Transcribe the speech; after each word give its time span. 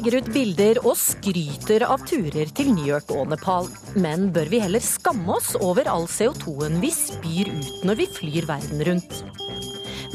Legger 0.00 0.22
ut 0.24 0.28
bilder 0.32 0.78
og 0.88 0.94
skryter 0.96 1.82
av 1.84 2.00
turer 2.08 2.48
til 2.56 2.70
New 2.72 2.86
York 2.88 3.10
og 3.12 3.26
Nepal. 3.28 3.66
Men 4.00 4.30
bør 4.32 4.48
vi 4.48 4.60
heller 4.62 4.80
skamme 4.80 5.34
oss 5.34 5.50
over 5.60 5.90
all 5.92 6.06
CO2-en 6.08 6.78
vi 6.80 6.88
spyr 6.88 7.50
ut 7.52 7.82
når 7.84 7.98
vi 7.98 8.06
flyr 8.08 8.46
verden 8.48 8.80
rundt? 8.88 9.18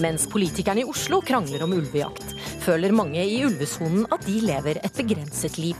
Mens 0.01 0.25
politikerne 0.31 0.81
i 0.81 0.87
Oslo 0.89 1.19
krangler 1.27 1.61
om 1.67 1.75
ulvejakt, 1.77 2.33
føler 2.65 2.95
mange 2.97 3.21
i 3.29 3.37
ulvesonen 3.45 4.07
at 4.09 4.25
de 4.25 4.39
lever 4.47 4.81
et 4.81 4.97
begrenset 4.97 5.61
liv. 5.61 5.77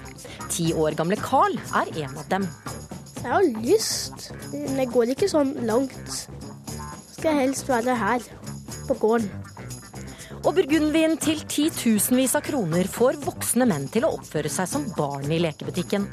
Ti 0.54 0.68
år 0.78 1.00
gamle 1.02 1.18
Carl 1.24 1.58
er 1.74 1.90
en 2.04 2.14
av 2.22 2.30
dem. 2.36 2.46
Jeg 3.24 3.32
har 3.32 3.50
lyst, 3.66 4.30
men 4.54 4.84
jeg 4.84 4.94
går 4.94 5.16
ikke 5.16 5.34
sånn 5.34 5.58
langt. 5.66 6.22
Skal 7.18 7.42
helst 7.42 7.74
være 7.74 7.98
her, 8.06 8.30
på 8.86 9.02
gården. 9.02 9.45
Og 10.46 10.54
burgundvin 10.54 11.16
til 11.18 11.40
titusenvis 11.50 12.36
av 12.38 12.44
kroner 12.46 12.86
får 12.92 13.18
voksne 13.24 13.66
menn 13.66 13.88
til 13.90 14.06
å 14.06 14.12
oppføre 14.20 14.50
seg 14.54 14.68
som 14.70 14.84
barn 14.94 15.32
i 15.34 15.40
lekebutikken. 15.42 16.06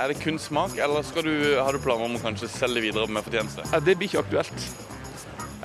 Er 0.00 0.08
det 0.08 0.16
kun 0.22 0.40
smak, 0.40 0.78
eller 0.80 1.04
skal 1.04 1.26
du, 1.28 1.34
har 1.60 1.76
du 1.76 1.80
planer 1.84 2.08
om 2.08 2.16
å 2.16 2.22
kanskje 2.22 2.48
selge 2.48 2.86
videre 2.86 3.12
med 3.12 3.26
fortjeneste? 3.26 3.66
Ja, 3.74 3.80
det 3.84 3.96
blir 4.00 4.08
ikke 4.08 4.22
aktuelt. 4.24 4.64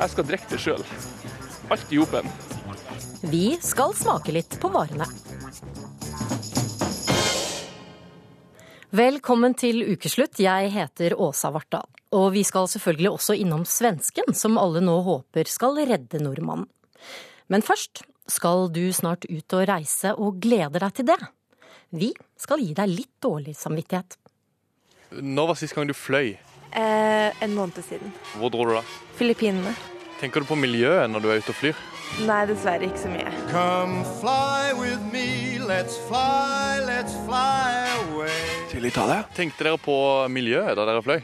Jeg 0.02 0.13
skal 0.13 0.27
drikke 0.27 0.52
det 0.52 0.59
sjøl. 0.59 0.84
Alt 1.71 1.96
i 1.96 2.01
hopen. 2.01 2.27
Vi 3.31 3.46
skal 3.63 3.96
smake 3.96 4.35
litt 4.35 4.59
på 4.59 4.71
varene. 4.74 5.07
Velkommen 8.91 9.55
til 9.55 9.85
ukeslutt. 9.93 10.43
Jeg 10.43 10.76
heter 10.76 11.15
Åsa 11.15 11.53
Vartdal. 11.55 11.87
Og 12.20 12.34
vi 12.35 12.43
skal 12.43 12.68
selvfølgelig 12.68 13.15
også 13.15 13.40
innom 13.40 13.63
svensken, 13.63 14.35
som 14.35 14.59
alle 14.59 14.84
nå 14.84 14.98
håper 15.07 15.48
skal 15.48 15.79
redde 15.87 16.20
nordmannen. 16.20 16.68
Men 17.52 17.63
først 17.66 18.05
skal 18.32 18.70
du 18.71 18.85
snart 18.96 19.27
ut 19.27 19.55
og 19.57 19.68
reise 19.68 20.13
og 20.16 20.40
gleder 20.44 20.85
deg 20.85 20.94
til 20.96 21.07
det. 21.10 21.20
Vi 21.91 22.13
skal 22.40 22.62
gi 22.63 22.71
deg 22.77 22.88
litt 22.88 23.12
dårlig 23.24 23.58
samvittighet. 23.60 24.16
Når 25.20 25.49
var 25.49 25.60
sist 25.60 25.76
gang 25.76 25.90
du 25.90 25.96
fløy? 25.98 26.38
Eh, 26.71 27.41
en 27.43 27.55
måned 27.58 27.82
siden. 27.84 28.13
Hvor 28.40 28.54
dro 28.54 28.63
du 28.70 28.77
da? 28.77 28.84
Filippinene. 29.20 29.74
Tenker 30.21 30.43
du 30.43 30.48
på 30.48 30.55
miljøet 30.55 31.10
når 31.12 31.24
du 31.24 31.27
er 31.34 31.41
ute 31.41 31.52
og 31.52 31.58
flyr? 31.60 31.82
Nei, 32.27 32.40
dessverre 32.48 32.88
ikke 32.88 33.02
så 33.02 33.12
mye. 33.12 33.34
Come 33.52 34.05
fly 34.21 34.71
with 34.80 35.04
me, 35.12 35.60
let's 35.60 35.98
fly, 36.08 36.80
let's 36.88 37.18
fly 37.26 37.76
away. 38.05 38.40
Til 38.71 38.88
Italia? 38.88 39.26
Tenkte 39.36 39.68
dere 39.68 39.82
på 39.82 39.98
miljøet 40.32 40.77
da 40.80 40.88
dere 40.88 41.04
fløy? 41.04 41.20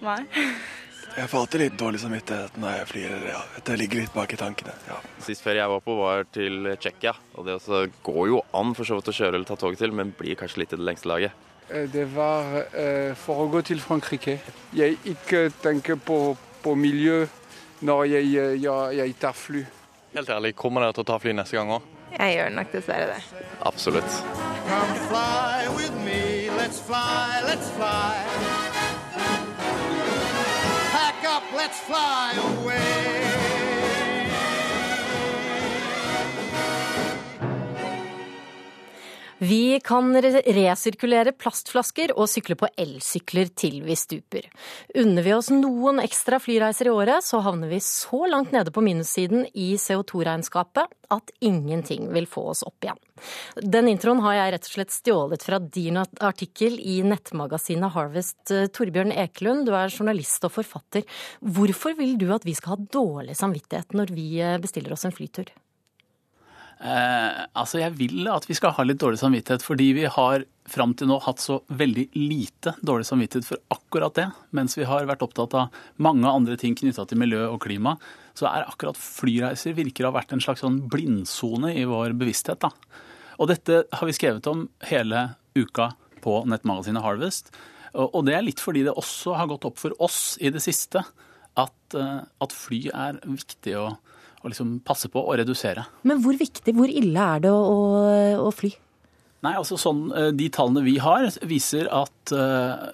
Nei. 0.00 0.22
Jeg 1.16 1.30
får 1.32 1.40
alltid 1.40 1.62
litt 1.62 1.76
dårlig 1.80 2.00
samvittighet 2.02 2.56
når 2.60 2.74
jeg 2.74 2.88
flyr. 2.90 3.12
Ja. 3.30 3.38
Det 3.64 3.76
ligger 3.80 4.02
litt 4.02 4.12
bak 4.12 4.34
i 4.34 4.36
tankene. 4.36 4.74
Ja. 4.84 4.98
Sist 5.24 5.40
ferie 5.44 5.62
jeg 5.62 5.72
var 5.72 5.80
på, 5.80 5.94
var 5.96 6.26
til 6.28 6.68
Tsjekkia. 6.76 7.14
Og 7.40 7.46
det 7.46 7.56
også 7.56 7.86
går 8.04 8.28
jo 8.34 8.42
an 8.60 8.74
for 8.76 8.88
så 8.88 8.98
vidt 8.98 9.08
å 9.08 9.16
kjøre 9.16 9.38
eller 9.38 9.48
ta 9.48 9.56
toget 9.56 9.80
til, 9.80 9.96
men 9.96 10.12
blir 10.18 10.36
kanskje 10.36 10.60
litt 10.60 10.76
i 10.76 10.80
det 10.80 10.84
lengste 10.84 11.08
laget. 11.08 11.46
Eh, 11.70 11.88
det 11.88 12.04
var 12.12 12.60
uh, 12.76 13.14
for 13.16 13.46
å 13.46 13.48
gå 13.50 13.64
til 13.64 13.80
Frankrike. 13.80 14.38
Jeg 14.76 15.00
ikke 15.08 15.48
tenker 15.64 15.96
på, 15.96 16.36
på 16.62 16.76
miljø 16.76 17.24
når 17.80 18.04
jeg, 18.12 18.30
eh, 18.36 18.54
jeg, 18.60 19.00
jeg 19.00 19.18
tar 19.20 19.36
fly. 19.36 19.64
Helt 20.16 20.32
ærlig, 20.36 20.54
kommer 20.56 20.84
dere 20.84 20.96
til 20.96 21.06
å 21.06 21.10
ta 21.14 21.20
fly 21.20 21.32
neste 21.36 21.56
gang 21.56 21.72
òg? 21.78 21.92
Jeg 22.16 22.36
gjør 22.36 22.54
nok 22.60 22.72
dessverre 22.76 23.10
det. 23.16 23.44
Absolutt. 23.64 24.22
Come 24.68 25.04
fly 25.08 25.68
with 25.76 25.96
me, 26.04 26.50
let's 26.60 26.80
fly, 26.80 27.40
let's 27.48 27.72
fly. 27.76 28.75
Let's 31.66 31.80
fly 31.80 32.32
away. 32.62 33.25
Vi 39.38 39.80
kan 39.84 40.14
resirkulere 40.16 41.34
plastflasker 41.36 42.14
og 42.16 42.28
sykle 42.32 42.56
på 42.56 42.70
elsykler 42.80 43.50
til 43.52 43.82
vi 43.84 43.96
stuper. 43.98 44.46
Unner 44.96 45.26
vi 45.26 45.34
oss 45.36 45.50
noen 45.52 46.00
ekstra 46.00 46.38
flyreiser 46.40 46.88
i 46.88 46.94
året, 46.94 47.24
så 47.24 47.42
havner 47.44 47.68
vi 47.68 47.82
så 47.84 48.22
langt 48.32 48.54
nede 48.56 48.72
på 48.72 48.80
minussiden 48.80 49.44
i 49.52 49.74
CO2-regnskapet 49.76 50.88
at 51.12 51.34
ingenting 51.44 52.08
vil 52.14 52.24
få 52.30 52.46
oss 52.54 52.64
opp 52.64 52.86
igjen. 52.86 53.02
Den 53.60 53.92
introen 53.92 54.24
har 54.24 54.38
jeg 54.38 54.54
rett 54.56 54.70
og 54.70 54.72
slett 54.72 54.96
stjålet 54.96 55.44
fra 55.44 55.60
din 55.60 56.00
artikkel 56.00 56.80
i 56.80 57.02
nettmagasinet 57.04 57.92
Harvest. 57.92 58.40
Torbjørn 58.48 59.12
Ekelund, 59.12 59.68
du 59.68 59.76
er 59.76 59.92
journalist 59.92 60.48
og 60.48 60.56
forfatter. 60.56 61.04
Hvorfor 61.44 61.92
vil 62.00 62.16
du 62.16 62.30
at 62.32 62.48
vi 62.48 62.56
skal 62.56 62.76
ha 62.78 62.90
dårlig 62.98 63.36
samvittighet 63.36 63.92
når 64.00 64.16
vi 64.16 64.30
bestiller 64.64 64.96
oss 64.96 65.04
en 65.04 65.16
flytur? 65.16 65.52
Eh, 66.76 67.38
altså 67.56 67.80
Jeg 67.80 67.94
vil 67.96 68.26
at 68.28 68.44
vi 68.44 68.54
skal 68.56 68.74
ha 68.76 68.84
litt 68.84 69.00
dårlig 69.00 69.20
samvittighet, 69.22 69.64
fordi 69.64 69.88
vi 69.96 70.04
har 70.12 70.44
fram 70.68 70.92
til 70.98 71.08
nå 71.08 71.16
hatt 71.22 71.40
så 71.40 71.60
veldig 71.72 72.08
lite 72.18 72.74
dårlig 72.84 73.06
samvittighet 73.08 73.46
for 73.48 73.62
akkurat 73.72 74.16
det. 74.18 74.26
Mens 74.56 74.76
vi 74.76 74.88
har 74.88 75.08
vært 75.08 75.24
opptatt 75.24 75.54
av 75.56 75.76
mange 76.02 76.28
andre 76.28 76.58
ting 76.60 76.76
knytta 76.76 77.06
til 77.08 77.20
miljø 77.22 77.46
og 77.48 77.62
klima, 77.64 77.96
så 78.36 78.50
er 78.50 78.66
akkurat 78.66 78.98
flyreiser 79.00 79.76
virker 79.78 80.04
å 80.04 80.12
ha 80.12 80.18
vært 80.18 80.34
en 80.36 80.42
slags 80.44 80.64
sånn 80.64 80.82
blindsone 80.92 81.72
i 81.72 81.86
vår 81.88 82.16
bevissthet. 82.18 82.60
da. 82.60 82.72
Og 83.40 83.48
dette 83.48 83.84
har 83.92 84.08
vi 84.08 84.16
skrevet 84.16 84.46
om 84.50 84.66
hele 84.90 85.30
uka 85.56 85.94
på 86.24 86.42
nettmagasinet 86.50 87.04
Harvest. 87.04 87.52
Og 87.96 88.26
det 88.26 88.34
er 88.36 88.44
litt 88.44 88.60
fordi 88.60 88.82
det 88.84 88.92
også 88.92 89.36
har 89.38 89.48
gått 89.48 89.64
opp 89.64 89.78
for 89.80 89.94
oss 90.04 90.36
i 90.44 90.50
det 90.52 90.60
siste 90.60 91.00
at, 91.56 91.94
eh, 91.94 92.20
at 92.20 92.52
fly 92.52 92.90
er 92.92 93.20
viktig 93.24 93.76
å 93.80 93.86
å 94.42 94.50
liksom 94.50 94.78
passe 94.86 95.10
på 95.12 95.22
å 95.22 95.36
redusere. 95.38 95.86
Men 96.06 96.20
hvor 96.24 96.36
viktig, 96.38 96.74
hvor 96.76 96.90
ille 96.90 97.28
er 97.36 97.46
det 97.46 97.52
å, 97.52 97.62
å, 97.70 98.10
å 98.46 98.50
fly? 98.54 98.72
Nei, 99.44 99.52
altså 99.54 99.76
sånn, 99.78 100.08
De 100.34 100.48
tallene 100.50 100.82
vi 100.86 100.96
har, 101.02 101.28
viser 101.46 101.90
at 101.92 102.32
uh, 102.34 102.88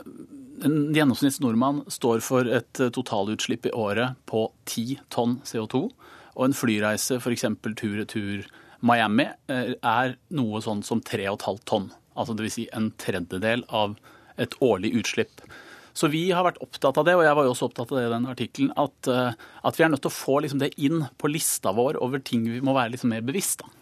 en 0.67 0.77
gjennomsnitts 0.95 1.41
nordmann 1.43 1.83
står 1.93 2.21
for 2.25 2.49
et 2.51 2.83
totalutslipp 2.95 3.71
i 3.71 3.75
året 3.77 4.19
på 4.29 4.49
10 4.69 5.07
tonn 5.13 5.39
CO2. 5.49 5.87
Og 6.33 6.45
en 6.47 6.57
flyreise, 6.57 7.19
f.eks. 7.21 7.47
tur-retur 7.79 8.47
Miami, 8.83 9.29
er 9.49 10.17
noe 10.35 10.63
sånn 10.65 10.83
som 10.87 11.03
3,5 11.05 11.63
tonn. 11.69 11.91
Altså 12.19 12.37
dvs. 12.37 12.57
Si 12.57 12.65
en 12.75 12.91
tredjedel 13.01 13.65
av 13.69 13.97
et 14.41 14.55
årlig 14.65 14.93
utslipp. 15.01 15.45
Så 15.93 16.09
vi 16.13 16.25
har 16.33 16.47
vært 16.47 16.63
opptatt 16.65 16.99
av 17.01 17.07
det, 17.09 17.19
og 17.19 17.27
jeg 17.27 17.37
var 17.39 17.47
jo 17.47 17.53
også 17.53 17.69
opptatt 17.69 17.93
av 17.93 18.01
det 18.01 18.07
i 18.07 18.15
den 18.15 18.31
artikkelen, 18.33 18.73
at, 18.81 19.13
at, 19.13 19.77
vi 19.79 19.85
er 19.85 19.93
nødt 19.93 20.05
til 20.07 20.13
å 20.13 20.17
få 20.17 20.41
liksom 20.45 20.63
det 20.63 20.73
inn 20.81 21.05
på 21.21 21.31
lista 21.31 21.75
vår 21.77 22.01
over 22.03 22.23
ting 22.25 22.47
vi 22.49 22.63
må 22.65 22.75
være 22.77 22.95
liksom 22.95 23.13
mer 23.13 23.25
bevisst. 23.27 23.65
da. 23.65 23.73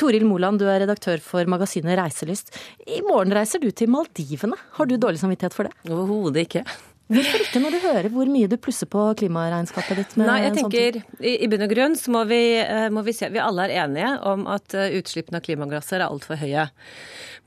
Toril 0.00 0.24
Moland, 0.26 0.58
du 0.58 0.66
er 0.66 0.80
redaktør 0.82 1.20
for 1.22 1.46
magasinet 1.50 1.98
Reiselyst. 2.00 2.54
I 2.88 3.02
morgen 3.06 3.34
reiser 3.36 3.62
du 3.62 3.68
til 3.70 3.90
Maldivene. 3.92 4.58
Har 4.78 4.88
du 4.88 4.96
dårlig 4.98 5.20
samvittighet 5.22 5.54
for 5.54 5.68
det? 5.68 5.74
Overhodet 5.90 6.48
ikke. 6.48 6.64
Hvorfor 7.10 7.42
ikke, 7.42 7.58
når 7.58 7.74
du 7.74 7.78
hører 7.82 8.06
hvor 8.14 8.28
mye 8.30 8.46
du 8.46 8.54
plusser 8.62 8.86
på 8.90 9.02
klimaregnskapet 9.18 9.98
ditt? 9.98 10.12
Nei, 10.20 10.44
jeg 10.44 10.54
tenker 10.60 11.00
i, 11.18 11.32
i 11.42 11.48
bunn 11.50 11.66
og 11.66 11.72
grunn 11.72 11.96
så 11.98 12.12
må 12.14 12.22
vi, 12.30 12.38
må 12.94 13.02
vi 13.06 13.14
se 13.18 13.26
Vi 13.34 13.42
alle 13.42 13.66
er 13.66 13.82
enige 13.82 14.12
om 14.30 14.46
at 14.50 14.76
utslippene 14.78 15.40
av 15.40 15.46
klimagasser 15.46 15.98
er 15.98 16.06
altfor 16.06 16.38
høye. 16.38 16.68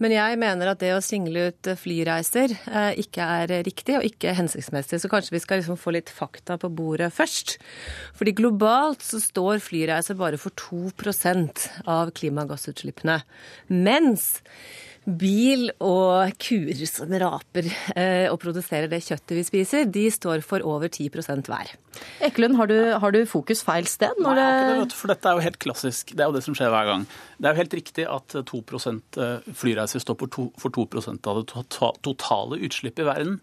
Men 0.02 0.14
jeg 0.16 0.40
mener 0.42 0.72
at 0.72 0.82
det 0.82 0.92
å 0.96 1.02
single 1.04 1.50
ut 1.52 1.70
flyreiser 1.80 2.56
ikke 3.00 3.28
er 3.40 3.54
riktig 3.66 3.98
og 4.00 4.08
ikke 4.08 4.36
hensiktsmessig. 4.38 5.02
Så 5.02 5.12
kanskje 5.12 5.36
vi 5.36 5.44
skal 5.44 5.62
liksom 5.62 5.80
få 5.80 5.94
litt 5.96 6.12
fakta 6.14 6.58
på 6.62 6.72
bordet 6.74 7.12
først. 7.14 7.58
Fordi 8.18 8.36
globalt 8.38 9.06
så 9.06 9.22
står 9.22 9.62
flyreiser 9.64 10.18
bare 10.20 10.40
for 10.42 10.56
2% 10.60 11.68
av 11.90 12.14
klimagassutslippene. 12.18 13.22
Mens 13.74 14.42
bil 15.06 15.68
og 15.84 16.32
kuer 16.40 16.84
som 16.88 17.12
raper 17.22 17.68
eh, 17.96 18.28
og 18.32 18.38
produserer 18.42 18.88
det 18.92 19.02
kjøttet 19.04 19.36
vi 19.36 19.44
spiser, 19.48 19.88
de 19.92 20.06
står 20.14 20.44
for 20.46 20.64
over 20.64 20.88
10% 20.88 21.50
hver. 21.52 21.74
Ekelund, 22.24 22.56
har 22.58 22.70
du, 22.72 22.78
har 23.04 23.14
du, 23.14 23.20
fokus 23.30 23.62
feil 23.66 23.88
sted? 23.90 24.16
Nei, 24.24 24.36
det... 24.40 24.48
det, 24.80 24.98
for 24.98 25.12
dette 25.12 25.30
er 25.30 25.38
jo 25.38 25.46
helt 25.46 25.60
klassisk. 25.62 26.14
Det 26.16 26.24
er 26.24 26.32
jo 26.32 26.38
det 26.38 26.44
som 26.46 26.56
skjer 26.58 26.72
hver 26.74 26.88
gang. 26.90 27.06
Det 27.38 27.50
er 27.50 27.56
jo 27.56 27.62
helt 27.64 27.76
riktig 27.80 28.08
at 28.10 28.38
2% 28.54 29.20
flyreiser 29.60 30.04
står 30.04 30.18
for 30.24 30.34
2, 30.38 30.48
for 30.62 30.76
2 30.76 30.88
av 31.14 31.42
det 31.42 31.46
tota-, 31.52 31.92
totale 32.06 32.62
utslippet 32.64 33.04
i 33.04 33.10
verden. 33.10 33.36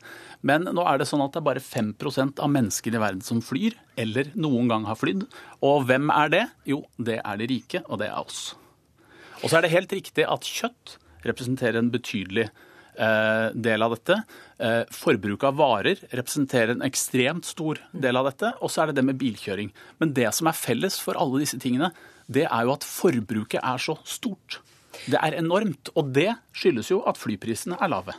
Men 0.47 0.65
nå 0.65 0.87
er 0.89 1.01
det 1.01 1.11
sånn 1.11 1.25
at 1.25 1.37
det 1.37 1.43
er 1.43 1.49
bare 1.51 1.65
5 1.65 1.93
av 2.41 2.49
menneskene 2.51 2.97
i 2.97 3.05
verden 3.05 3.27
som 3.27 3.45
flyr, 3.45 3.77
eller 4.01 4.33
noen 4.35 4.73
gang 4.73 4.89
har 4.89 4.99
flydd. 4.99 5.29
Og 5.67 5.85
hvem 5.91 6.09
er 6.15 6.33
det? 6.33 6.47
Jo, 6.69 6.83
det 6.97 7.21
er 7.21 7.41
de 7.41 7.53
rike, 7.53 7.85
og 7.87 8.01
det 8.01 8.09
er 8.09 8.25
oss. 8.25 8.55
Og 9.41 9.49
så 9.49 9.59
er 9.59 9.65
det 9.65 9.75
helt 9.75 9.93
riktig 9.93 10.27
at 10.29 10.49
kjøtt 10.49 10.99
representerer 11.27 11.81
en 11.81 11.93
betydelig 11.93 12.47
eh, 12.47 13.47
del 13.55 13.85
av 13.87 13.97
dette. 13.97 14.21
Eh, 14.59 14.83
forbruket 14.95 15.51
av 15.51 15.61
varer 15.61 16.01
representerer 16.11 16.75
en 16.77 16.87
ekstremt 16.87 17.49
stor 17.49 17.83
del 17.93 18.21
av 18.21 18.31
dette. 18.31 18.55
Og 18.61 18.73
så 18.73 18.85
er 18.85 18.91
det 18.91 19.01
det 19.01 19.07
med 19.11 19.21
bilkjøring. 19.21 19.71
Men 20.03 20.17
det 20.17 20.31
som 20.37 20.51
er 20.51 20.59
felles 20.59 21.01
for 21.03 21.21
alle 21.21 21.45
disse 21.45 21.61
tingene, 21.61 21.93
det 22.31 22.47
er 22.47 22.67
jo 22.67 22.75
at 22.77 22.87
forbruket 22.87 23.63
er 23.63 23.83
så 23.83 23.99
stort. 24.07 24.61
Det 25.09 25.17
er 25.17 25.37
enormt, 25.39 25.93
og 25.97 26.11
det 26.15 26.29
skyldes 26.57 26.91
jo 26.91 26.99
at 27.09 27.19
flyprisene 27.19 27.79
er 27.81 27.91
lave. 27.93 28.15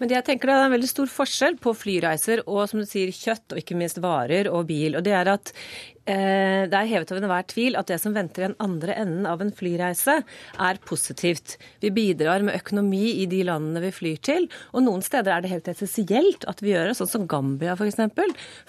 Men 0.00 0.10
jeg 0.10 0.24
tenker 0.26 0.50
det 0.50 0.56
er 0.56 0.66
en 0.66 0.74
veldig 0.74 0.90
stor 0.90 1.10
forskjell 1.12 1.58
på 1.62 1.74
flyreiser 1.76 2.42
og 2.48 2.64
som 2.70 2.80
du 2.80 2.88
sier, 2.88 3.12
kjøtt, 3.14 3.52
og 3.52 3.60
ikke 3.60 3.76
minst 3.78 4.00
varer 4.02 4.48
og 4.50 4.64
bil. 4.70 4.96
Og 4.98 5.04
det 5.06 5.14
er 5.14 5.30
at 5.34 5.52
Det 6.04 6.76
er 6.76 6.88
hevet 6.90 7.10
over 7.12 7.22
enhver 7.22 7.46
tvil 7.48 7.78
at 7.80 7.88
det 7.88 7.96
som 8.02 8.12
venter 8.16 8.42
i 8.42 8.48
den 8.50 8.56
andre 8.60 8.96
enden 9.00 9.24
av 9.28 9.40
en 9.40 9.52
flyreise, 9.56 10.18
er 10.60 10.80
positivt. 10.84 11.56
Vi 11.80 11.90
bidrar 11.94 12.44
med 12.44 12.58
økonomi 12.58 13.22
i 13.22 13.26
de 13.30 13.40
landene 13.48 13.80
vi 13.86 13.92
flyr 13.94 14.20
til, 14.24 14.48
og 14.76 14.84
noen 14.84 15.04
steder 15.04 15.32
er 15.32 15.44
det 15.44 15.52
helt 15.52 15.70
essensielt 15.72 16.44
at 16.50 16.60
vi 16.60 16.74
gjør 16.74 16.90
det, 16.90 16.96
sånn 16.98 17.12
som 17.14 17.26
Gambia 17.30 17.72
f.eks. 17.78 18.02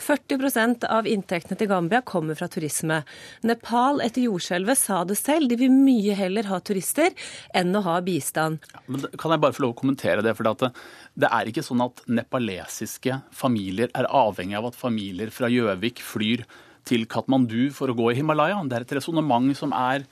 40% 0.06 0.88
av 0.88 1.10
inntektene 1.10 1.60
til 1.60 1.70
Gambia 1.72 2.02
kommer 2.08 2.40
fra 2.40 2.48
turisme. 2.52 3.02
Nepal 3.44 4.00
etter 4.06 4.24
jordskjelvet 4.26 4.80
sa 4.80 5.02
det 5.08 5.18
selv, 5.20 5.50
de 5.52 5.60
vil 5.60 5.74
mye 5.74 6.16
heller 6.16 6.48
ha 6.52 6.62
turister 6.64 7.12
enn 7.56 7.76
å 7.76 7.84
ha 7.86 7.98
bistand. 8.06 8.64
Men 8.88 9.10
Kan 9.20 9.36
jeg 9.36 9.44
bare 9.44 9.56
få 9.56 9.66
lov 9.66 9.76
å 9.76 9.80
kommentere 9.82 10.24
det? 10.24 10.36
For 10.38 10.48
det, 10.48 10.72
det 11.20 11.32
er 11.32 11.52
ikke 11.52 11.66
sånn 11.66 11.84
at 11.84 12.06
nepalesiske 12.08 13.20
familier 13.36 13.92
er 13.98 14.08
avhengig 14.08 14.58
av 14.60 14.72
at 14.72 14.80
familier 14.80 15.34
fra 15.36 15.52
Gjøvik 15.52 16.00
flyr 16.06 16.46
til 16.88 17.06
Katmandu 17.10 17.70
for 17.76 17.92
å 17.92 17.98
gå 17.98 18.12
i 18.12 18.18
Himalaya. 18.20 18.62
Det 18.66 18.78
er 18.78 18.86
et 18.86 18.96
resonnement 19.00 19.52
som 19.58 19.74
er 19.76 20.06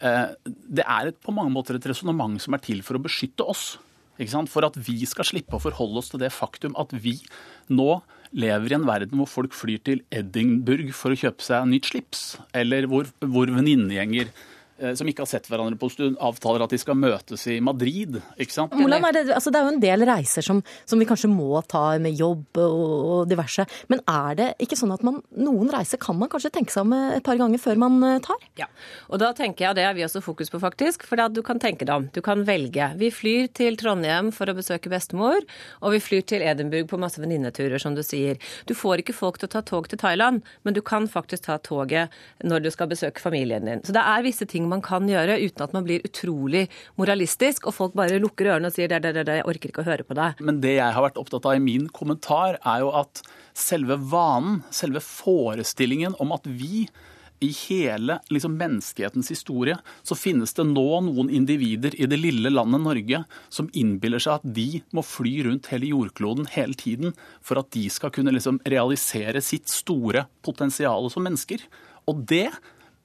eh, 0.00 0.32
Det 0.46 0.86
er 0.86 1.10
et, 1.10 1.20
på 1.20 1.34
mange 1.34 1.52
måter 1.54 1.76
et 1.76 1.90
resonnement 1.90 2.40
som 2.42 2.56
er 2.56 2.64
til 2.64 2.82
for 2.86 2.98
å 2.98 3.04
beskytte 3.04 3.46
oss. 3.46 3.74
For 4.20 4.66
at 4.66 4.76
vi 4.76 4.98
skal 5.08 5.24
slippe 5.24 5.56
å 5.56 5.62
forholde 5.62 6.02
oss 6.02 6.10
til 6.12 6.20
det 6.20 6.32
faktum 6.34 6.74
at 6.76 6.92
vi 6.92 7.16
nå 7.72 8.02
lever 8.36 8.70
i 8.70 8.76
en 8.76 8.86
verden 8.86 9.18
hvor 9.18 9.30
folk 9.30 9.56
flyr 9.56 9.80
til 9.86 10.02
Edinburgh 10.14 10.92
for 10.94 11.14
å 11.14 11.18
kjøpe 11.18 11.42
seg 11.42 11.66
nytt 11.70 11.88
slips, 11.88 12.24
eller 12.54 12.86
hvor, 12.90 13.08
hvor 13.24 13.50
venninnegjenger 13.50 14.30
som 14.96 15.08
ikke 15.08 15.24
har 15.24 15.30
sett 15.30 15.48
hverandre 15.50 15.78
på 15.80 15.88
en 15.88 15.94
stund, 15.94 16.18
avtaler 16.20 16.64
at 16.64 16.72
de 16.72 16.80
skal 16.80 16.98
møtes 16.98 17.46
i 17.50 17.58
Madrid. 17.64 18.20
ikke 18.40 18.54
sant? 18.54 18.74
Hvordan 18.76 19.06
er 19.08 19.16
det, 19.16 19.24
altså 19.36 19.52
det 19.52 19.60
er 19.60 19.66
jo 19.66 19.74
en 19.74 19.82
del 19.82 20.06
reiser 20.08 20.44
som, 20.44 20.62
som 20.88 21.00
vi 21.00 21.08
kanskje 21.08 21.30
må 21.32 21.60
ta 21.68 21.84
med 22.02 22.16
jobb 22.18 22.60
og, 22.60 22.84
og 23.14 23.30
diverse. 23.30 23.66
Men 23.92 24.02
er 24.08 24.38
det 24.38 24.48
ikke 24.64 24.78
sånn 24.78 24.94
at 24.94 25.04
man, 25.06 25.20
noen 25.38 25.70
reiser 25.72 26.00
kan 26.02 26.18
man 26.18 26.30
kanskje 26.32 26.52
tenke 26.54 26.74
seg 26.74 26.86
om 26.86 26.94
et 26.96 27.24
par 27.26 27.38
ganger 27.40 27.60
før 27.62 27.80
man 27.80 27.98
eh, 28.06 28.18
tar? 28.24 28.40
Ja, 28.60 28.68
og 29.08 29.20
da 29.22 29.32
tenker 29.36 29.66
jeg, 29.66 29.72
og 29.72 29.78
det 29.78 29.86
har 29.86 29.96
vi 29.98 30.06
også 30.06 30.22
fokus 30.24 30.52
på 30.52 30.60
faktisk, 30.62 31.06
for 31.08 31.20
du 31.30 31.42
kan 31.46 31.60
tenke 31.62 31.86
deg 31.86 31.94
om. 31.94 32.08
Du 32.14 32.20
kan 32.24 32.44
velge. 32.48 32.90
Vi 33.00 33.10
flyr 33.14 33.50
til 33.56 33.78
Trondheim 33.80 34.30
for 34.34 34.50
å 34.50 34.56
besøke 34.56 34.92
bestemor, 34.92 35.44
og 35.80 35.94
vi 35.94 36.02
flyr 36.02 36.24
til 36.28 36.44
Edinburgh 36.46 36.88
på 36.90 37.00
masse 37.00 37.20
venninneturer, 37.22 37.78
som 37.82 37.96
du 37.96 38.02
sier. 38.06 38.40
Du 38.68 38.74
får 38.76 39.04
ikke 39.04 39.16
folk 39.16 39.40
til 39.40 39.50
å 39.50 39.54
ta 39.56 39.64
tog 39.66 39.88
til 39.90 40.00
Thailand, 40.00 40.44
men 40.64 40.76
du 40.76 40.82
kan 40.84 41.08
faktisk 41.10 41.46
ta 41.48 41.58
toget 41.62 42.14
når 42.44 42.64
du 42.64 42.70
skal 42.72 42.90
besøke 42.90 43.22
familien 43.22 43.68
din. 43.68 43.84
Så 43.84 43.94
det 43.96 44.04
er 44.04 44.24
visse 44.26 44.48
ting 44.48 44.69
man 44.70 44.84
kan 44.84 45.08
gjøre 45.10 45.38
uten 45.42 45.66
at 45.66 45.76
man 45.76 45.86
blir 45.86 46.04
utrolig 46.06 46.66
moralistisk, 47.00 47.68
og 47.68 47.76
folk 47.76 47.98
bare 47.98 48.20
lukker 48.22 48.52
ørene 48.54 48.70
og 48.70 48.76
sier 48.76 48.90
det, 48.90 49.02
det, 49.04 49.14
det, 49.18 49.26
det, 49.28 49.40
jeg 49.40 49.48
orker 49.52 49.72
ikke 49.72 49.84
å 49.84 49.90
høre 49.90 50.06
på 50.06 50.16
deg. 50.18 50.40
Men 50.46 50.62
det 50.64 50.76
jeg 50.78 50.96
har 50.96 51.06
vært 51.06 51.20
opptatt 51.20 51.50
av 51.50 51.58
i 51.58 51.64
min 51.64 51.88
kommentar, 51.94 52.60
er 52.64 52.84
jo 52.84 52.92
at 53.02 53.24
selve 53.56 53.98
vanen, 54.10 54.62
selve 54.74 55.02
forestillingen 55.04 56.16
om 56.22 56.36
at 56.36 56.46
vi 56.46 56.86
i 57.40 57.48
hele 57.68 58.18
liksom, 58.28 58.56
menneskehetens 58.60 59.30
historie 59.32 59.76
så 60.02 60.16
finnes 60.18 60.52
det 60.56 60.66
nå 60.68 60.86
noen 61.06 61.30
individer 61.32 61.94
i 61.96 62.08
det 62.10 62.18
lille 62.20 62.52
landet 62.52 62.84
Norge 62.84 63.22
som 63.48 63.70
innbiller 63.72 64.20
seg 64.20 64.40
at 64.40 64.50
de 64.58 64.82
må 64.96 65.04
fly 65.06 65.32
rundt 65.48 65.70
hele 65.72 65.88
jordkloden 65.88 66.50
hele 66.52 66.76
tiden 66.76 67.14
for 67.40 67.62
at 67.62 67.70
de 67.76 67.86
skal 67.92 68.12
kunne 68.14 68.34
liksom, 68.36 68.60
realisere 68.68 69.40
sitt 69.44 69.72
store 69.72 70.26
potensial 70.44 71.08
som 71.12 71.24
mennesker. 71.26 71.64
Og 72.10 72.26
det 72.28 72.48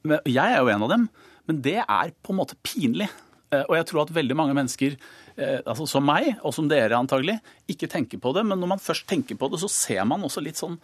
Jeg 0.05 0.37
er 0.37 0.59
jo 0.59 0.69
en 0.69 0.83
av 0.85 0.89
dem, 0.91 1.07
men 1.47 1.61
det 1.65 1.79
er 1.83 2.15
på 2.25 2.33
en 2.33 2.39
måte 2.41 2.57
pinlig. 2.65 3.09
Eh, 3.53 3.63
Og 3.69 3.75
jeg 3.77 3.85
tror 3.91 4.01
at 4.05 4.15
veldig 4.15 4.35
mange 4.37 4.55
mennesker, 4.57 4.95
eh, 5.37 5.59
altså 5.65 5.87
som 5.87 6.05
meg, 6.05 6.35
og 6.43 6.53
som 6.53 6.67
dere 6.71 6.97
antagelig, 6.97 7.37
ikke 7.69 7.89
tenker 7.91 8.21
på 8.21 8.33
det. 8.33 8.45
Men 8.45 8.59
når 8.59 8.73
man 8.75 8.81
først 8.81 9.07
tenker 9.07 9.37
på 9.37 9.49
det, 9.51 9.61
så 9.61 9.69
ser 9.69 10.03
man 10.05 10.25
også 10.25 10.43
litt 10.43 10.57
sånn 10.57 10.79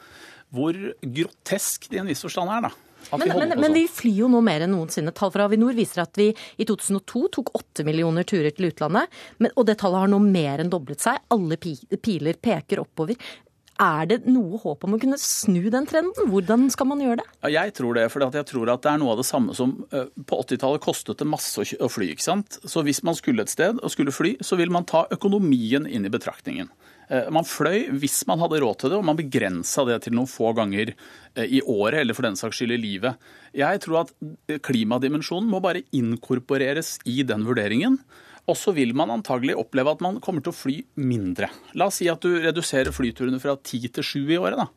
hvor 0.51 0.75
grotesk 1.01 1.89
det 1.89 1.95
i 1.95 2.01
en 2.01 2.09
viss 2.11 2.23
forstand 2.25 2.51
er, 2.51 2.65
da. 2.67 2.71
Men, 3.17 3.21
vi 3.23 3.29
men, 3.33 3.49
men 3.55 3.63
sånn. 3.65 3.73
vi 3.79 3.83
flyr 3.89 4.17
jo 4.19 4.27
nå 4.29 4.41
mer 4.45 4.61
enn 4.61 4.73
noensinne. 4.75 5.13
Tall 5.15 5.31
fra 5.33 5.47
Avinor 5.47 5.73
viser 5.73 6.03
at 6.03 6.19
vi 6.19 6.27
i 6.61 6.67
2002 6.69 7.21
tok 7.37 7.49
8 7.57 7.85
millioner 7.87 8.27
turer 8.27 8.53
til 8.53 8.67
utlandet, 8.69 9.09
men, 9.41 9.49
og 9.55 9.65
det 9.65 9.79
tallet 9.81 10.03
har 10.03 10.11
nå 10.11 10.19
mer 10.21 10.61
enn 10.61 10.69
doblet 10.69 11.01
seg. 11.01 11.17
Alle 11.33 11.57
piler 11.57 12.37
peker 12.37 12.83
oppover. 12.83 13.17
Er 13.79 14.05
det 14.05 14.19
noe 14.29 14.59
håp 14.61 14.83
om 14.85 14.93
å 14.93 14.99
kunne 15.01 15.17
snu 15.17 15.63
den 15.73 15.87
trenden? 15.89 16.27
Hvordan 16.29 16.67
skal 16.69 16.89
man 16.91 16.99
gjøre 17.01 17.21
det? 17.23 17.27
Jeg 17.53 17.73
tror 17.77 17.95
det, 17.97 18.03
for 18.13 18.21
jeg 18.27 18.45
tror 18.49 18.69
at 18.73 18.83
det 18.83 18.91
er 18.91 18.99
noe 19.01 19.15
av 19.15 19.21
det 19.21 19.25
samme 19.25 19.55
som 19.57 19.71
eh, 19.95 20.05
På 20.27 20.41
80-tallet 20.43 20.83
kostet 20.83 21.17
det 21.17 21.25
masse 21.29 21.63
å 21.79 21.89
fly. 21.89 22.11
ikke 22.13 22.27
sant? 22.27 22.59
Så 22.61 22.83
hvis 22.85 23.01
man 23.07 23.17
skulle 23.17 23.41
et 23.45 23.53
sted 23.53 23.79
og 23.81 23.89
skulle 23.93 24.13
fly, 24.13 24.35
så 24.45 24.59
vil 24.59 24.69
man 24.73 24.85
ta 24.85 25.07
økonomien 25.09 25.87
inn 25.89 26.05
i 26.05 26.13
betraktningen. 26.13 26.69
Eh, 27.09 27.31
Man 27.33 27.47
fløy 27.47 27.87
hvis 28.03 28.21
man 28.29 28.43
hadde 28.43 28.61
råd 28.61 28.83
til 28.83 28.93
det, 28.93 28.99
og 29.01 29.07
man 29.09 29.17
begrensa 29.17 29.87
det 29.89 30.01
til 30.05 30.13
noen 30.19 30.29
få 30.29 30.53
ganger 30.57 30.93
eh, 30.93 31.47
i 31.47 31.63
året, 31.65 32.03
eller 32.03 32.13
for 32.17 32.27
den 32.27 32.37
saks 32.37 32.61
skyld 32.61 32.75
i 32.77 32.81
livet. 32.85 33.17
Jeg 33.57 33.81
tror 33.81 34.03
at 34.03 34.13
klimadimensjonen 34.67 35.49
må 35.49 35.59
bare 35.63 35.81
inkorporeres 35.95 36.99
i 37.09 37.23
den 37.27 37.47
vurderingen. 37.49 37.97
Og 38.51 38.57
så 38.59 38.73
vil 38.75 38.91
man 38.97 39.13
antagelig 39.13 39.55
oppleve 39.59 39.93
at 39.95 40.01
man 40.03 40.19
kommer 40.23 40.43
til 40.43 40.51
å 40.51 40.57
fly 40.57 40.77
mindre. 40.99 41.47
La 41.79 41.87
oss 41.87 42.01
si 42.01 42.09
at 42.11 42.23
du 42.23 42.35
reduserer 42.43 42.91
flyturene 42.91 43.39
fra 43.39 43.55
ti 43.63 43.79
til 43.87 44.03
sju 44.03 44.25
i 44.27 44.39
året, 44.39 44.59
da. 44.59 44.67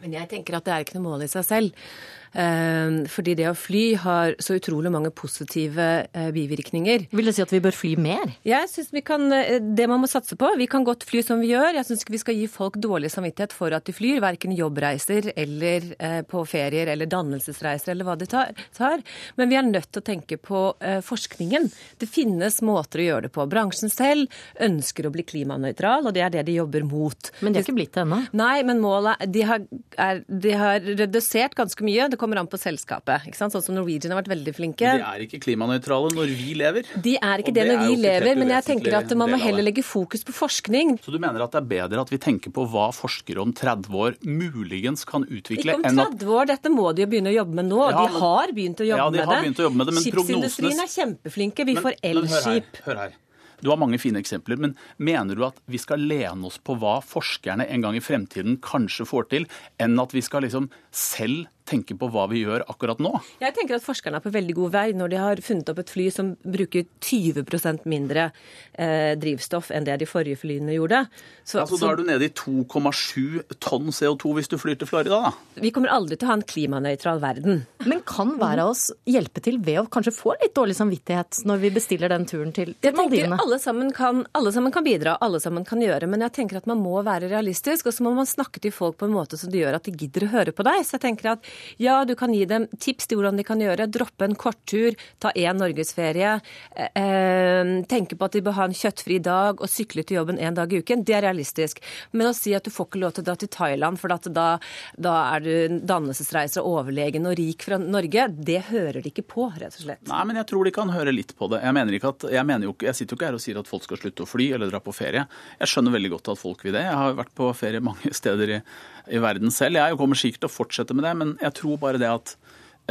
Men 0.00 0.16
jeg 0.16 0.30
tenker 0.30 0.56
at 0.56 0.66
det 0.66 0.72
er 0.74 0.86
ikke 0.86 0.96
noe 0.96 1.06
mål 1.12 1.26
i 1.26 1.30
seg 1.30 1.46
selv. 1.46 1.86
Eh, 2.32 3.06
Fordi 3.10 3.34
det 3.38 3.48
å 3.50 3.56
fly 3.58 3.84
har 4.00 4.36
så 4.42 4.56
utrolig 4.58 4.92
mange 4.92 5.10
positive 5.10 5.86
eh, 6.12 6.30
bivirkninger. 6.34 7.08
Vil 7.10 7.26
det 7.30 7.34
si 7.36 7.42
at 7.42 7.52
vi 7.54 7.62
bør 7.62 7.74
fly 7.74 7.94
mer? 8.00 8.34
Jeg 8.46 8.70
synes 8.70 8.92
vi 8.94 9.02
kan, 9.06 9.26
eh, 9.32 9.58
Det 9.60 9.88
man 9.90 10.00
må 10.02 10.08
satse 10.10 10.36
på 10.38 10.50
Vi 10.58 10.68
kan 10.70 10.84
godt 10.86 11.04
fly 11.08 11.22
som 11.26 11.40
vi 11.42 11.50
gjør. 11.52 11.74
Jeg 11.74 11.88
syns 11.88 12.04
ikke 12.04 12.14
vi 12.14 12.22
skal 12.22 12.38
gi 12.38 12.46
folk 12.50 12.78
dårlig 12.80 13.10
samvittighet 13.10 13.54
for 13.56 13.74
at 13.74 13.84
de 13.88 13.94
flyr. 13.96 14.20
Verken 14.22 14.54
jobbreiser 14.56 15.32
eller 15.36 15.90
eh, 15.98 16.20
på 16.22 16.44
ferier 16.46 16.92
eller 16.92 17.10
dannelsesreiser 17.10 17.94
eller 17.94 18.06
hva 18.06 18.16
de 18.20 18.28
tar. 18.30 19.02
Men 19.36 19.50
vi 19.50 19.58
er 19.58 19.66
nødt 19.66 19.90
til 19.90 20.02
å 20.02 20.06
tenke 20.06 20.36
på 20.40 20.60
forskningen. 21.04 21.68
Det 22.00 22.08
finnes 22.08 22.60
måter 22.64 23.02
å 23.02 23.06
gjøre 23.06 23.26
det 23.26 23.32
på. 23.34 23.44
Bransjen 23.50 23.90
selv 23.92 24.30
ønsker 24.62 25.06
å 25.06 25.12
bli 25.14 25.24
klimanøytral, 25.26 26.06
og 26.06 26.14
det 26.16 26.22
er 26.24 26.34
det 26.34 26.44
de 26.48 26.56
jobber 26.58 26.84
mot. 26.88 27.30
Men 27.40 27.52
de 27.52 27.60
har 27.60 27.66
ikke 27.66 27.76
blitt 27.76 27.94
det 27.96 28.04
ennå. 28.04 28.20
Nei, 28.36 28.62
men 28.66 28.80
målet 28.82 29.24
De 29.32 29.44
har, 29.46 29.64
er, 30.00 30.22
de 30.28 30.54
har 30.56 30.86
redusert 31.02 31.56
ganske 31.58 31.86
mye. 31.86 32.08
Det 32.12 32.19
kommer 32.20 32.40
an 32.40 32.48
på 32.50 32.58
selskapet. 32.60 33.26
ikke 33.30 33.38
sant? 33.38 33.54
Sånn 33.54 33.64
som 33.64 33.76
Norwegian 33.78 34.12
har 34.12 34.20
vært 34.20 34.30
veldig 34.34 34.54
flinke. 34.56 34.92
De 35.00 35.06
er 35.06 35.24
ikke 35.26 35.40
klimanøytrale 35.46 36.12
når 36.16 36.34
vi 36.38 36.54
lever. 36.60 36.90
De 36.94 37.16
er 37.16 37.42
ikke 37.42 37.54
Og 37.54 37.58
det 37.58 37.66
når 37.70 37.82
vi 37.86 37.96
lever, 38.04 38.40
men 38.40 38.52
jeg 38.54 38.66
tenker 38.68 38.98
at 39.00 39.14
man 39.18 39.32
må 39.32 39.40
heller 39.40 39.64
legge 39.66 39.84
fokus 39.86 40.24
på 40.26 40.36
forskning. 40.36 40.98
Så 41.04 41.14
du 41.14 41.18
mener 41.22 41.42
at 41.44 41.56
det 41.56 41.62
er 41.62 41.70
bedre 41.72 42.04
at 42.04 42.12
vi 42.12 42.20
tenker 42.22 42.52
på 42.54 42.66
hva 42.70 42.90
forskere 42.94 43.42
om 43.42 43.54
30 43.56 43.88
år 44.04 44.20
muligens 44.26 45.06
kan 45.08 45.24
utvikle, 45.24 45.78
Ikke 45.80 45.80
om 45.80 46.04
30 46.04 46.36
år, 46.36 46.52
dette 46.52 46.72
må 46.72 46.90
de 46.94 47.06
jo 47.06 47.10
begynne 47.10 47.32
å 47.32 47.38
jobbe 47.40 47.58
med 47.62 47.70
nå. 47.70 47.80
Ja, 47.90 48.04
de 48.04 48.20
har 48.20 48.54
begynt 48.56 48.84
å 48.84 48.86
jobbe 48.86 49.00
Ja, 49.00 49.10
de 49.10 49.24
har 49.24 49.42
begynt 49.42 49.62
å 49.62 49.66
jobbe 49.68 49.80
med 49.80 49.90
det, 49.90 49.96
men 49.96 50.04
Skipsindustrien 50.04 50.84
er 50.84 50.94
kjempeflinke. 50.94 51.66
Vi 51.66 51.74
Men- 51.74 51.82
får 51.82 51.94
men 52.02 52.26
hør 52.26 52.44
her. 52.44 52.62
Hør 52.84 52.96
her. 53.06 53.18
Du 53.62 53.68
har 53.68 53.76
mange 53.76 53.98
fine 54.00 54.16
eksempler, 54.20 54.56
men 54.58 54.76
mener 54.98 55.36
du 55.36 55.44
at 55.44 55.58
vi 55.68 55.76
skal 55.78 56.00
lene 56.00 56.48
oss 56.48 56.56
på 56.58 56.78
hva 56.80 56.98
forskerne 57.04 57.66
en 57.68 57.84
gang 57.84 57.96
i 57.98 58.00
fremtiden 58.00 58.58
kanskje 58.64 59.06
får 59.08 59.28
til, 59.28 59.46
enn 59.78 60.00
at 60.00 60.12
vi 60.16 60.22
skal 60.24 60.42
liksom 60.46 60.70
selv 60.90 61.46
tenke 61.70 61.96
på 61.98 62.08
hva 62.12 62.26
vi 62.30 62.42
gjør 62.44 62.64
akkurat 62.70 63.00
nå? 63.02 63.12
Jeg 63.42 63.54
tenker 63.56 63.78
at 63.78 63.84
forskerne 63.84 64.20
er 64.20 64.24
på 64.24 64.32
veldig 64.34 64.56
god 64.58 64.74
vei 64.74 64.86
når 64.96 65.12
de 65.12 65.20
har 65.20 65.42
funnet 65.44 65.70
opp 65.72 65.82
et 65.82 65.92
fly 65.92 66.08
som 66.14 66.32
bruker 66.42 66.86
20% 67.06 67.86
mindre 67.90 68.30
eh, 68.74 69.14
drivstoff 69.20 69.70
enn 69.74 69.86
det 69.86 70.00
de 70.02 70.08
forrige 70.08 70.40
flyene 70.42 70.76
gjorde. 70.76 71.04
Så, 71.44 71.60
Altså, 71.60 71.76
så 71.76 71.86
da 71.86 71.92
er 71.92 72.00
du 72.00 72.06
nede 72.08 72.26
i 72.26 72.32
2,7 72.32 73.56
tonn 73.62 73.90
CO2 73.94 74.34
hvis 74.38 74.50
du 74.50 74.56
flyr 74.60 74.78
til 74.80 74.88
Florida, 74.90 75.20
da. 75.28 75.60
vi 75.60 75.72
kommer 75.74 75.92
aldri 75.92 76.16
til 76.18 76.28
å 76.28 76.32
ha 76.32 76.38
en 76.38 76.46
klimanøytral 76.46 77.20
verden. 77.22 77.64
Men 77.86 78.02
kan 78.08 78.34
hver 78.40 78.62
av 78.64 78.72
oss 78.72 78.88
hjelpe 79.08 79.42
til 79.44 79.60
ved 79.64 79.82
å 79.82 79.86
kanskje 79.92 80.14
få 80.16 80.34
litt 80.40 80.54
dårlig 80.56 80.78
samvittighet 80.78 81.42
når 81.48 81.62
vi 81.64 81.72
bestiller 81.74 82.12
den 82.12 82.26
turen 82.30 82.54
til, 82.56 82.74
til 82.80 82.96
Maldivene? 82.96 83.38
alle 83.40 83.60
sammen, 83.62 83.92
kan, 83.96 84.24
alle 84.36 84.52
sammen 84.54 84.72
kan 84.74 84.86
bidra, 84.86 85.16
alle 85.20 85.40
sammen 85.42 85.66
kan 85.68 85.82
gjøre, 85.82 86.08
men 86.10 86.24
jeg 86.26 86.36
tenker 86.40 86.60
at 86.60 86.68
man 86.70 86.80
må 86.80 87.00
være 87.06 87.30
realistisk, 87.30 87.90
og 87.90 87.96
så 87.96 88.06
må 88.06 88.14
man 88.16 88.28
snakke 88.28 88.62
til 88.62 88.74
folk 88.74 88.98
på 89.00 89.08
en 89.08 89.14
måte 89.14 89.38
som 89.40 89.52
det 89.52 89.62
gjør 89.62 89.78
at 89.78 89.86
de 89.86 89.94
gidder 89.96 90.26
å 90.26 90.32
høre 90.34 90.54
på 90.56 90.66
deg. 90.66 90.82
Så 90.86 90.96
jeg 90.96 91.04
tenker 91.06 91.34
at 91.34 91.50
ja, 91.82 92.00
du 92.04 92.14
kan 92.18 92.34
gi 92.34 92.44
dem 92.48 92.66
tips 92.78 93.10
til 93.10 93.20
hvordan 93.20 93.40
de 93.40 93.46
kan 93.46 93.60
gjøre, 93.62 93.88
droppe 93.90 94.26
en 94.26 94.36
korttur, 94.38 94.96
ta 95.22 95.32
én 95.36 95.58
norgesferie, 95.60 96.36
eh, 96.76 96.90
eh, 96.94 97.72
tenke 97.90 98.16
på 98.16 98.28
at 98.28 98.36
de 98.36 98.44
bør 98.44 98.58
ha 98.58 98.68
en 98.68 98.76
kjøttfri 98.76 99.20
dag 99.24 99.60
og 99.60 99.70
sykle 99.70 100.04
til 100.06 100.20
jobben 100.20 100.40
én 100.40 100.56
dag 100.56 100.72
i 100.72 100.80
uken, 100.80 101.04
det 101.04 101.16
er 101.18 101.26
realistisk. 101.28 101.82
Men 102.12 102.30
å 102.30 102.34
si 102.36 102.54
at 102.56 102.66
du 102.66 102.72
får 102.74 102.90
ikke 102.90 103.02
lov 103.04 103.16
til 103.16 103.24
å 103.24 103.28
dra 103.30 103.36
til 103.40 103.52
Thailand, 103.52 104.00
for 104.00 104.12
da, 104.12 104.48
da 104.96 105.16
er 105.36 105.44
du 105.44 105.80
dannelsesreiser 105.86 106.64
og 106.64 106.84
overlegen 106.84 107.28
og 107.28 107.36
rik 107.38 107.66
fra 107.66 107.78
Norge, 107.80 108.28
det 108.34 108.60
hører 108.70 109.00
de 109.02 109.12
ikke 109.12 109.26
på, 109.26 109.48
rett 109.60 109.76
og 109.76 109.84
slett. 109.84 110.04
Nei, 110.10 110.22
men 110.28 110.40
jeg 110.40 110.48
tror 110.50 110.66
de 110.66 110.74
kan 110.74 110.92
høre 110.92 111.14
litt 111.14 111.34
på 111.38 111.50
det. 111.52 111.62
Jeg 111.64 111.76
mener 111.76 111.98
at, 112.10 112.26
jeg, 112.32 112.46
mener 112.46 112.68
jo 112.68 112.76
jeg 112.80 112.96
sitter 112.96 113.14
jo 113.14 113.18
ikke 113.18 113.30
her 113.30 113.38
og 113.38 113.44
sier 113.44 113.60
at 113.60 113.70
folk 113.70 113.86
skal 113.86 114.00
slutte 114.00 114.24
å 114.24 114.30
fly 114.30 114.50
eller 114.56 114.72
dra 114.72 114.80
på 114.82 114.94
ferie. 114.94 115.26
Jeg 115.60 115.72
skjønner 115.72 115.96
veldig 115.96 116.12
godt 116.16 116.32
at 116.34 116.40
folk 116.40 116.64
vil 116.64 116.76
det. 116.76 116.84
Jeg 116.86 116.98
har 117.02 117.18
vært 117.18 117.34
på 117.36 117.50
ferie 117.56 117.84
mange 117.84 118.12
steder 118.20 118.56
i, 118.56 118.60
i 119.08 119.20
verden 119.22 119.52
selv. 119.54 119.80
Jeg 119.80 119.98
kommer 120.00 120.18
sikkert 120.18 120.44
til 120.44 120.50
å 120.50 120.56
fortsette 120.56 120.96
med 120.96 121.06
det, 121.06 121.14
men 121.20 121.36
jeg 121.40 121.56
tror 121.60 121.80
bare 121.82 122.00
det 122.00 122.10
at 122.10 122.34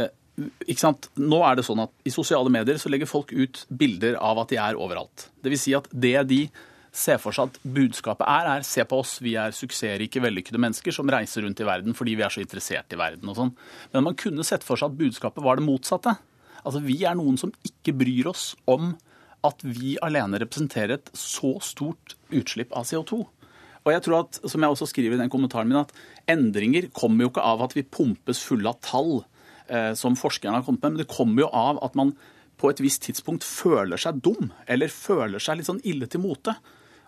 eh? 0.00 0.10
Nå 1.20 1.42
er 1.44 1.58
det 1.58 1.66
sånn 1.66 1.82
at 1.84 1.92
I 2.08 2.12
sosiale 2.14 2.52
medier 2.52 2.80
så 2.80 2.90
legger 2.92 3.10
folk 3.10 3.32
ut 3.34 3.64
bilder 3.68 4.16
av 4.16 4.40
at 4.42 4.52
de 4.52 4.60
er 4.62 4.78
overalt. 4.80 5.28
Det 5.42 5.52
vil 5.52 5.60
si 5.60 5.76
at 5.76 5.88
det 5.92 6.16
de 6.30 6.44
ser 6.90 7.20
for 7.22 7.34
seg 7.34 7.50
at 7.50 7.58
budskapet 7.62 8.26
er, 8.26 8.48
er 8.56 8.64
se 8.66 8.82
på 8.88 8.98
oss, 8.98 9.18
vi 9.22 9.36
er 9.38 9.54
suksessrike, 9.54 10.22
vellykkede 10.22 10.58
mennesker 10.60 10.94
som 10.94 11.10
reiser 11.10 11.44
rundt 11.46 11.60
i 11.62 11.68
verden 11.68 11.94
fordi 11.94 12.16
vi 12.18 12.24
er 12.26 12.34
så 12.34 12.42
interessert 12.42 12.90
i 12.94 12.98
verden 12.98 13.30
og 13.30 13.38
sånn. 13.38 13.52
Men 13.94 14.08
man 14.08 14.18
kunne 14.18 14.46
sett 14.46 14.66
for 14.66 14.80
seg 14.80 14.90
at 14.90 14.98
budskapet 14.98 15.44
var 15.44 15.60
det 15.60 15.66
motsatte. 15.68 16.16
Altså 16.64 16.82
vi 16.84 16.98
er 17.06 17.16
noen 17.18 17.38
som 17.40 17.52
ikke 17.66 17.94
bryr 17.96 18.30
oss 18.32 18.52
om 18.70 18.94
at 19.46 19.62
vi 19.64 19.94
alene 20.04 20.40
representerer 20.42 20.98
et 20.98 21.12
så 21.16 21.54
stort 21.64 22.16
utslipp 22.34 22.74
av 22.76 22.88
CO2. 22.88 23.22
Og 23.86 23.92
jeg 23.94 24.04
tror 24.04 24.24
at, 24.24 24.40
som 24.44 24.60
jeg 24.60 24.74
også 24.74 24.90
skriver 24.90 25.16
i 25.16 25.20
den 25.22 25.32
kommentaren 25.32 25.70
min, 25.70 25.80
at 25.80 25.94
endringer 26.30 26.90
kommer 26.96 27.24
jo 27.24 27.32
ikke 27.32 27.46
av 27.52 27.64
at 27.64 27.76
vi 27.76 27.86
pumpes 27.86 28.42
fulle 28.44 28.68
av 28.68 28.80
tall, 28.84 29.22
eh, 29.68 29.92
som 29.98 30.18
forskerne 30.18 30.60
har 30.60 30.66
kommet 30.66 30.84
med, 30.84 30.96
men 30.96 31.02
det 31.04 31.12
kommer 31.12 31.46
jo 31.46 31.52
av 31.56 31.80
at 31.86 31.96
man 31.98 32.12
på 32.60 32.68
et 32.68 32.82
visst 32.84 33.06
tidspunkt 33.06 33.46
føler 33.46 34.00
seg 34.00 34.20
dum, 34.20 34.50
eller 34.68 34.92
føler 34.92 35.40
seg 35.40 35.58
litt 35.58 35.70
sånn 35.70 35.80
ille 35.88 36.10
til 36.10 36.22
mote. 36.26 36.54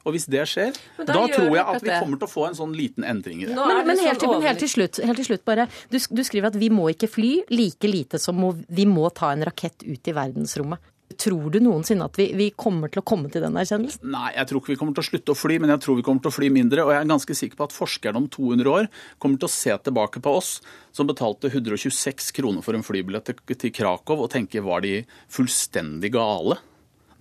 Og 0.02 0.16
hvis 0.16 0.24
det 0.32 0.42
skjer, 0.50 0.74
da, 0.98 1.04
da 1.12 1.20
tror 1.30 1.52
jeg 1.54 1.62
at 1.62 1.84
vi 1.84 1.92
kommer 1.92 2.18
til 2.18 2.26
å 2.26 2.30
få 2.30 2.46
en 2.48 2.56
sånn 2.58 2.72
liten 2.74 3.04
endring 3.06 3.44
i 3.44 3.46
det. 3.46 3.54
Men, 3.54 3.76
er 3.76 3.84
men, 3.86 3.98
sånn 3.98 4.08
helt, 4.08 4.22
til, 4.22 4.32
men 4.32 4.46
helt, 4.48 4.62
til 4.62 4.72
slutt, 4.72 4.98
helt 5.04 5.20
til 5.20 5.28
slutt 5.28 5.44
bare, 5.46 5.68
du, 5.92 5.98
du 6.00 6.22
skriver 6.26 6.50
at 6.50 6.58
vi 6.58 6.72
må 6.74 6.88
ikke 6.90 7.10
fly 7.10 7.30
like 7.52 7.90
lite 7.90 8.18
som 8.22 8.40
må, 8.42 8.50
vi 8.66 8.88
må 8.88 9.12
ta 9.14 9.30
en 9.34 9.44
rakett 9.46 9.86
ut 9.86 10.10
i 10.10 10.16
verdensrommet. 10.16 10.82
Tror 11.18 11.50
du 11.52 11.58
noensinne 11.62 12.06
at 12.08 12.18
vi, 12.18 12.28
vi 12.38 12.48
kommer 12.56 12.92
til 12.92 13.02
å 13.02 13.06
komme 13.06 13.30
til 13.32 13.44
den 13.44 13.56
erkjennelsen? 13.58 14.04
Nei, 14.14 14.30
jeg 14.36 14.48
tror 14.50 14.62
ikke 14.62 14.74
vi 14.74 14.78
kommer 14.80 14.96
til 14.96 15.04
å 15.04 15.08
slutte 15.10 15.34
å 15.34 15.38
fly, 15.38 15.58
men 15.62 15.74
jeg 15.74 15.82
tror 15.84 15.98
vi 15.98 16.06
kommer 16.06 16.24
til 16.24 16.32
å 16.32 16.36
fly 16.36 16.48
mindre. 16.54 16.86
Og 16.86 16.94
jeg 16.94 17.02
er 17.02 17.12
ganske 17.12 17.36
sikker 17.38 17.58
på 17.58 17.68
at 17.68 17.76
forskerne 17.76 18.22
om 18.22 18.30
200 18.32 18.72
år 18.72 18.88
kommer 19.22 19.42
til 19.42 19.50
å 19.50 19.54
se 19.54 19.76
tilbake 19.88 20.22
på 20.24 20.34
oss 20.38 20.54
som 20.94 21.08
betalte 21.08 21.52
126 21.52 22.32
kroner 22.36 22.64
for 22.64 22.78
en 22.78 22.86
flybillett 22.86 23.30
til, 23.30 23.56
til 23.56 23.74
Krakow, 23.74 24.24
og 24.24 24.32
tenke 24.32 24.64
var 24.64 24.84
de 24.84 25.00
fullstendig 25.32 26.12
gale 26.16 26.60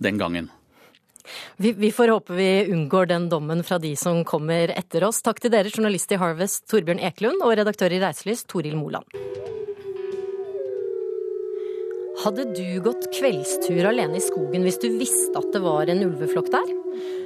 den 0.02 0.18
gangen. 0.20 0.50
Vi, 1.56 1.72
vi 1.72 1.92
får 1.94 2.08
håpe 2.08 2.34
vi 2.34 2.66
unngår 2.72 3.06
den 3.06 3.28
dommen 3.28 3.62
fra 3.64 3.78
de 3.78 3.94
som 3.96 4.24
kommer 4.26 4.72
etter 4.74 5.04
oss. 5.06 5.22
Takk 5.22 5.40
til 5.42 5.54
dere, 5.54 5.70
journalist 5.70 6.12
i 6.12 6.18
Harvest 6.20 6.66
Torbjørn 6.70 7.02
Ekelund 7.02 7.44
og 7.46 7.54
redaktør 7.58 7.94
i 7.94 8.02
Reiselys 8.02 8.44
Toril 8.50 8.74
Moland. 8.78 9.06
Hadde 12.22 12.44
du 12.54 12.66
gått 12.78 13.08
kveldstur 13.16 13.82
alene 13.88 14.20
i 14.20 14.22
skogen 14.22 14.62
hvis 14.62 14.76
du 14.78 14.92
visste 14.94 15.40
at 15.40 15.48
det 15.50 15.58
var 15.64 15.90
en 15.90 16.04
ulveflokk 16.04 16.52
der? 16.52 16.68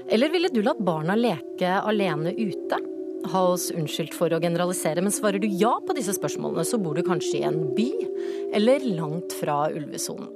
Eller 0.08 0.32
ville 0.32 0.48
du 0.48 0.62
latt 0.64 0.80
barna 0.80 1.12
leke 1.18 1.74
alene 1.82 2.32
ute? 2.32 2.78
Ha 3.28 3.42
oss 3.50 3.66
unnskyldt 3.74 4.16
for 4.16 4.32
å 4.32 4.40
generalisere, 4.40 5.04
men 5.04 5.12
svarer 5.12 5.42
du 5.42 5.50
ja 5.52 5.74
på 5.84 5.96
disse 5.98 6.14
spørsmålene, 6.16 6.64
så 6.64 6.80
bor 6.80 6.96
du 6.96 7.04
kanskje 7.04 7.42
i 7.42 7.44
en 7.44 7.60
by 7.76 7.90
eller 8.56 8.88
langt 8.96 9.36
fra 9.36 9.66
ulvesonen. 9.68 10.32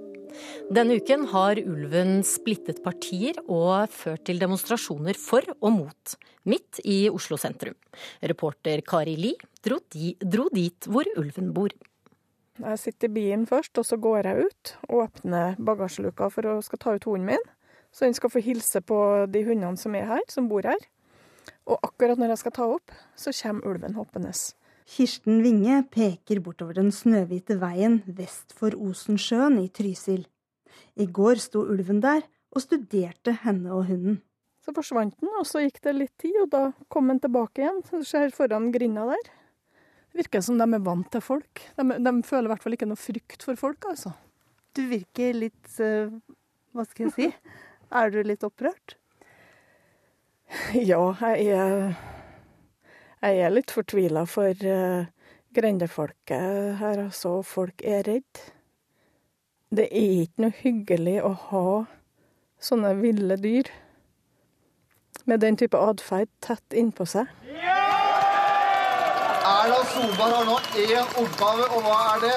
Denne 0.68 1.00
uken 1.00 1.24
har 1.32 1.56
ulven 1.64 2.20
splittet 2.26 2.84
partier 2.84 3.40
og 3.46 3.88
ført 3.96 4.26
til 4.28 4.44
demonstrasjoner 4.44 5.16
for 5.16 5.46
og 5.56 5.72
mot, 5.78 6.18
midt 6.44 6.84
i 6.84 7.06
Oslo 7.08 7.40
sentrum. 7.40 7.78
Reporter 8.20 8.84
Kari 8.84 9.16
Li 9.16 9.32
dro, 9.64 9.80
dro 10.20 10.50
dit 10.52 10.90
hvor 10.90 11.08
ulven 11.16 11.54
bor. 11.56 11.72
Jeg 12.60 12.78
sitter 12.78 13.08
i 13.08 13.14
bilen 13.14 13.46
først, 13.48 13.78
og 13.80 13.86
så 13.88 13.96
går 13.96 14.26
jeg 14.28 14.46
ut. 14.48 14.72
Åpner 14.92 15.56
bagasjeluka 15.56 16.28
for 16.32 16.48
å 16.50 16.60
skal 16.64 16.80
ta 16.82 16.94
ut 16.96 17.06
hunden 17.08 17.32
min. 17.32 17.44
Så 17.90 18.06
den 18.06 18.14
skal 18.14 18.30
få 18.30 18.42
hilse 18.44 18.82
på 18.84 18.98
de 19.32 19.42
hundene 19.46 19.80
som 19.80 19.94
er 19.98 20.08
her, 20.10 20.24
som 20.28 20.48
bor 20.50 20.66
her. 20.68 20.80
Og 21.66 21.78
akkurat 21.82 22.20
når 22.20 22.34
jeg 22.34 22.42
skal 22.42 22.54
ta 22.58 22.66
opp, 22.76 22.92
så 23.18 23.32
kommer 23.42 23.70
ulven 23.70 23.96
hoppende. 23.96 24.32
Kirsten 24.90 25.42
Winge 25.44 25.82
peker 25.94 26.40
bortover 26.42 26.76
den 26.80 26.90
snøhvite 26.94 27.60
veien 27.60 28.00
vest 28.06 28.54
for 28.56 28.74
Osensjøen 28.74 29.60
i 29.62 29.68
Trysil. 29.70 30.24
I 30.98 31.06
går 31.06 31.40
sto 31.42 31.62
ulven 31.62 32.02
der 32.02 32.24
og 32.50 32.64
studerte 32.64 33.36
henne 33.44 33.72
og 33.72 33.86
hunden. 33.90 34.20
Så 34.60 34.74
forsvant 34.76 35.14
den, 35.22 35.30
og 35.38 35.46
så 35.48 35.62
gikk 35.64 35.78
det 35.86 35.94
litt 35.96 36.16
tid, 36.20 36.36
og 36.42 36.50
da 36.52 36.62
kom 36.92 37.08
den 37.08 37.20
tilbake 37.22 37.62
igjen. 37.62 37.80
Så 37.86 38.02
du 38.02 38.08
ser 38.08 38.34
foran 38.34 38.68
grinda 38.74 39.06
der. 39.08 39.30
Det 40.10 40.24
virker 40.24 40.42
som 40.42 40.58
de 40.58 40.66
er 40.66 40.82
vant 40.84 41.06
til 41.12 41.22
folk. 41.22 41.62
De, 41.78 41.84
de 41.86 42.12
føler 42.26 42.48
i 42.48 42.52
hvert 42.52 42.64
fall 42.64 42.76
ikke 42.76 42.88
noe 42.90 43.00
frykt 43.00 43.46
for 43.46 43.58
folk, 43.58 43.86
altså. 43.92 44.12
Du 44.74 44.84
virker 44.90 45.34
litt 45.34 45.80
eh, 45.82 46.10
Hva 46.74 46.84
skal 46.86 47.08
jeg 47.08 47.14
si? 47.16 47.28
Er 47.90 48.12
du 48.14 48.20
litt 48.26 48.46
opprørt? 48.46 48.96
Ja, 50.74 51.02
jeg 51.22 51.54
er, 51.54 51.92
jeg 53.22 53.42
er 53.44 53.52
litt 53.54 53.70
fortvila 53.70 54.24
for 54.26 54.50
uh, 54.66 55.06
grendefolket 55.54 56.80
her, 56.80 57.04
altså. 57.06 57.36
Folk 57.46 57.84
er 57.86 58.02
redd. 58.08 58.42
Det 59.70 59.86
er 59.86 60.24
ikke 60.24 60.42
noe 60.46 60.56
hyggelig 60.64 61.16
å 61.22 61.30
ha 61.52 61.66
sånne 62.60 62.96
ville 62.98 63.38
dyr 63.38 63.70
med 65.30 65.40
den 65.44 65.56
type 65.56 65.78
atferd 65.78 66.30
tett 66.42 66.74
innpå 66.74 67.06
seg. 67.06 67.30
Erna 69.40 69.78
Solberg 69.88 70.35
har 70.37 70.44
nå 70.44 70.56
én 70.76 71.14
oppgave, 71.16 71.64
og 71.73 71.87
hva 71.87 71.99
er 72.11 72.18
det? 72.26 72.35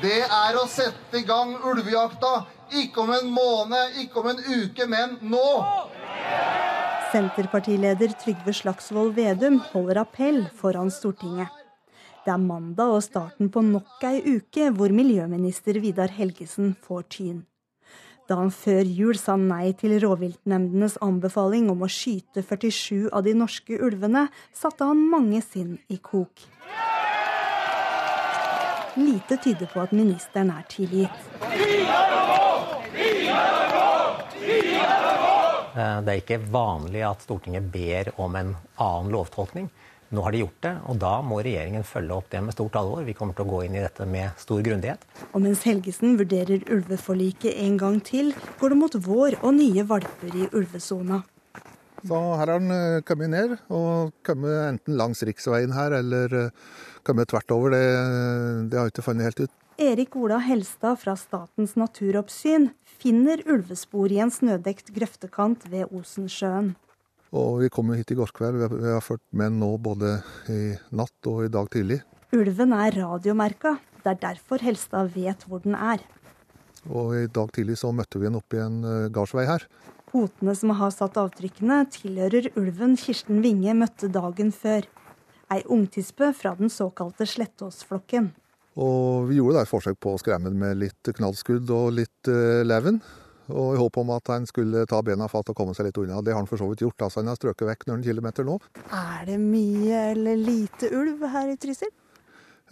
Det 0.00 0.20
er 0.24 0.56
å 0.56 0.62
sette 0.72 1.20
i 1.20 1.26
gang 1.28 1.52
ulvejakta. 1.60 2.46
Ikke 2.80 3.02
om 3.02 3.12
en 3.12 3.28
måned, 3.28 3.98
ikke 4.00 4.22
om 4.22 4.30
en 4.32 4.40
uke, 4.40 4.86
men 4.88 5.18
nå! 5.20 5.44
Senterpartileder 7.12 8.16
Trygve 8.22 8.56
Slagsvold 8.56 9.12
Vedum 9.18 9.60
holder 9.68 10.00
appell 10.06 10.40
foran 10.56 10.88
Stortinget. 10.90 11.52
Det 12.24 12.32
er 12.32 12.40
mandag 12.40 12.96
og 12.96 13.04
starten 13.04 13.52
på 13.52 13.60
nok 13.68 14.08
ei 14.08 14.22
uke 14.24 14.70
hvor 14.72 14.96
miljøminister 14.96 15.76
Vidar 15.84 16.08
Helgesen 16.08 16.72
får 16.88 17.04
tyn. 17.12 17.42
Da 18.24 18.38
han 18.38 18.48
før 18.54 18.86
jul 18.88 19.18
sa 19.20 19.34
nei 19.36 19.74
til 19.76 19.98
rovviltnemndenes 20.00 20.96
anbefaling 21.04 21.66
om 21.72 21.82
å 21.84 21.90
skyte 21.92 22.40
47 22.40 23.10
av 23.12 23.26
de 23.26 23.34
norske 23.36 23.76
ulvene, 23.76 24.30
satte 24.56 24.88
han 24.88 25.02
mange 25.12 25.42
sinn 25.44 25.76
i 25.92 25.98
kok. 26.00 26.46
Lite 28.96 29.36
tyder 29.44 29.68
på 29.68 29.82
at 29.82 29.92
ministeren 29.92 30.54
er 30.54 30.64
tilgitt. 30.70 31.20
Eh, 35.74 36.00
Det 36.00 36.12
er 36.12 36.20
ikke 36.22 36.40
vanlig 36.48 37.02
at 37.04 37.24
Stortinget 37.26 37.66
ber 37.72 38.12
om 38.16 38.36
en 38.36 38.56
annen 38.78 39.10
lovtolkning. 39.12 39.68
Nå 40.14 40.22
har 40.22 40.34
de 40.34 40.44
gjort 40.44 40.60
det, 40.62 40.72
og 40.86 40.98
da 41.02 41.12
må 41.26 41.40
regjeringen 41.42 41.84
følge 41.86 42.14
opp 42.14 42.28
det 42.30 42.40
med 42.44 42.54
stort 42.54 42.76
alvor. 42.78 43.02
Vi 43.06 43.16
kommer 43.18 43.34
til 43.34 43.46
å 43.46 43.50
gå 43.50 43.62
inn 43.66 43.74
i 43.74 43.82
dette 43.82 44.06
med 44.06 44.38
stor 44.38 44.60
grundighet. 44.62 45.02
Og 45.32 45.42
mens 45.42 45.64
Helgesen 45.66 46.14
vurderer 46.20 46.62
ulveforliket 46.70 47.56
en 47.64 47.78
gang 47.80 47.98
til, 48.04 48.30
går 48.60 48.74
det 48.74 48.78
mot 48.78 48.98
vår 49.08 49.40
og 49.40 49.56
nye 49.56 49.86
valper 49.88 50.36
i 50.38 50.46
ulvesona. 50.52 51.24
Så 52.04 52.20
her 52.20 52.52
har 52.52 52.60
den 52.60 52.70
eh, 52.70 53.00
kommet 53.08 53.32
ned, 53.32 53.56
og 53.72 54.12
kommet 54.26 54.54
enten 54.68 54.98
langs 55.00 55.24
riksveien 55.24 55.72
her, 55.74 55.96
eller 55.98 56.38
eh, 56.44 56.78
kommet 57.02 57.32
tvert 57.32 57.50
over. 57.56 57.74
Det, 57.74 57.82
det 58.70 58.78
har 58.78 58.90
jeg 58.90 58.94
ikke 58.94 59.06
funnet 59.08 59.30
helt 59.30 59.46
ut. 59.46 59.58
Erik 59.80 60.14
Ola 60.20 60.38
Helstad 60.44 61.00
fra 61.02 61.16
Statens 61.18 61.74
naturoppsyn 61.80 62.68
finner 63.02 63.42
ulvespor 63.50 64.12
i 64.12 64.20
en 64.22 64.30
snødekt 64.30 64.92
grøftekant 64.94 65.66
ved 65.72 65.90
Osensjøen. 65.90 66.74
Og 67.34 67.64
vi 67.64 67.70
kom 67.72 67.90
jo 67.90 67.98
hit 67.98 68.12
i 68.14 68.18
går 68.18 68.30
kveld. 68.34 68.60
Vi 68.60 68.66
har, 68.66 68.74
vi 68.74 68.92
har 68.94 69.02
ført 69.02 69.24
med 69.34 69.56
nå 69.58 69.72
både 69.82 70.20
i 70.52 70.74
natt 70.94 71.30
og 71.30 71.46
i 71.46 71.52
dag 71.52 71.70
tidlig. 71.72 71.98
Ulven 72.34 72.74
er 72.76 72.94
radiomerka. 73.00 73.76
Det 74.04 74.12
er 74.12 74.20
derfor 74.22 74.62
Helstad 74.62 75.10
vet 75.14 75.42
hvor 75.48 75.62
den 75.64 75.74
er. 75.74 76.02
Og 76.90 77.14
i 77.16 77.26
dag 77.32 77.50
tidlig 77.56 77.78
så 77.80 77.90
møtte 77.96 78.20
vi 78.20 78.28
den 78.28 78.38
opp 78.38 78.54
i 78.54 78.60
en 78.60 78.82
eh, 78.84 79.10
gardsvei 79.14 79.46
her. 79.48 79.64
Potene 80.10 80.54
som 80.54 80.70
har 80.78 80.92
satt 80.94 81.16
avtrykkene, 81.18 81.80
tilhører 81.90 82.52
ulven 82.60 82.94
Kirsten 83.00 83.40
Winge 83.42 83.74
møtte 83.74 84.10
dagen 84.12 84.52
før. 84.54 84.86
Ei 85.50 85.64
ungtispe 85.70 86.30
fra 86.36 86.54
den 86.58 86.70
såkalte 86.70 87.26
Slettåsflokken. 87.26 88.30
Og 88.78 89.28
vi 89.30 89.38
gjorde 89.38 89.58
da 89.58 89.64
et 89.64 89.70
forsøk 89.70 89.98
på 90.02 90.14
å 90.14 90.20
skremme 90.20 90.50
den 90.50 90.60
med 90.60 90.78
litt 90.80 91.10
knallskudd 91.18 91.70
og 91.74 91.92
litt 91.98 92.30
uh, 92.30 92.62
leven. 92.66 93.00
Og 93.52 93.74
i 93.74 93.80
håp 93.80 93.98
om 94.00 94.12
at 94.14 94.30
han 94.32 94.46
skulle 94.48 94.86
ta 94.88 95.02
bena 95.04 95.28
fatt 95.28 95.50
og 95.52 95.58
komme 95.58 95.74
seg 95.76 95.90
litt 95.90 95.98
unna. 96.00 96.22
Det 96.24 96.32
har 96.32 96.40
han 96.40 96.48
for 96.48 96.60
så 96.60 96.68
vidt 96.70 96.84
gjort. 96.86 97.02
altså 97.06 97.20
Han 97.20 97.28
har 97.32 97.36
strøket 97.40 97.68
vekk 97.68 97.86
noen 97.90 98.04
kilometer 98.06 98.46
nå. 98.46 98.56
Er 98.88 99.28
det 99.28 99.36
mye 99.42 100.00
eller 100.14 100.40
lite 100.40 100.88
ulv 100.96 101.26
her 101.34 101.52
i 101.52 101.58
Trysil? 101.60 101.92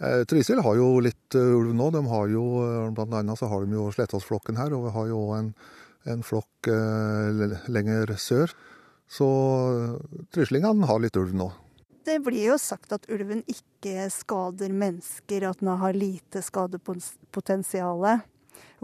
Eh, 0.01 0.23
Trysil 0.25 0.63
har 0.65 0.77
jo 0.79 0.89
litt 1.05 1.37
uh, 1.37 1.53
ulv 1.59 1.73
nå. 1.77 1.89
De 1.93 2.03
har 2.09 2.33
jo, 2.33 2.45
eh, 2.65 2.91
blant 2.95 3.13
annet 3.19 3.39
så 3.39 3.49
har 3.51 3.65
de 3.65 3.77
jo 3.77 3.89
Slettåsflokken 3.93 4.57
her, 4.57 4.73
og 4.73 4.87
vi 4.87 4.95
har 4.97 5.09
jo 5.11 5.23
en, 5.37 5.53
en 6.09 6.25
flokk 6.25 6.71
uh, 6.73 7.59
lenger 7.69 8.15
sør. 8.17 8.55
Så 9.13 9.27
tryslingene 10.33 10.87
har 10.89 11.01
litt 11.03 11.17
ulv 11.19 11.35
nå. 11.37 11.51
Det 12.03 12.17
blir 12.25 12.49
jo 12.49 12.55
sagt 12.59 12.91
at 12.95 13.05
ulven 13.13 13.43
ikke 13.47 14.09
skader 14.11 14.73
mennesker, 14.75 15.45
at 15.47 15.61
den 15.61 15.69
har 15.79 15.95
lite 15.95 16.41
skadepotensial. 16.43 18.01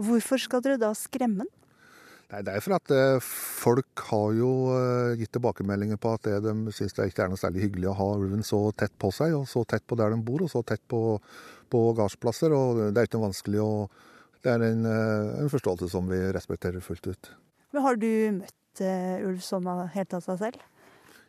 Hvorfor 0.00 0.40
skal 0.40 0.62
dere 0.64 0.80
da 0.80 0.94
skremme 0.96 1.44
den? 1.44 1.56
Nei, 2.30 2.42
Det 2.46 2.52
er 2.54 2.62
for 2.62 2.76
at 2.76 2.92
eh, 2.94 3.22
folk 3.22 4.02
har 4.06 4.34
jo 4.38 4.50
eh, 4.76 5.16
gitt 5.18 5.32
tilbakemeldinger 5.34 5.98
på 6.00 6.12
at 6.14 6.28
det 6.28 6.36
de 6.44 6.74
syns 6.74 6.94
det 6.94 7.08
ikke 7.10 7.24
er 7.24 7.32
noe 7.32 7.40
særlig 7.40 7.64
hyggelig 7.64 7.88
å 7.90 7.96
ha 7.98 8.06
ulven 8.20 8.44
så 8.46 8.60
tett 8.78 8.94
på 9.02 9.10
seg, 9.14 9.34
og 9.34 9.48
så 9.50 9.64
tett 9.66 9.82
på 9.90 9.98
der 9.98 10.14
de 10.14 10.20
bor, 10.22 10.44
og 10.46 10.52
så 10.52 10.62
tett 10.66 10.82
på, 10.90 11.18
på 11.70 11.80
gardsplasser. 11.98 12.54
Og 12.54 12.84
det 12.94 13.02
er 13.02 13.10
ikke 13.10 13.22
vanskelig 13.22 13.64
å 13.64 13.72
Det 14.40 14.48
er 14.48 14.62
en, 14.64 14.86
eh, 14.88 15.40
en 15.42 15.50
forståelse 15.52 15.90
som 15.92 16.06
vi 16.08 16.16
respekterer 16.32 16.80
fullt 16.80 17.10
ut. 17.10 17.32
Men 17.74 17.82
har 17.84 17.98
du 18.00 18.08
møtt 18.38 18.80
uh, 18.80 19.26
ulv 19.28 19.42
sånn 19.44 19.66
helt 19.92 20.14
av 20.16 20.22
seg 20.24 20.38
selv? 20.40 20.62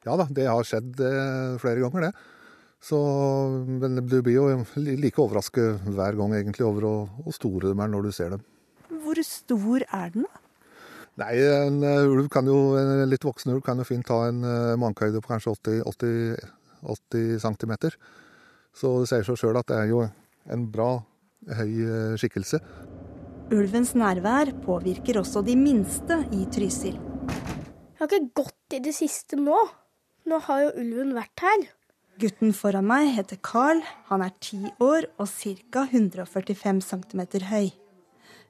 Ja 0.08 0.16
da, 0.16 0.30
det 0.32 0.46
har 0.48 0.64
skjedd 0.64 0.96
uh, 1.04 1.58
flere 1.60 1.84
ganger, 1.84 2.08
det. 2.08 2.14
Så, 2.82 2.98
men 3.68 4.00
du 4.00 4.16
blir 4.24 4.38
jo 4.38 4.46
like 4.80 5.20
overrasket 5.22 5.84
hver 5.92 6.16
gang 6.18 6.38
egentlig 6.40 6.66
over 6.66 6.88
hvor 6.88 7.36
store 7.36 7.68
de 7.68 7.76
er 7.76 7.92
når 7.92 8.08
du 8.08 8.16
ser 8.16 8.32
dem. 8.34 8.48
Hvor 9.04 9.20
stor 9.28 9.86
er 9.92 10.16
den, 10.16 10.24
da? 10.24 10.41
Nei, 11.22 11.36
En 11.38 11.84
ulv 11.86 12.28
kan 12.34 12.48
jo, 12.50 12.74
en 12.80 13.06
litt 13.10 13.26
voksen 13.26 13.54
ulv 13.54 13.62
kan 13.66 13.78
jo 13.78 13.86
fint 13.86 14.08
ta 14.08 14.24
en 14.30 14.42
mankehøyde 14.82 15.22
på 15.22 15.34
kanskje 15.34 15.54
80, 15.54 15.84
80, 15.92 16.50
80 16.82 17.44
cm. 17.46 17.76
Så 18.74 18.96
det 19.02 19.12
sier 19.12 19.28
seg 19.28 19.38
sjøl 19.38 19.60
at 19.60 19.70
det 19.70 19.78
er 19.78 19.92
jo 19.92 20.02
en 20.50 20.66
bra 20.74 20.96
høy 21.60 22.18
skikkelse. 22.18 22.62
Ulvens 23.52 23.92
nærvær 24.00 24.54
påvirker 24.64 25.20
også 25.20 25.44
de 25.44 25.58
minste 25.60 26.22
i 26.32 26.46
Trysil. 26.54 26.96
Jeg 26.96 28.00
har 28.00 28.08
ikke 28.08 28.42
gått 28.42 28.78
i 28.78 28.82
det 28.82 28.94
siste 28.96 29.38
nå. 29.38 29.58
Nå 30.26 30.40
har 30.48 30.64
jo 30.64 30.72
ulven 30.82 31.12
vært 31.18 31.44
her. 31.44 31.68
Gutten 32.22 32.54
foran 32.56 32.88
meg 32.88 33.12
heter 33.18 33.40
Carl. 33.44 33.84
Han 34.08 34.24
er 34.24 34.34
ti 34.40 34.60
år 34.82 35.10
og 35.20 35.28
ca. 35.28 35.84
145 35.90 36.82
cm 36.88 37.22
høy. 37.50 37.72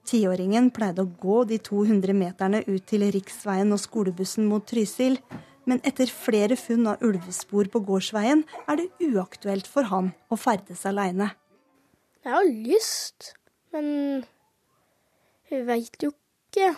Tiåringen 0.08 0.70
pleide 0.74 1.04
å 1.04 1.10
gå 1.22 1.42
de 1.48 1.58
200 1.62 2.14
meterne 2.16 2.62
ut 2.66 2.84
til 2.90 3.04
riksveien 3.14 3.70
og 3.74 3.80
skolebussen 3.80 4.48
mot 4.50 4.64
Trysil, 4.66 5.20
men 5.64 5.78
etter 5.86 6.10
flere 6.10 6.56
funn 6.58 6.88
av 6.90 7.04
ulvespor 7.06 7.70
på 7.70 7.82
gårdsveien 7.86 8.42
er 8.66 8.80
det 8.80 8.88
uaktuelt 9.12 9.68
for 9.70 9.86
han 9.92 10.10
å 10.26 10.38
ferdes 10.40 10.82
aleine. 10.90 11.30
Jeg 12.22 12.34
har 12.34 12.50
lyst, 12.50 13.32
men 13.74 13.86
jeg 15.50 15.66
veit 15.70 16.02
jo 16.02 16.10
ikke. 16.10 16.74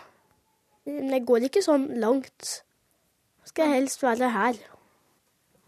Men 0.84 1.16
jeg 1.16 1.24
går 1.24 1.48
ikke 1.48 1.64
sånn 1.64 1.88
langt. 2.00 2.60
Skal 3.48 3.68
jeg 3.70 3.80
helst 3.80 4.04
være 4.04 4.30
her. 4.34 4.60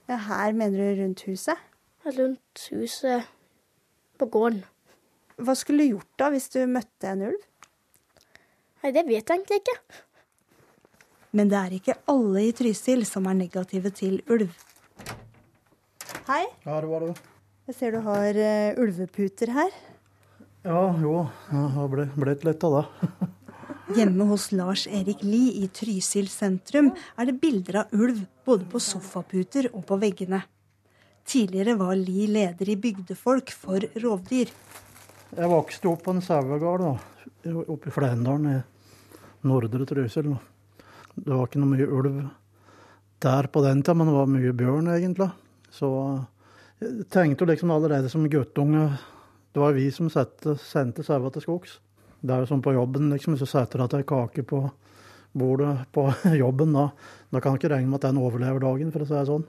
Ja, 0.08 0.20
Her 0.28 0.52
mener 0.52 0.78
du 0.78 1.02
rundt 1.02 1.24
huset? 1.26 1.60
Rundt 2.04 2.68
huset 2.70 3.24
på 4.20 4.28
gården. 4.28 4.62
Hva 5.36 5.52
skulle 5.52 5.84
du 5.84 5.96
gjort 5.96 6.12
da 6.16 6.30
hvis 6.32 6.48
du 6.54 6.62
møtte 6.70 7.10
en 7.12 7.26
ulv? 7.28 7.42
Nei, 8.80 8.92
det 8.94 9.02
vet 9.04 9.20
jeg 9.20 9.36
egentlig 9.36 9.58
ikke. 9.60 9.76
Men 11.36 11.50
det 11.52 11.58
er 11.60 11.74
ikke 11.76 11.96
alle 12.08 12.46
i 12.46 12.52
Trysil 12.56 13.04
som 13.08 13.26
er 13.28 13.36
negative 13.36 13.92
til 13.92 14.22
ulv. 14.32 14.48
Hei. 16.30 16.44
Ja, 16.64 16.78
det 16.80 16.88
var 16.88 17.04
det. 17.04 17.16
Jeg 17.66 17.76
ser 17.76 17.96
du 17.96 18.00
har 18.06 18.38
uh, 18.38 18.80
ulveputer 18.80 19.52
her. 19.52 19.76
Ja, 20.64 20.80
jo. 21.02 21.26
Jeg 21.50 21.72
har 21.74 21.92
blitt 21.92 22.46
litt 22.46 22.64
av 22.66 22.78
det. 22.78 23.10
Hjemme 23.98 24.24
hos 24.30 24.48
Lars 24.56 24.86
Erik 24.88 25.20
Lie 25.22 25.60
i 25.60 25.68
Trysil 25.68 26.30
sentrum 26.32 26.88
er 27.18 27.28
det 27.28 27.36
bilder 27.42 27.82
av 27.84 27.92
ulv 27.94 28.24
både 28.48 28.66
på 28.72 28.80
sofaputer 28.82 29.68
og 29.74 29.84
på 29.86 30.00
veggene. 30.00 30.40
Tidligere 31.26 31.76
var 31.78 31.94
Lie 32.00 32.30
leder 32.30 32.72
i 32.72 32.80
Bygdefolk 32.80 33.52
for 33.52 33.84
rovdyr. 34.00 34.50
Jeg 35.34 35.50
vokste 35.50 35.90
opp 35.90 36.04
på 36.06 36.12
en 36.14 36.22
sauegård 36.22 36.84
oppe 36.86 37.90
i 37.90 37.94
Flendalen 37.94 38.46
i 38.52 38.58
nordre 39.46 39.86
Trysil. 39.88 40.28
Det 41.16 41.32
var 41.32 41.48
ikke 41.48 41.62
noe 41.62 41.72
mye 41.72 41.88
ulv 41.88 42.20
der 43.24 43.48
på 43.50 43.62
den 43.64 43.82
tida, 43.82 43.96
men 43.96 44.10
det 44.10 44.14
var 44.14 44.30
mye 44.30 44.52
bjørn, 44.54 44.90
egentlig. 44.92 45.30
Så 45.72 45.88
jeg 46.82 47.08
tenkte 47.10 47.48
liksom 47.48 47.72
allerede 47.72 48.10
som 48.12 48.28
guttunge 48.28 48.90
Det 49.52 49.60
var 49.62 49.72
vi 49.72 49.88
som 49.90 50.10
sette, 50.12 50.52
sendte 50.60 51.02
sauene 51.02 51.30
til 51.32 51.42
skogs. 51.42 51.78
Det 52.20 52.34
er 52.34 52.42
jo 52.42 52.48
som 52.50 52.60
på 52.62 52.74
jobben, 52.76 53.08
liksom. 53.08 53.32
Hvis 53.32 53.46
du 53.46 53.48
setter 53.48 53.80
deg 53.80 53.88
til 53.90 54.02
ei 54.02 54.08
kake 54.10 54.42
på 54.44 54.58
bordet 55.32 55.86
på 55.96 56.10
jobben, 56.42 56.74
da, 56.76 56.90
da 57.32 57.40
kan 57.40 57.56
du 57.56 57.62
ikke 57.62 57.72
regne 57.72 57.88
med 57.88 58.02
at 58.02 58.10
den 58.10 58.20
overlever 58.20 58.60
dagen, 58.60 58.92
for 58.92 59.02
å 59.02 59.08
si 59.08 59.16
det 59.16 59.24
sånn. 59.30 59.46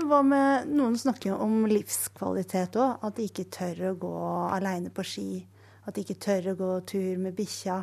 Hva 0.00 0.20
med 0.24 0.70
noen 0.72 0.94
snakker 0.96 1.36
om 1.36 1.66
livskvalitet 1.68 2.78
òg? 2.80 3.02
At 3.04 3.18
de 3.18 3.26
ikke 3.28 3.48
tør 3.52 3.90
å 3.90 3.96
gå 4.00 4.14
aleine 4.48 4.92
på 4.94 5.04
ski. 5.04 5.42
At 5.84 5.96
de 5.96 6.04
ikke 6.04 6.20
tør 6.24 6.52
å 6.52 6.56
gå 6.58 6.70
tur 6.88 7.20
med 7.20 7.36
bikkja. 7.36 7.76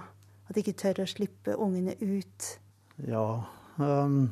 At 0.48 0.56
de 0.56 0.64
ikke 0.64 0.78
tør 0.80 1.04
å 1.04 1.10
slippe 1.10 1.58
ungene 1.60 1.94
ut. 2.02 2.50
Ja. 3.06 3.26
Um, 3.78 4.32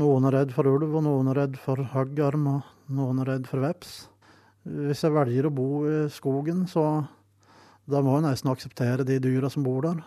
noen 0.00 0.28
er 0.28 0.38
redd 0.40 0.54
for 0.56 0.66
ulv, 0.70 0.88
og 0.88 1.04
noen 1.06 1.30
er 1.30 1.42
redd 1.44 1.58
for 1.62 1.82
hoggarm, 1.94 2.46
og 2.56 2.94
noen 2.94 3.22
er 3.22 3.34
redd 3.34 3.48
for 3.50 3.62
veps. 3.62 4.00
Hvis 4.68 5.04
jeg 5.04 5.14
velger 5.14 5.48
å 5.48 5.54
bo 5.54 5.70
i 5.88 5.98
skogen, 6.12 6.66
så 6.70 6.84
da 7.88 8.02
må 8.04 8.18
jeg 8.18 8.26
nesten 8.26 8.50
akseptere 8.52 9.06
de 9.06 9.20
dyra 9.22 9.50
som 9.52 9.64
bor 9.66 9.86
der. 9.86 10.02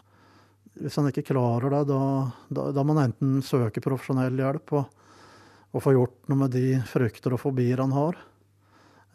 Hvis 0.82 0.98
han 1.00 1.08
ikke 1.10 1.26
klarer 1.32 1.74
det, 1.74 1.86
da, 1.92 2.02
da, 2.50 2.72
da 2.76 2.84
må 2.84 2.96
han 2.96 3.10
enten 3.10 3.40
søke 3.46 3.84
profesjonell 3.84 4.38
hjelp 4.40 4.76
og, 4.80 4.98
og, 5.72 5.82
få 5.84 5.96
gjort 5.96 6.30
noe 6.30 6.44
med 6.44 6.54
de 6.56 6.66
frykter 6.88 7.36
og 7.36 7.42
fobier 7.44 7.82
han 7.82 7.94
har. 7.96 8.20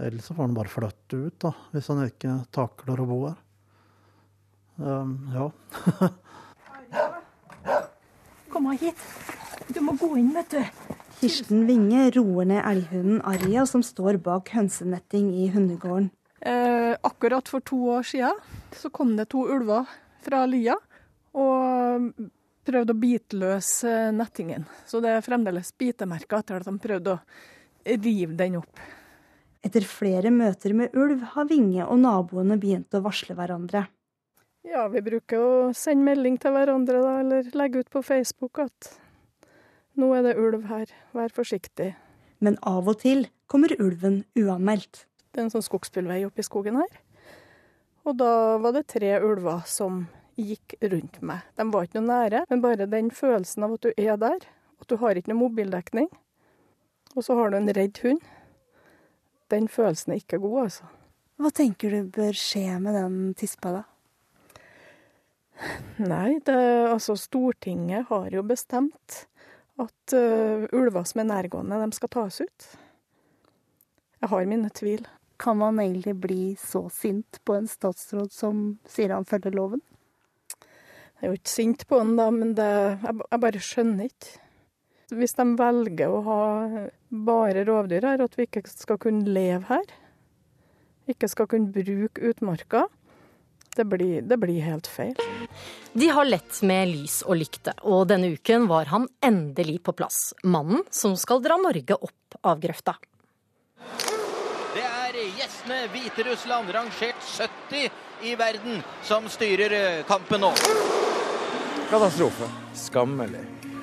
Eller 0.02 0.20
så 0.24 0.34
får 0.36 0.48
han 0.48 0.56
bare 0.56 0.72
flytte 0.72 1.16
ut, 1.16 1.36
da, 1.40 1.52
hvis 1.72 1.88
han 1.92 2.04
ikke 2.04 2.38
takler 2.54 3.00
å 3.00 3.08
bo 3.08 3.20
her. 3.28 3.38
Um, 4.76 5.14
ja. 5.32 5.48
Kom 8.52 8.68
hit. 8.76 9.00
Du 9.72 9.80
må 9.84 9.96
gå 9.96 10.10
inn, 10.20 10.34
vet 10.36 10.52
du. 10.52 10.60
Kirsten 11.16 11.64
Winge 11.68 12.10
roer 12.12 12.48
ned 12.50 12.60
elghunden 12.68 13.22
Arja, 13.24 13.64
som 13.68 13.82
står 13.84 14.18
bak 14.24 14.52
hønsenetting 14.52 15.32
i 15.32 15.48
hundegården. 15.54 16.10
Eh, 16.46 16.92
akkurat 17.02 17.48
for 17.48 17.64
to 17.64 17.78
år 17.96 18.04
siden 18.06 18.36
så 18.76 18.90
kom 18.92 19.16
det 19.16 19.30
to 19.32 19.46
ulver 19.48 19.88
fra 20.22 20.44
lia 20.46 20.76
og 21.32 22.12
prøvde 22.66 22.94
å 22.94 22.98
bite 23.00 23.38
løs 23.38 23.70
nettingen. 24.14 24.66
Så 24.86 25.00
det 25.04 25.14
er 25.14 25.24
fremdeles 25.24 25.72
bitemerker 25.78 26.42
etter 26.42 26.60
at 26.60 26.68
de 26.68 26.76
prøvde 26.82 27.16
å 27.16 27.96
rive 28.02 28.36
den 28.38 28.60
opp. 28.60 28.86
Etter 29.66 29.86
flere 29.88 30.30
møter 30.30 30.74
med 30.78 30.94
ulv 30.94 31.22
har 31.32 31.48
Vinge 31.50 31.86
og 31.86 31.98
naboene 32.02 32.58
begynt 32.60 32.94
å 32.94 33.02
varsle 33.02 33.34
hverandre. 33.38 33.86
Ja, 34.66 34.88
vi 34.90 35.02
bruker 35.02 35.42
å 35.42 35.50
sende 35.78 36.06
melding 36.08 36.36
til 36.42 36.54
hverandre 36.54 37.00
da, 37.02 37.12
eller 37.22 37.50
legge 37.54 37.82
ut 37.82 37.90
på 37.90 38.02
Facebook 38.02 38.58
at 38.62 38.90
nå 39.96 40.10
er 40.14 40.26
det 40.26 40.36
ulv 40.42 40.66
her, 40.68 40.90
vær 41.16 41.32
forsiktig. 41.34 41.94
Men 42.42 42.58
av 42.66 42.88
og 42.90 42.98
til 43.00 43.28
kommer 43.48 43.72
ulven 43.80 44.24
uanmeldt. 44.36 45.06
Det 45.30 45.40
er 45.40 45.46
en 45.46 45.54
sånn 45.54 45.64
skogsbilvei 45.64 46.24
oppi 46.26 46.44
skogen 46.44 46.78
her. 46.80 46.98
Og 48.06 48.18
da 48.20 48.32
var 48.62 48.74
det 48.76 48.86
tre 48.92 49.16
ulver 49.22 49.64
som 49.70 50.04
gikk 50.36 50.76
rundt 50.82 51.18
meg. 51.24 51.44
De 51.56 51.66
var 51.72 51.86
ikke 51.86 52.00
noe 52.00 52.10
nære, 52.10 52.44
men 52.50 52.62
bare 52.64 52.88
den 52.90 53.10
følelsen 53.14 53.66
av 53.66 53.76
at 53.76 53.86
du 53.86 53.90
er 53.96 54.20
der, 54.20 54.46
at 54.80 54.88
du 54.90 54.96
har 55.00 55.16
ikke 55.16 55.32
noe 55.32 55.42
mobildekning, 55.46 56.08
og 57.16 57.24
så 57.24 57.36
har 57.38 57.50
du 57.50 57.58
en 57.58 57.72
redd 57.76 58.00
hund, 58.04 58.22
den 59.52 59.68
følelsen 59.70 60.12
er 60.12 60.22
ikke 60.22 60.42
god, 60.42 60.62
altså. 60.66 60.88
Hva 61.36 61.52
tenker 61.54 61.92
du 61.92 62.08
bør 62.16 62.36
skje 62.36 62.78
med 62.82 62.96
den 62.96 63.18
tispa, 63.38 63.72
da? 63.76 63.84
Nei, 66.00 66.38
det, 66.44 66.56
altså 66.90 67.16
Stortinget 67.16 68.08
har 68.10 68.28
jo 68.32 68.42
bestemt 68.44 69.22
at 69.80 70.16
uh, 70.16 70.64
ulver 70.72 71.04
som 71.08 71.22
er 71.22 71.28
nærgående, 71.30 71.78
de 71.80 71.96
skal 71.96 72.12
tas 72.12 72.40
ut. 72.40 72.66
Jeg 74.20 74.32
har 74.32 74.48
mine 74.48 74.70
tvil. 74.72 75.04
Kan 75.40 75.58
man 75.60 75.80
egentlig 75.80 76.14
bli 76.20 76.42
så 76.60 76.86
sint 76.92 77.40
på 77.44 77.58
en 77.58 77.68
statsråd 77.68 78.32
som 78.32 78.62
sier 78.88 79.12
han 79.12 79.28
følger 79.28 79.52
loven? 79.56 79.82
Jeg 81.16 81.30
er 81.30 81.32
jo 81.32 81.38
ikke 81.38 81.48
sint 81.48 81.86
på 81.88 81.96
han, 81.96 82.16
da, 82.18 82.26
men 82.28 82.50
det, 82.58 82.72
jeg, 83.00 83.40
bare 83.40 83.62
skjønner 83.64 84.10
ikke. 84.10 84.34
Hvis 85.16 85.36
de 85.38 85.46
velger 85.56 86.12
å 86.12 86.18
ha 86.26 86.40
bare 87.08 87.62
rovdyr 87.64 88.04
her, 88.04 88.24
at 88.26 88.36
vi 88.36 88.44
ikke 88.44 88.64
skal 88.68 88.98
kunne 89.00 89.24
leve 89.24 89.64
her, 89.70 89.94
ikke 91.08 91.30
skal 91.30 91.48
kunne 91.48 91.72
bruke 91.72 92.20
utmarka, 92.20 92.84
det 93.76 93.84
blir, 93.88 94.22
det 94.28 94.36
blir, 94.40 94.60
helt 94.64 94.88
feil. 94.88 95.16
De 95.92 96.08
har 96.12 96.28
lett 96.28 96.60
med 96.64 96.88
lys 96.92 97.20
og 97.24 97.40
lykte, 97.40 97.76
og 97.84 98.06
denne 98.12 98.34
uken 98.36 98.68
var 98.68 98.88
han 98.92 99.08
endelig 99.24 99.78
på 99.88 99.96
plass. 99.96 100.34
Mannen 100.44 100.84
som 100.92 101.16
skal 101.20 101.40
dra 101.44 101.56
Norge 101.60 101.96
opp 101.96 102.40
av 102.44 102.60
grøfta. 102.60 102.96
Det 104.76 104.84
er 104.84 105.20
gjestene 105.38 105.82
Hviterussland, 105.92 106.72
rangert 106.76 107.28
70 107.36 107.88
i 108.28 108.36
verden, 108.36 108.80
som 109.04 109.28
styrer 109.32 109.76
eh, 109.76 110.04
kampen 110.08 110.44
nå. 110.44 110.54
Katastrofe. 111.90 112.44
Skammelig. 112.74 113.40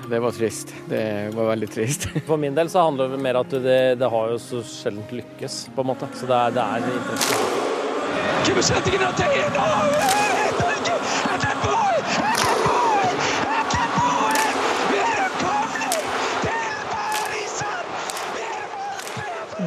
Det 0.10 0.20
var 0.20 0.32
trist. 0.32 0.76
Det 0.90 1.30
var 1.34 1.46
veldig 1.46 1.70
trist. 1.72 2.08
For 2.28 2.38
min 2.38 2.56
del 2.56 2.70
så 2.70 2.80
handler 2.80 3.08
det 3.10 3.18
mer 3.18 3.36
om 3.40 3.46
at 3.46 3.52
det, 3.64 3.96
det, 4.00 4.10
har 4.10 4.32
jo 4.34 4.40
så 4.40 4.64
sjelden 4.68 5.04
lykkes, 5.10 5.70
på 5.76 5.82
en 5.82 5.88
måte. 5.94 6.08
Så 6.14 6.26
det 6.28 6.36
er, 6.36 6.52
det 6.52 6.62
er 6.62 6.78
interessant. 6.92 7.64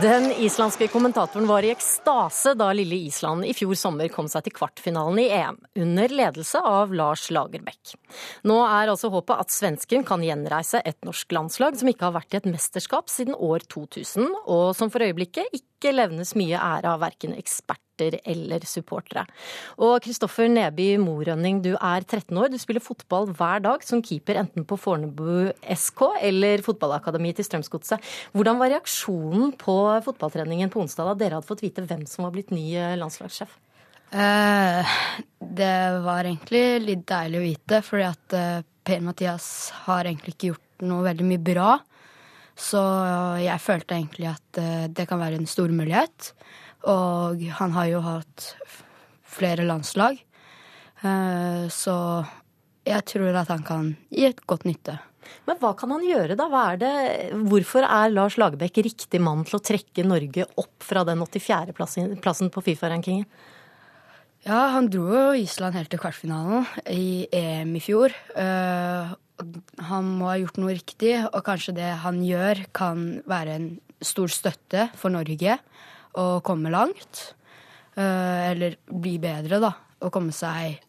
Den 0.02 0.32
islandske 0.32 0.88
kommentatoren 0.88 1.46
var 1.46 1.62
i 1.62 1.70
ekstase 1.70 2.52
da 2.59 2.66
lille 2.76 2.98
Island 3.06 3.46
i 3.48 3.54
fjor 3.56 3.78
sommer 3.78 4.11
kom 4.12 4.26
seg 4.28 4.44
til 4.44 4.52
kvartfinalen 4.59 5.20
i 5.22 5.28
EM, 5.32 5.56
under 5.80 6.12
ledelse 6.12 6.61
av 6.61 6.92
Lars 6.92 7.30
Lagerbäck. 7.32 7.94
Nå 8.44 8.59
er 8.66 8.92
altså 8.92 9.09
håpet 9.14 9.40
at 9.46 9.54
svensken 9.54 10.04
kan 10.04 10.24
gjenreise 10.26 10.82
et 10.85 10.98
norsk 11.06 11.32
landslag 11.32 11.80
som 11.80 11.88
ikke 11.88 12.11
har 12.11 12.16
vært 12.18 12.37
i 12.37 12.42
et 12.42 12.50
mesterskap 12.50 13.09
siden 13.09 13.38
år 13.40 13.64
2000, 13.72 14.28
og 14.44 14.68
som 14.76 14.92
for 14.92 15.06
øyeblikket 15.06 15.56
ikke 15.56 15.96
levnes 15.96 16.37
mye 16.37 16.61
ære 16.61 16.92
av 16.92 17.00
verken 17.06 17.32
eksperter 17.38 17.86
eller 18.00 18.64
supportere. 18.68 19.26
Og 19.78 19.98
Kristoffer 20.04 20.48
Neby 20.50 20.96
Morønning, 21.02 21.62
du 21.64 21.74
er 21.74 22.04
13 22.04 22.37
år, 22.37 22.50
du 22.52 22.59
spiller 22.61 22.85
fotball 22.85 23.30
hver 23.37 23.62
dag 23.64 23.85
som 23.87 24.02
keeper 24.04 24.40
enten 24.42 24.66
på 24.68 24.78
Fornebu 24.80 25.52
SK 25.74 26.02
eller 26.20 26.64
fotballakademiet 26.66 27.40
til 27.40 27.48
Strømsgodset. 27.48 28.02
Hvordan 28.37 28.61
var 28.61 28.74
reaksjonen 28.74 29.54
på 29.61 29.76
fotballtreningen 30.06 30.72
på 30.72 30.82
onsdag 30.85 31.12
da 31.12 31.18
dere 31.20 31.40
hadde 31.40 31.50
fått 31.50 31.64
vite 31.64 31.85
hvem 31.87 32.06
som 32.11 32.26
var 32.26 32.37
blitt 32.37 32.52
ny 32.54 32.68
eh, 32.76 32.96
landslagssjef? 33.00 33.56
Eh, 34.11 34.94
det 35.38 35.78
var 36.04 36.24
egentlig 36.24 36.64
litt 36.85 37.04
deilig 37.09 37.40
å 37.40 37.44
vite, 37.44 37.82
fordi 37.85 38.06
at 38.06 38.37
eh, 38.38 38.64
Per-Mathias 38.87 39.48
har 39.87 40.06
egentlig 40.06 40.37
ikke 40.37 40.52
gjort 40.52 40.87
noe 40.87 41.06
veldig 41.09 41.26
mye 41.26 41.42
bra. 41.42 41.70
Så 42.56 42.80
jeg 43.42 43.61
følte 43.61 43.98
egentlig 43.98 44.30
at 44.30 44.61
eh, 44.62 44.87
det 44.88 45.09
kan 45.11 45.20
være 45.20 45.40
en 45.40 45.50
stor 45.50 45.72
mulighet. 45.74 46.32
Og 46.84 47.42
han 47.58 47.72
har 47.74 47.90
jo 47.90 48.02
hatt 48.04 48.50
flere 49.36 49.66
landslag. 49.66 50.20
Eh, 51.02 51.66
så 51.72 51.96
jeg 52.86 53.02
tror 53.10 53.36
at 53.42 53.50
han 53.52 53.64
kan 53.66 53.92
gi 54.12 54.28
et 54.28 54.42
godt 54.48 54.66
nytte. 54.68 54.98
Men 55.46 55.58
hva 55.58 55.72
kan 55.78 55.90
han 55.90 56.04
gjøre, 56.06 56.36
da? 56.38 56.46
Er 56.62 56.78
det, 56.80 56.94
hvorfor 57.50 57.86
er 57.86 58.12
Lars 58.12 58.36
Lagerbäck 58.38 58.78
riktig 58.86 59.20
mann 59.22 59.42
til 59.46 59.58
å 59.58 59.64
trekke 59.64 60.06
Norge 60.06 60.46
opp 60.54 60.86
fra 60.86 61.02
den 61.06 61.22
84.-plassen 61.24 62.52
på 62.54 62.64
Fifa-rankingen? 62.68 63.26
Ja, 64.46 64.68
han 64.76 64.86
dro 64.92 65.08
jo 65.10 65.34
Island 65.34 65.74
helt 65.74 65.90
til 65.90 65.98
kvartfinalen 65.98 66.68
i 66.92 67.26
EM 67.34 67.72
i 67.74 67.82
fjor. 67.82 68.14
Uh, 68.38 69.16
han 69.88 70.12
må 70.20 70.30
ha 70.30 70.36
gjort 70.38 70.60
noe 70.62 70.76
riktig, 70.76 71.16
og 71.26 71.42
kanskje 71.48 71.74
det 71.80 71.90
han 72.04 72.22
gjør, 72.22 72.62
kan 72.76 73.08
være 73.26 73.58
en 73.58 73.68
stor 74.04 74.30
støtte 74.30 74.86
for 74.94 75.10
Norge 75.10 75.58
å 76.16 76.26
komme 76.46 76.72
langt. 76.72 77.31
Uh, 77.96 78.50
eller 78.50 78.76
bli 78.92 79.16
bedre, 79.20 79.61
da. 79.62 79.72
Og 80.05 80.12
komme 80.12 80.35
seg 80.37 80.83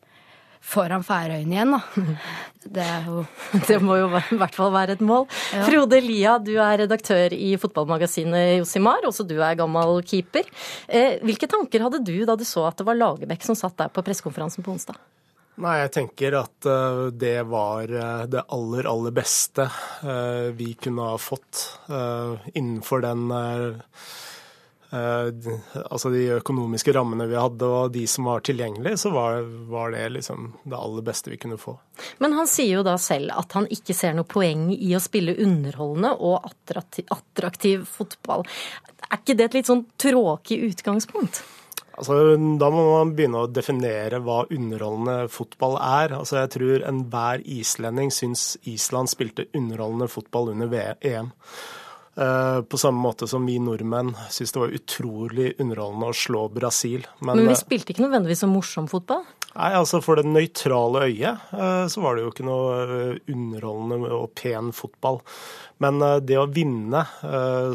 foran 0.67 1.05
Færøyene 1.07 1.55
igjen, 1.55 1.75
da. 1.75 2.15
Det 2.77 2.83
er 2.83 3.05
jo 3.07 3.21
Det 3.69 3.77
må 3.79 3.95
jo 3.95 4.09
i 4.09 4.39
hvert 4.41 4.55
fall 4.57 4.73
være 4.75 4.97
et 4.97 5.03
mål. 5.05 5.27
Ja. 5.55 5.63
Frode 5.69 6.01
Lia, 6.03 6.35
du 6.43 6.51
er 6.59 6.81
redaktør 6.83 7.31
i 7.31 7.53
fotballmagasinet 7.61 8.57
Josimar, 8.57 9.07
også 9.07 9.23
du 9.27 9.37
er 9.39 9.55
gammel 9.59 10.01
keeper. 10.07 10.49
Eh, 10.87 11.21
hvilke 11.23 11.47
tanker 11.47 11.85
hadde 11.85 12.03
du 12.03 12.17
da 12.27 12.35
du 12.35 12.43
så 12.47 12.67
at 12.67 12.81
det 12.81 12.87
var 12.89 12.99
Lagerbäck 12.99 13.47
som 13.47 13.55
satt 13.55 13.77
der 13.79 13.93
på 13.93 14.03
pressekonferansen 14.03 14.65
på 14.65 14.75
onsdag? 14.75 14.99
Nei, 15.63 15.79
jeg 15.79 15.93
tenker 15.95 16.35
at 16.37 16.67
uh, 16.69 17.07
det 17.09 17.39
var 17.49 17.87
det 18.29 18.43
aller, 18.53 18.85
aller 18.91 19.15
beste 19.15 19.65
vi 20.59 20.75
kunne 20.77 21.07
ha 21.07 21.15
fått 21.17 21.63
innenfor 22.53 23.01
den 23.07 23.31
Eh, 23.31 23.79
altså 24.97 26.11
de 26.13 26.23
økonomiske 26.37 26.93
rammene 26.95 27.27
vi 27.29 27.37
hadde 27.39 27.67
og 27.67 27.91
de 27.95 28.05
som 28.09 28.29
var 28.29 28.43
tilgjengelige, 28.47 28.99
så 29.01 29.11
var, 29.15 29.41
var, 29.69 29.91
det 29.95 30.05
liksom 30.17 30.51
det 30.63 30.77
aller 30.77 31.05
beste 31.07 31.31
vi 31.33 31.39
kunne 31.41 31.59
få. 31.61 31.77
Men 32.23 32.35
han 32.37 32.49
sier 32.49 32.79
jo 32.79 32.85
da 32.87 32.97
selv 33.01 33.35
at 33.35 33.57
han 33.57 33.69
ikke 33.73 33.95
ser 33.97 34.17
noe 34.17 34.27
poeng 34.29 34.69
i 34.75 34.93
å 34.95 35.03
spille 35.03 35.37
underholdende 35.43 36.15
og 36.17 36.49
attraktiv, 36.49 37.07
attraktiv 37.13 37.85
fotball. 37.89 38.47
Er 39.07 39.21
ikke 39.21 39.37
det 39.37 39.49
et 39.49 39.61
litt 39.61 39.71
sånn 39.71 39.85
tråkig 39.99 40.59
utgangspunkt? 40.71 41.43
Altså, 41.97 42.13
da 42.61 42.67
må 42.69 42.83
man 42.91 43.15
begynne 43.17 43.39
å 43.41 43.49
definere 43.49 44.19
hva 44.21 44.43
underholdende 44.53 45.31
fotball 45.33 45.79
er. 45.81 46.13
Altså, 46.19 46.37
jeg 46.43 46.51
tror 46.53 46.85
enhver 46.85 47.41
islending 47.41 48.13
syns 48.13 48.51
Island 48.69 49.09
spilte 49.09 49.47
underholdende 49.57 50.09
fotball 50.11 50.51
under 50.53 50.75
EM. 51.01 51.31
Eh, 52.17 52.61
på 52.61 52.77
samme 52.77 52.97
måte 52.97 53.27
som 53.29 53.45
vi 53.45 53.59
nordmenn 53.61 54.15
syntes 54.29 54.55
det 54.55 54.61
var 54.63 54.71
utrolig 54.73 55.51
underholdende 55.61 56.07
å 56.09 56.15
slå 56.17 56.47
Brasil. 56.49 57.03
Men, 57.19 57.37
Men 57.37 57.51
vi 57.51 57.57
spilte 57.59 57.93
ikke 57.93 58.07
nødvendigvis 58.07 58.41
så 58.41 58.49
morsom 58.49 58.87
fotball? 58.89 59.21
Nei, 59.57 59.69
altså 59.77 59.99
For 60.05 60.17
det 60.17 60.25
nøytrale 60.29 61.03
øyet 61.11 61.53
eh, 61.53 61.85
så 61.93 62.01
var 62.01 62.17
det 62.17 62.25
jo 62.25 62.31
ikke 62.33 62.47
noe 62.47 62.79
eh, 62.81 63.21
underholdende 63.33 64.09
og 64.17 64.33
pen 64.39 64.73
fotball. 64.73 65.21
Men 65.77 66.01
det 66.25 66.39
å 66.41 66.47
vinne, 66.49 67.03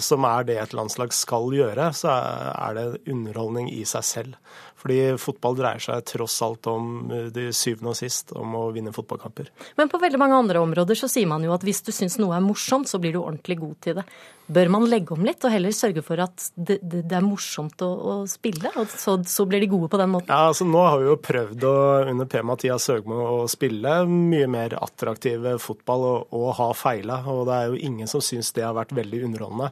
som 0.03 0.25
er 0.27 0.47
det 0.49 0.57
et 0.59 0.73
landslag 0.75 1.13
skal 1.15 1.53
gjøre, 1.55 1.85
så 1.95 2.11
er 2.51 2.75
det 2.75 2.87
underholdning 3.07 3.69
i 3.71 3.85
seg 3.87 4.03
selv. 4.03 4.57
Fordi 4.83 4.99
fotball 5.23 5.57
dreier 5.59 5.83
seg 5.83 6.03
tross 6.11 6.41
alt 6.43 6.67
om 6.71 7.07
det 7.31 7.53
syvende 7.55 7.93
og 7.93 7.99
sist 7.99 8.33
om 8.35 8.57
å 8.59 8.65
vinne 8.75 8.91
fotballkamper. 8.95 9.53
Men 9.79 9.91
på 9.93 10.01
veldig 10.03 10.19
mange 10.19 10.41
andre 10.43 10.63
områder 10.63 10.99
så 10.99 11.11
sier 11.11 11.29
man 11.31 11.45
jo 11.47 11.55
at 11.55 11.63
hvis 11.67 11.85
du 11.87 11.93
syns 11.95 12.19
noe 12.19 12.35
er 12.35 12.43
morsomt, 12.43 12.91
så 12.91 12.99
blir 13.03 13.15
du 13.15 13.23
ordentlig 13.23 13.61
god 13.61 13.77
til 13.87 14.01
det. 14.01 14.07
Bør 14.53 14.73
man 14.75 14.89
legge 14.91 15.15
om 15.15 15.23
litt 15.25 15.45
og 15.47 15.53
heller 15.55 15.73
sørge 15.75 16.03
for 16.05 16.21
at 16.25 16.49
det, 16.57 16.81
det, 16.83 17.05
det 17.09 17.15
er 17.15 17.23
morsomt 17.25 17.85
å, 17.87 17.89
å 17.89 18.15
spille, 18.29 18.73
og 18.75 18.91
så, 18.91 19.15
så, 19.29 19.47
blir 19.49 19.63
de 19.63 19.69
gode 19.71 19.89
på 19.93 20.01
den 20.01 20.11
måten? 20.13 20.33
Ja, 20.33 20.51
altså 20.51 20.67
Nå 20.67 20.83
har 20.83 20.99
vi 20.99 21.07
jo 21.07 21.19
prøvd 21.23 21.67
å, 21.69 21.77
under 22.11 22.29
P-Mathias 22.29 22.89
Søgmo 22.91 23.21
å 23.23 23.37
spille 23.51 24.01
mye 24.11 24.49
mer 24.51 24.75
attraktiv 24.83 25.47
fotball 25.63 26.09
og, 26.09 26.35
og 26.35 26.51
ha 26.59 26.73
feila, 26.75 27.23
og 27.31 27.47
det 27.49 27.61
er 27.61 27.71
jo 27.71 27.81
ingen 27.93 28.11
som 28.11 28.25
syns 28.25 28.51
det 28.57 28.67
har 28.67 28.75
vært 28.77 28.97
veldig 28.99 29.23
underholdende. 29.31 29.71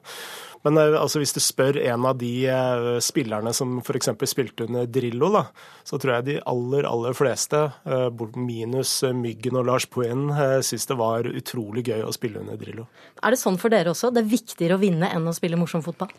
Men 0.67 0.77
eh, 0.81 0.97
altså, 1.01 1.23
hvis 1.23 1.33
du 1.37 1.41
spør 1.41 1.79
en 1.81 2.05
av 2.11 2.19
de 2.21 2.33
uh, 2.51 2.99
spillerne 3.03 3.53
som 3.57 3.79
f.eks. 3.81 4.13
spilte 4.29 4.67
under 4.69 4.91
Drillo, 4.91 5.31
da, 5.35 5.47
så 5.87 6.01
tror 6.01 6.19
jeg 6.19 6.29
de 6.29 6.37
aller, 6.53 6.89
aller 6.89 7.17
fleste, 7.17 7.63
uh, 7.89 8.37
minus 8.37 8.99
Myggen 9.17 9.57
og 9.61 9.71
Lars 9.71 9.89
Poen, 9.91 10.29
syns 10.67 10.87
det 10.91 10.99
var 11.01 11.31
utrolig 11.31 11.87
gøy 11.89 12.05
å 12.05 12.15
spille 12.15 12.45
under 12.45 12.61
Drillo. 12.61 12.87
Er 13.23 13.35
det 13.35 13.41
sånn 13.41 13.59
for 13.61 13.73
dere 13.73 13.95
også? 13.95 14.13
Det 14.13 14.25
er 14.25 14.33
viktigere 14.37 14.77
å 14.77 14.83
vinne 14.83 15.09
enn 15.15 15.29
å 15.29 15.37
spille 15.37 15.61
morsom 15.61 15.85
fotball? 15.87 16.13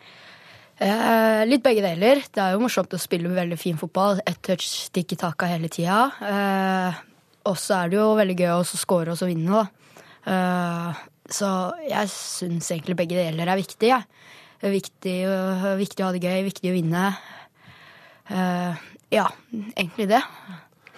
Eh, 0.81 1.43
litt 1.45 1.61
begge 1.61 1.83
deler. 1.85 2.23
Det 2.33 2.41
er 2.41 2.55
jo 2.55 2.63
morsomt 2.63 2.93
å 2.95 2.99
spille 3.01 3.29
veldig 3.29 3.57
fin 3.59 3.77
fotball. 3.77 4.21
Ett 4.25 4.41
touch 4.41 4.89
i 4.97 5.03
taka 5.13 5.49
hele 5.51 5.69
tida. 5.69 6.07
Eh, 6.25 7.01
og 7.45 7.57
så 7.57 7.83
er 7.83 7.91
det 7.91 7.99
jo 7.99 8.07
veldig 8.17 8.37
gøy 8.39 8.53
å 8.55 8.65
score 8.65 9.13
og 9.13 9.19
så 9.19 9.29
vinne, 9.29 9.61
da. 9.61 9.93
Eh, 10.31 11.03
så 11.31 11.49
jeg 11.85 12.09
syns 12.09 12.71
egentlig 12.73 12.97
begge 12.97 13.19
deler 13.19 13.47
er 13.47 13.61
viktig. 13.61 13.91
Ja. 13.91 14.01
Det 14.61 14.69
er 14.69 14.75
viktig, 14.75 15.13
viktig, 15.79 16.03
å 16.03 16.07
ha 16.11 16.13
det 16.13 16.21
gøy, 16.21 16.43
viktig 16.45 16.69
å 16.69 16.75
vinne. 16.75 17.05
Uh, 18.29 18.77
ja, 19.09 19.23
egentlig 19.73 20.05
det. 20.11 20.19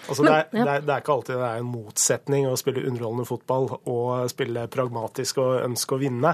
Altså, 0.03 0.25
det, 0.25 0.33
er, 0.33 0.49
det, 0.51 0.63
er, 0.65 0.81
det, 0.83 0.91
er, 0.91 0.99
ikke 0.99 1.13
alltid 1.13 1.37
det 1.39 1.47
er 1.47 1.61
en 1.61 1.69
motsetning 1.71 2.47
å 2.49 2.57
spille 2.59 2.83
underholdende 2.83 3.27
fotball 3.29 3.69
og 3.79 4.25
spille 4.33 4.65
pragmatisk 4.67 5.39
og 5.39 5.61
ønske 5.61 5.95
å 5.95 6.01
vinne. 6.01 6.33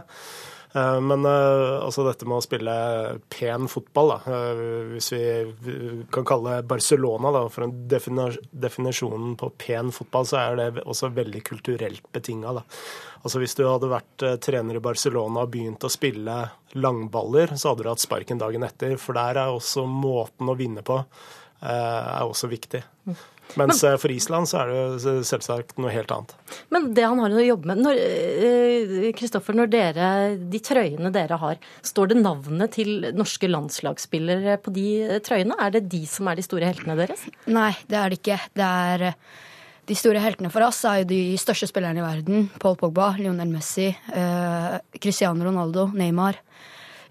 Eh, 0.74 1.02
men 1.02 1.26
eh, 1.26 1.80
altså 1.82 2.04
dette 2.06 2.28
med 2.30 2.38
å 2.38 2.46
spille 2.46 2.74
pen 3.34 3.66
fotball, 3.72 4.12
da, 4.14 4.36
eh, 4.36 4.60
hvis 4.94 5.10
vi 5.16 5.22
kan 6.14 6.28
kalle 6.28 6.60
Barcelona 6.70 7.32
da, 7.34 7.44
for 7.50 7.66
en 7.66 7.74
definisjonen 7.90 9.34
på 9.40 9.52
pen 9.58 9.90
fotball, 9.96 10.28
så 10.30 10.42
er 10.44 10.60
det 10.60 10.86
også 10.86 11.10
veldig 11.16 11.42
kulturelt 11.48 12.06
betinga. 12.14 12.54
Altså 13.24 13.42
hvis 13.42 13.58
du 13.58 13.66
hadde 13.66 13.90
vært 13.92 14.28
trener 14.46 14.78
i 14.78 14.84
Barcelona 14.84 15.44
og 15.44 15.52
begynt 15.56 15.84
å 15.84 15.92
spille 15.92 16.38
langballer, 16.78 17.56
så 17.58 17.72
hadde 17.74 17.88
du 17.88 17.92
hatt 17.92 18.06
sparken 18.06 18.40
dagen 18.40 18.64
etter. 18.64 18.96
For 19.02 19.18
der 19.18 19.42
er 19.42 19.52
også 19.52 19.84
måten 19.90 20.48
å 20.50 20.58
vinne 20.60 20.86
på 20.86 21.02
er 21.60 22.24
også 22.24 22.48
viktig. 22.48 22.80
Mm. 23.10 23.18
Mens 23.58 23.84
Men, 23.84 23.94
eh, 23.94 23.98
for 23.98 24.12
Island 24.14 24.50
så 24.50 24.62
er 24.62 24.72
det 24.72 25.14
selvsagt 25.26 25.78
noe 25.82 25.92
helt 25.94 26.12
annet. 26.14 26.36
Men 26.70 26.92
det 26.94 27.06
han 27.06 27.20
har 27.22 27.34
å 27.34 27.46
jobbe 27.46 27.74
med 27.74 29.16
Kristoffer, 29.18 29.58
når, 29.58 29.74
eh, 29.74 29.94
når 29.98 30.50
de 30.52 30.60
trøyene 30.60 31.12
dere 31.12 31.40
har, 31.42 31.58
står 31.82 32.14
det 32.14 32.22
navnet 32.22 32.72
til 32.78 33.10
norske 33.18 33.50
landslagsspillere 33.50 34.60
på 34.62 34.74
de 34.74 35.20
trøyene? 35.26 35.58
Er 35.60 35.72
det 35.72 35.90
de 35.90 36.06
som 36.06 36.28
er 36.28 36.36
de 36.36 36.46
store 36.46 36.70
heltene 36.70 36.98
deres? 37.00 37.26
Nei, 37.48 37.74
det 37.88 37.98
er 37.98 38.10
det 38.10 38.22
ikke. 38.22 38.40
Det 38.54 38.66
er 38.66 39.08
eh, 39.10 39.14
de 39.90 39.98
store 39.98 40.22
heltene 40.22 40.52
for 40.54 40.62
oss 40.62 40.84
er 40.86 41.02
jo 41.02 41.10
de 41.10 41.22
største 41.42 41.66
spillerne 41.72 41.98
i 41.98 42.06
verden. 42.06 42.50
Paul 42.62 42.76
Pogba, 42.78 43.16
Lionel 43.18 43.50
Messi, 43.50 43.90
Cristiano 45.02 45.48
Ronaldo, 45.48 45.88
Neymar 45.98 46.38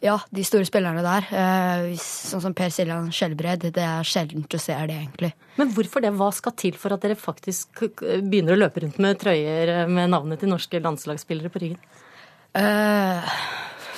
ja, 0.04 0.14
de 0.30 0.44
store 0.46 0.66
spillerne 0.68 1.02
der. 1.04 1.28
Eh, 1.34 1.86
sånn 1.98 2.42
som 2.44 2.54
Per 2.56 2.70
Siljan 2.74 3.10
Skjelbred. 3.14 3.68
Det 3.74 3.84
er 3.84 4.06
sjelden 4.06 4.46
du 4.46 4.58
ser 4.62 4.86
det, 4.90 4.98
egentlig. 5.02 5.32
Men 5.58 5.72
hvorfor 5.74 6.04
det? 6.04 6.14
Hva 6.18 6.30
skal 6.34 6.54
til 6.58 6.76
for 6.78 6.94
at 6.94 7.02
dere 7.04 7.18
faktisk 7.18 7.82
begynner 7.98 8.54
å 8.54 8.60
løpe 8.60 8.84
rundt 8.84 9.00
med 9.02 9.18
trøyer 9.20 9.90
med 9.90 10.12
navnet 10.14 10.42
til 10.42 10.52
norske 10.52 10.82
landslagsspillere 10.84 11.50
på 11.50 11.64
ryggen? 11.64 11.80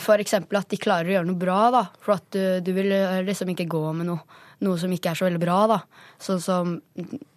For 0.01 0.19
f.eks. 0.19 0.35
at 0.35 0.73
de 0.73 0.79
klarer 0.81 1.11
å 1.11 1.15
gjøre 1.19 1.29
noe 1.29 1.41
bra, 1.41 1.59
da. 1.75 1.83
For 2.03 2.17
at 2.17 2.27
du, 2.35 2.43
du 2.65 2.73
vil 2.77 2.91
eh, 2.97 3.21
liksom 3.27 3.53
ikke 3.53 3.69
gå 3.71 3.83
med 3.97 4.09
noe, 4.11 4.41
noe 4.65 4.79
som 4.81 4.93
ikke 4.93 5.13
er 5.13 5.19
så 5.19 5.27
veldig 5.27 5.41
bra, 5.43 5.59
da. 5.71 5.79
Sånn 6.21 6.41
som 6.45 6.73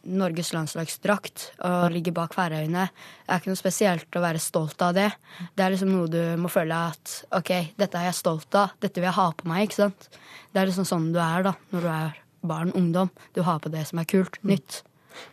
Norges 0.03 0.51
landslagsdrakt 0.55 1.45
og 1.63 1.85
ligge 1.93 2.13
bak 2.15 2.35
Færøyene. 2.35 2.87
Det 2.91 3.31
er 3.31 3.41
ikke 3.41 3.53
noe 3.53 3.61
spesielt 3.61 4.19
å 4.19 4.23
være 4.23 4.41
stolt 4.43 4.83
av 4.83 4.95
det. 4.97 5.09
Det 5.55 5.65
er 5.65 5.75
liksom 5.75 5.93
noe 5.93 6.11
du 6.11 6.21
må 6.41 6.51
føle 6.51 6.79
at 6.91 7.15
OK, 7.39 7.53
dette 7.79 7.99
er 7.99 8.09
jeg 8.09 8.19
stolt 8.19 8.59
av. 8.59 8.75
Dette 8.83 8.99
vil 8.99 9.09
jeg 9.09 9.19
ha 9.19 9.29
på 9.39 9.49
meg, 9.51 9.67
ikke 9.67 9.81
sant. 9.85 10.09
Det 10.51 10.61
er 10.61 10.69
liksom 10.69 10.87
sånn 10.89 11.11
du 11.15 11.21
er 11.23 11.47
da, 11.47 11.55
når 11.71 11.87
du 11.87 11.91
er 11.95 12.17
barn, 12.43 12.73
ungdom. 12.75 13.13
Du 13.33 13.43
har 13.47 13.63
på 13.63 13.71
det 13.71 13.85
som 13.89 14.01
er 14.03 14.09
kult, 14.09 14.41
nytt. 14.43 14.83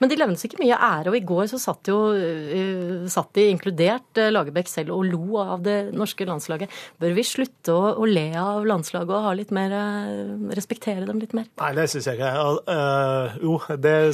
Men 0.01 0.11
de 0.11 0.19
levnes 0.19 0.45
ikke 0.47 0.61
mye 0.63 0.77
ære, 0.77 1.11
og 1.13 1.19
i 1.19 1.25
går 1.27 1.51
så 1.53 1.61
satt 1.61 1.91
jo 1.91 1.99
uh, 2.15 3.07
satt 3.11 3.33
de, 3.37 3.47
inkludert 3.53 4.21
uh, 4.21 4.31
Lagerbäck 4.33 4.71
selv, 4.71 4.95
og 4.97 5.07
lo 5.09 5.41
av 5.43 5.65
det 5.67 5.79
norske 5.97 6.27
landslaget. 6.29 6.73
Bør 7.01 7.15
vi 7.17 7.27
slutte 7.27 7.75
å, 7.75 7.95
å 8.01 8.09
le 8.09 8.29
av 8.41 8.67
landslaget 8.69 9.15
og 9.15 9.29
ha 9.29 9.37
litt 9.37 9.55
mer, 9.55 9.75
uh, 9.75 10.51
respektere 10.57 11.07
dem 11.09 11.23
litt 11.23 11.37
mer? 11.37 11.49
Nei, 11.61 11.73
det 11.79 11.89
syns 11.93 12.11
jeg 12.11 12.21
ikke. 12.21 12.35
jo, 13.45 13.57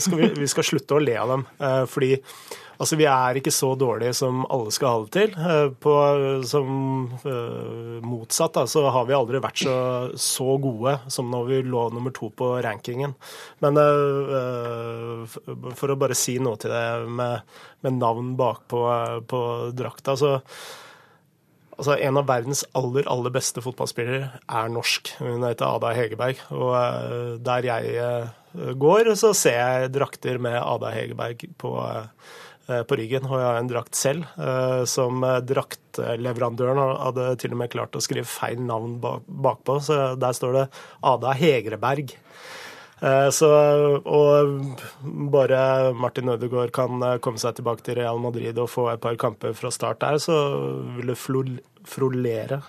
skal 0.02 0.20
vi, 0.20 0.30
vi, 0.40 0.50
skal 0.50 0.70
slutte 0.70 0.96
å 0.96 1.02
le 1.02 1.18
av 1.20 1.34
dem. 1.34 1.44
fordi 1.90 2.14
Altså, 2.76 2.96
Vi 2.96 3.06
er 3.08 3.38
ikke 3.38 3.54
så 3.54 3.72
dårlige 3.78 4.14
som 4.16 4.44
alle 4.52 4.72
skal 4.74 4.92
ha 4.92 5.02
det 5.04 5.12
til. 5.16 5.36
Eh, 5.36 5.68
på, 5.80 5.94
som 6.48 6.70
uh, 7.24 7.98
motsatt 8.04 8.56
da, 8.56 8.66
så 8.68 8.84
har 8.92 9.08
vi 9.08 9.16
aldri 9.16 9.42
vært 9.42 9.64
så, 9.64 9.76
så, 10.20 10.48
gode 10.60 10.98
som 11.12 11.30
når 11.32 11.50
vi 11.50 11.60
lå 11.66 11.86
nummer 11.94 12.14
to 12.16 12.30
på 12.36 12.52
rankingen. 12.64 13.16
Men 13.64 13.80
uh, 13.80 15.36
for 15.76 15.92
å 15.92 16.00
bare 16.00 16.16
si 16.18 16.38
noe 16.42 16.60
til 16.60 16.74
det 16.74 16.88
med, 17.08 17.46
med 17.86 18.00
navn 18.00 18.34
bakpå 18.38 18.82
på 19.30 19.46
drakta, 19.76 20.18
så 20.18 20.36
Altså, 21.76 21.92
En 22.00 22.16
av 22.16 22.24
verdens 22.24 22.62
aller 22.72 23.04
aller 23.04 23.32
beste 23.34 23.60
fotballspillere 23.60 24.38
er 24.48 24.70
norsk. 24.72 25.10
Hun 25.20 25.42
heter 25.44 25.66
Ada 25.68 25.90
Hegerberg. 25.92 26.38
Og 26.56 27.42
der 27.44 27.68
jeg 27.68 28.70
går, 28.80 29.10
så 29.20 29.34
ser 29.36 29.58
jeg 29.58 29.90
drakter 29.92 30.40
med 30.40 30.56
Ada 30.56 30.94
Hegerberg 30.94 31.44
på, 31.60 31.74
på 32.66 32.98
ryggen, 32.98 33.26
og 33.30 33.38
jeg 33.38 33.46
har 33.46 33.60
en 33.60 33.70
drakt 33.70 33.98
selv. 33.98 34.26
Eh, 34.42 34.82
som 34.90 35.22
draktleverandøren 35.22 36.80
hadde 36.98 37.28
til 37.42 37.54
og 37.54 37.60
med 37.62 37.72
klart 37.72 37.94
å 37.94 38.02
skrive 38.02 38.26
feil 38.26 38.58
navn 38.62 38.98
bakpå, 39.00 39.78
så 39.86 40.00
der 40.18 40.34
står 40.36 40.60
det 40.60 40.64
Ada 41.06 41.34
Hegreberg. 41.38 42.16
Eh, 43.00 43.28
så, 43.30 43.50
og 44.02 44.76
bare 45.32 45.92
Martin 45.96 46.32
Ødegaard 46.32 46.72
kan 46.74 47.02
komme 47.22 47.40
seg 47.40 47.58
tilbake 47.58 47.84
til 47.86 48.00
Real 48.00 48.20
Madrid 48.22 48.58
og 48.58 48.72
få 48.72 48.88
et 48.94 49.02
par 49.02 49.18
kamper 49.20 49.56
fra 49.56 49.72
start 49.74 50.00
der, 50.02 50.18
så 50.22 50.36
vil 50.96 51.12
det 51.12 51.18
frolere 51.20 52.62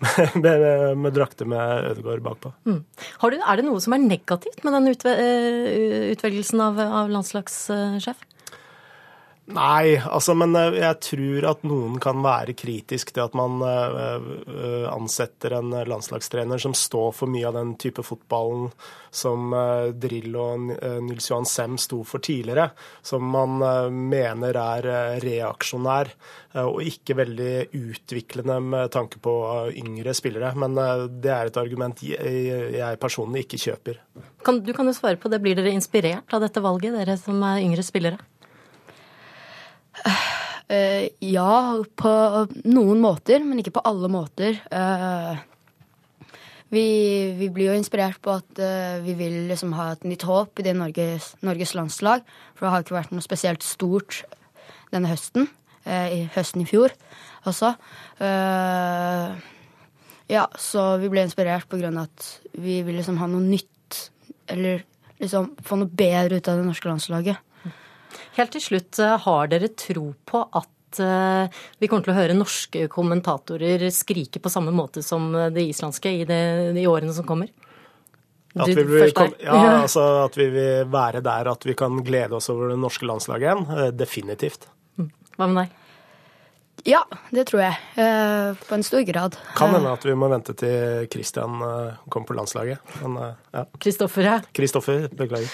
med, 0.42 0.64
med, 0.96 1.12
drakter 1.14 1.48
med 1.48 1.92
Ødegaard 1.92 2.24
bakpå. 2.24 2.54
Mm. 2.66 2.80
Du, 2.82 3.36
er 3.36 3.60
det 3.60 3.66
noe 3.68 3.82
som 3.84 3.94
er 3.96 4.02
negativt 4.02 4.64
med 4.64 4.74
den 4.78 4.94
utvelgelsen 6.16 6.64
av, 6.64 6.80
av 7.04 7.12
landslagssjef? 7.12 8.24
Nei, 9.46 9.94
altså, 10.02 10.34
men 10.34 10.56
eh, 10.58 10.80
jeg 10.80 10.98
tror 11.06 11.44
at 11.52 11.60
noen 11.70 12.00
kan 12.02 12.18
være 12.24 12.56
kritisk 12.58 13.12
til 13.14 13.22
at 13.28 13.34
man 13.38 13.60
uh, 13.62 14.88
ansetter 14.90 15.54
en 15.60 15.70
landslagstrener 15.86 16.58
som 16.58 16.74
står 16.74 17.12
for 17.14 17.30
mye 17.30 17.46
av 17.46 17.54
den 17.54 17.76
type 17.78 18.02
fotballen 18.02 18.72
som 19.14 19.54
Drill 19.96 20.34
og 20.36 20.66
Nils 21.06 21.30
Johan 21.30 21.46
Sem 21.48 21.78
sto 21.80 22.02
for 22.04 22.20
tidligere. 22.20 22.66
Som 23.06 23.30
man 23.32 23.62
mener 24.10 24.58
er 24.60 24.88
reaksjonær 25.24 26.10
og 26.66 26.82
ikke 26.84 27.16
veldig 27.22 27.54
utviklende 27.78 28.58
med 28.60 28.92
tanke 28.92 29.22
på 29.24 29.32
yngre 29.72 30.12
spillere. 30.12 30.52
Men 30.60 30.76
det 31.22 31.32
er 31.32 31.48
et 31.48 31.60
argument 31.62 32.04
jeg 32.04 33.00
personlig 33.00 33.46
ikke 33.46 33.62
kjøper. 33.62 34.02
Kan, 34.44 34.60
du 34.66 34.74
kan 34.76 34.90
jo 34.90 34.92
svare 34.98 35.16
på 35.16 35.32
det. 35.32 35.40
Blir 35.40 35.56
dere 35.56 35.72
inspirert 35.72 36.36
av 36.36 36.44
dette 36.44 36.60
valget, 36.60 36.98
dere 37.00 37.16
som 37.16 37.40
er 37.40 37.64
yngre 37.64 37.86
spillere? 37.86 38.20
Uh, 40.66 41.06
ja, 41.22 41.78
på 41.94 42.12
noen 42.66 43.02
måter, 43.02 43.44
men 43.46 43.60
ikke 43.62 43.76
på 43.76 43.84
alle 43.86 44.08
måter. 44.10 44.58
Uh, 44.72 45.38
vi, 46.74 46.86
vi, 47.38 47.48
blir 47.54 47.70
jo 47.70 47.76
inspirert 47.78 48.18
på 48.22 48.34
at 48.34 48.58
uh, 48.58 48.98
vi 49.04 49.14
vil 49.18 49.36
liksom 49.50 49.76
ha 49.78 49.92
et 49.94 50.06
nytt 50.08 50.26
håp 50.26 50.58
i 50.58 50.66
det 50.66 50.74
Norges, 50.74 51.36
Norges, 51.46 51.76
landslag. 51.78 52.26
For 52.56 52.66
det 52.66 52.72
har 52.74 52.86
ikke 52.86 52.98
vært 52.98 53.14
noe 53.14 53.24
spesielt 53.24 53.66
stort 53.66 54.24
denne 54.94 55.12
høsten. 55.12 55.50
I 55.86 56.24
høsten 56.34 56.64
i 56.64 56.66
fjor 56.66 56.90
også. 57.46 57.68
ja, 60.26 60.42
så 60.58 60.86
vi 60.98 61.10
ble 61.12 61.22
inspirert 61.22 61.68
på 61.70 61.78
grunn 61.78 62.00
av 62.00 62.08
at 62.08 62.26
vi 62.58 62.80
vil 62.82 62.98
liksom 62.98 63.20
ha 63.20 63.28
noe 63.30 63.44
nytt. 63.44 64.00
Eller 64.50 64.82
liksom 65.22 65.52
få 65.62 65.78
noe 65.78 65.86
bedre 65.86 66.40
ut 66.40 66.50
av 66.50 66.58
det 66.58 66.66
norske 66.66 66.90
landslaget. 66.90 67.38
Helt 68.36 68.52
til 68.52 68.64
slutt, 68.64 68.98
eh, 69.00 69.16
har 69.24 69.48
dere 69.48 69.70
tro 69.72 70.10
på 70.28 70.42
at 70.58 71.00
eh, 71.00 71.60
vi 71.80 71.88
kommer 71.88 72.04
til 72.04 72.12
å 72.12 72.18
høre 72.18 72.36
norske 72.36 72.84
kommentatorer 72.92 73.86
skrike 73.94 74.42
på 74.42 74.52
samme 74.52 74.74
måte 74.76 75.04
som 75.04 75.30
det 75.54 75.64
islandske 75.72 76.12
i 76.20 76.26
de, 76.28 76.40
de 76.76 76.84
årene 76.90 77.14
som 77.16 77.26
kommer? 77.28 77.48
At 78.56 78.70
vi, 78.72 78.84
vil, 78.88 79.10
ja, 79.44 79.56
altså 79.84 80.04
at 80.24 80.36
vi 80.36 80.46
vil 80.52 80.86
være 80.88 81.20
der 81.24 81.50
at 81.52 81.64
vi 81.68 81.74
kan 81.76 81.98
glede 82.04 82.38
oss 82.38 82.48
over 82.52 82.72
det 82.72 82.78
norske 82.80 83.08
landslaget 83.08 83.48
igjen. 83.48 83.66
Eh, 83.72 83.90
definitivt. 84.04 84.68
Mm. 85.00 85.10
Hva 85.36 85.50
med 85.50 85.62
deg? 85.62 85.82
Ja, 86.86 87.00
det 87.34 87.48
tror 87.48 87.64
jeg. 87.64 87.76
På 88.68 88.76
en 88.76 88.84
stor 88.86 89.00
grad. 89.08 89.34
Kan 89.58 89.72
hende 89.74 89.90
at 89.96 90.04
vi 90.06 90.12
må 90.14 90.28
vente 90.30 90.52
til 90.54 91.08
Christian 91.10 91.56
kommer 92.12 92.28
på 92.28 92.36
landslaget. 92.36 92.92
Kristoffer, 93.82 94.28
ja. 94.28 94.36
Kristoffer, 94.54 95.08
beklager. 95.18 95.50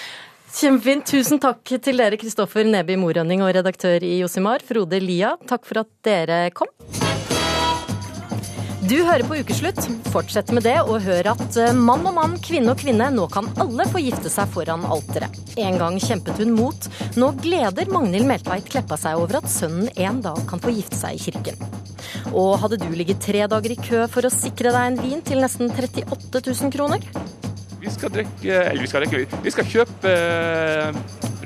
Kjempefint. 0.53 1.07
Tusen 1.09 1.39
takk 1.41 1.65
til 1.81 1.97
dere, 1.97 2.17
Kristoffer 2.21 2.67
Neby 2.67 2.93
Morønning 3.01 3.41
og 3.41 3.55
redaktør 3.55 4.03
i 4.05 4.19
Josimar, 4.19 4.61
Frode 4.61 4.99
Lia. 5.01 5.33
Takk 5.49 5.65
for 5.65 5.81
at 5.81 5.89
dere 6.05 6.43
kom. 6.53 6.69
Du 8.83 8.99
hører 9.07 9.23
på 9.25 9.39
Ukeslutt. 9.39 9.79
Fortsett 10.13 10.51
med 10.53 10.67
det, 10.67 10.75
og 10.83 11.01
hør 11.01 11.31
at 11.31 11.57
eh, 11.57 11.73
mann 11.73 12.05
og 12.05 12.13
mann, 12.19 12.35
kvinne 12.43 12.75
og 12.75 12.81
kvinne, 12.83 13.07
nå 13.15 13.25
kan 13.33 13.47
alle 13.63 13.87
få 13.89 14.03
gifte 14.03 14.29
seg 14.29 14.51
foran 14.53 14.85
alteret. 14.85 15.39
En 15.57 15.79
gang 15.81 15.97
kjempet 16.03 16.43
hun 16.43 16.53
mot. 16.53 16.89
Nå 17.17 17.31
gleder 17.41 17.89
Magnhild 17.89 18.29
Meltveit 18.29 18.69
Kleppa 18.69 18.99
seg 18.99 19.23
over 19.23 19.39
at 19.39 19.49
sønnen 19.49 19.89
en 19.95 20.21
dag 20.21 20.37
kan 20.51 20.61
få 20.61 20.75
gifte 20.75 20.99
seg 20.99 21.17
i 21.17 21.31
kirken. 21.31 21.57
Og 22.35 22.59
hadde 22.61 22.77
du 22.83 22.91
ligget 22.93 23.23
tre 23.25 23.47
dager 23.49 23.73
i 23.73 23.79
kø 23.79 24.05
for 24.11 24.27
å 24.27 24.33
sikre 24.35 24.75
deg 24.75 24.91
en 24.91 25.01
vin 25.01 25.25
til 25.25 25.41
nesten 25.41 25.73
38 25.73 26.43
000 26.45 26.75
kroner? 26.77 27.09
Vi 27.83 27.91
skal 27.91 28.13
drikke 28.13 28.59
Eller 28.63 28.81
vi 28.81 28.87
skal 28.87 29.03
drikke 29.03 29.41
Vi 29.43 29.51
skal 29.51 29.67
kjøpe 29.67 30.13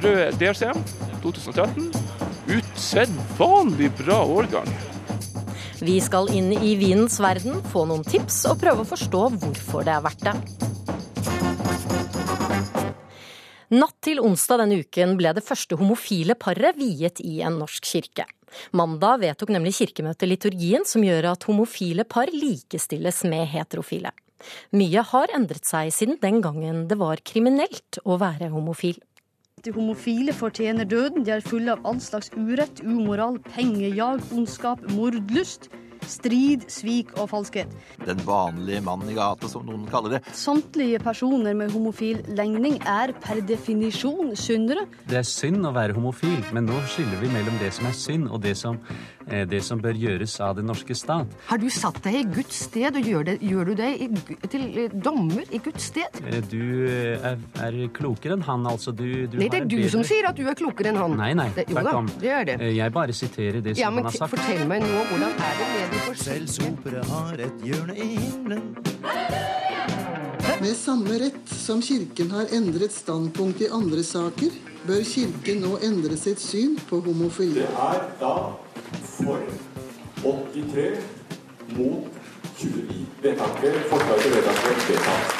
rød 0.03 0.37
DRCM 0.37 0.83
2013. 1.23 1.87
Usedvanlig 2.53 3.89
bra 3.97 4.19
årgang. 4.21 4.69
Vi 5.81 5.95
skal 6.01 6.29
inn 6.33 6.51
i 6.53 6.75
vinens 6.77 7.17
verden, 7.21 7.57
få 7.73 7.83
noen 7.89 8.05
tips 8.05 8.43
og 8.51 8.61
prøve 8.61 8.85
å 8.85 8.87
forstå 8.87 9.23
hvorfor 9.41 9.87
det 9.87 9.95
er 9.95 10.05
verdt 10.05 10.23
det. 10.27 10.35
Natt 13.73 13.97
til 14.05 14.21
onsdag 14.23 14.61
denne 14.61 14.77
uken 14.85 15.17
ble 15.19 15.33
det 15.35 15.43
første 15.43 15.75
homofile 15.81 16.37
paret 16.39 16.77
viet 16.77 17.19
i 17.25 17.41
en 17.45 17.57
norsk 17.59 17.89
kirke. 17.89 18.27
Mandag 18.77 19.25
vedtok 19.25 19.51
nemlig 19.57 19.75
kirkemøtet 19.81 20.29
liturgien 20.29 20.85
som 20.87 21.03
gjør 21.03 21.33
at 21.33 21.49
homofile 21.49 22.05
par 22.07 22.31
likestilles 22.31 23.25
med 23.27 23.49
heterofile. 23.51 24.13
Mye 24.77 25.03
har 25.11 25.33
endret 25.35 25.67
seg 25.67 25.91
siden 25.95 26.19
den 26.21 26.41
gangen 26.45 26.85
det 26.89 26.99
var 26.99 27.21
kriminelt 27.25 28.01
å 28.05 28.19
være 28.21 28.51
homofil. 28.53 28.99
De 29.65 29.73
homofile 29.73 30.35
fortjener 30.37 30.85
døden. 30.85 31.25
De 31.25 31.33
er 31.33 31.41
fulle 31.41 31.73
av 31.73 31.85
all 31.89 31.97
slags 32.03 32.29
urett, 32.37 32.83
umoral, 32.85 33.39
pengejag, 33.55 34.21
ondskap, 34.35 34.83
mordlyst 34.93 35.71
strid, 36.05 36.65
svik 36.71 37.13
og 37.17 37.29
falskhet. 37.31 37.71
Den 38.05 38.19
vanlige 38.27 38.81
mannen 38.85 39.11
i 39.11 39.17
gata, 39.17 39.49
som 39.51 39.65
noen 39.67 39.85
kaller 39.89 40.17
det. 40.17 40.21
Samtlige 40.37 41.01
personer 41.03 41.55
med 41.57 41.73
homofil 41.75 42.21
legning 42.37 42.79
er 42.87 43.13
per 43.23 43.41
definisjon 43.47 44.33
syndere. 44.39 44.87
Det 45.07 45.21
er 45.21 45.27
synd 45.27 45.65
å 45.67 45.73
være 45.75 45.97
homofil, 45.97 46.39
men 46.55 46.69
nå 46.69 46.79
skiller 46.91 47.21
vi 47.23 47.31
mellom 47.33 47.59
det 47.61 47.73
som 47.75 47.89
er 47.89 47.97
synd, 47.97 48.29
og 48.31 48.43
det 48.45 48.55
som, 48.59 48.79
det 49.27 49.61
som 49.65 49.81
bør 49.83 49.97
gjøres 49.97 50.37
av 50.43 50.55
den 50.59 50.69
norske 50.69 50.95
stat. 50.95 51.31
Har 51.49 51.59
du 51.61 51.67
satt 51.73 51.99
deg 52.05 52.19
i 52.21 52.23
Guds 52.37 52.63
sted, 52.67 52.95
og 52.95 53.09
gjør, 53.11 53.25
det, 53.27 53.37
gjør 53.43 53.71
du 53.71 53.73
deg 53.79 54.03
i, 54.05 54.09
til 54.47 54.67
eh, 54.71 54.93
dommer 54.93 55.47
i 55.51 55.61
Guds 55.63 55.89
sted? 55.91 56.21
Eh, 56.23 56.39
du 56.47 56.87
er, 56.87 57.39
er 57.63 57.79
klokere 57.95 58.37
enn 58.37 58.45
han, 58.47 58.67
altså. 58.69 58.93
Du, 58.95 59.05
du 59.27 59.37
nei, 59.39 59.49
det 59.51 59.63
er 59.63 59.67
du 59.67 59.77
bedre... 59.77 59.93
som 59.97 60.05
sier 60.07 60.29
at 60.29 60.37
du 60.37 60.45
er 60.47 60.57
klokere 60.57 60.93
enn 60.93 61.01
han. 61.01 61.17
Nei, 61.19 61.31
nei, 61.37 61.49
tvert 61.57 61.93
om. 61.93 62.11
Det 62.21 62.33
er 62.33 62.47
det. 62.51 62.57
Jeg 62.77 62.95
bare 62.95 63.15
siterer 63.15 63.61
det 63.61 63.75
som 63.75 63.83
ja, 63.83 63.91
han 63.91 64.09
har 64.09 64.15
sagt. 64.15 64.35
Fortell 64.37 64.63
meg 64.69 64.85
nå, 64.85 65.03
hvordan 65.11 65.35
er 65.47 65.59
det 65.61 65.67
med 65.75 66.21
selv 66.27 66.47
sopere 66.51 67.03
har 67.07 67.43
et 67.47 67.65
hjørne 67.65 67.95
i 67.97 68.07
himmelen. 68.15 68.63
Med 70.57 70.73
samme 70.73 71.19
rett 71.21 71.51
som 71.53 71.81
Kirken 71.85 72.31
har 72.33 72.49
endret 72.55 72.95
standpunkt 72.95 73.61
i 73.61 73.69
andre 73.73 74.03
saker, 74.03 74.55
bør 74.87 75.03
Kirken 75.03 75.57
nå 75.65 75.77
endre 75.83 76.17
sitt 76.19 76.39
syn 76.39 76.77
på 76.89 77.01
homofili. 77.03 77.59
Det 77.59 77.67
er 77.67 78.03
da 78.21 78.33
for 79.03 79.41
83 80.23 81.01
mot 81.75 82.07
29. 82.57 83.03
Vedtaket, 83.23 83.75
forslaget 83.89 84.23
til 84.23 84.35
vedtaket 84.37 84.87
vedtas. 84.91 85.35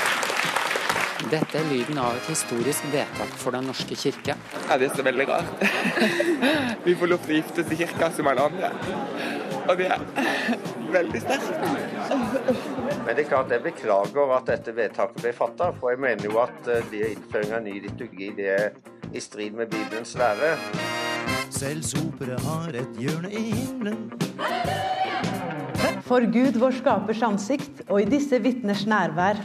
Dette 1.32 1.60
er 1.60 1.70
lyden 1.72 1.98
av 2.00 2.18
et 2.20 2.28
historisk 2.30 2.90
vedtak 2.92 3.32
for 3.40 3.56
Den 3.56 3.66
norske 3.72 3.96
kirke. 3.96 4.36
Ja, 4.68 4.78
det 4.78 4.90
er 4.90 4.96
så 4.96 5.04
veldig 5.08 5.28
rart. 5.30 5.64
Vi 6.86 6.96
får 6.96 7.12
lov 7.14 7.24
til 7.24 7.38
å 7.38 7.40
gifte 7.40 7.64
oss 7.64 7.72
i 7.72 7.80
kirka 7.80 8.12
som 8.16 8.30
alle 8.32 8.50
andre. 8.52 8.74
Og 9.68 9.80
det 9.80 9.88
er 9.92 10.04
veldig 10.92 11.24
sterkt. 11.24 11.50
Men 13.06 13.16
det 13.16 13.24
er 13.24 13.32
klart 13.32 13.52
jeg 13.56 13.64
beklager 13.66 14.36
at 14.38 14.52
dette 14.52 14.76
vedtaket 14.76 15.24
ble 15.24 15.34
fatta, 15.36 15.72
for 15.80 15.96
jeg 15.96 16.04
mener 16.04 16.30
jo 16.30 16.38
at 16.44 16.72
eh, 16.72 16.86
det 16.92 17.16
innføring 17.16 17.58
av 17.58 17.66
ny 17.66 17.80
liturgi 17.88 18.32
det 18.38 18.54
er 18.54 18.70
i 19.14 19.22
strid 19.22 19.56
med 19.58 19.70
Bibelens 19.72 20.16
lære. 20.18 20.56
Selv 21.50 21.84
sopere 21.84 22.40
har 22.44 22.76
et 22.76 23.00
hjørne 23.00 23.32
i 23.32 23.44
himmelen. 23.52 24.12
For 26.08 26.24
Gud 26.32 26.60
vår 26.60 26.76
skapers 26.80 27.22
ansikt, 27.24 27.82
og 27.90 28.02
i 28.02 28.10
disse 28.10 28.40
vitners 28.44 28.86
nærvær, 28.88 29.40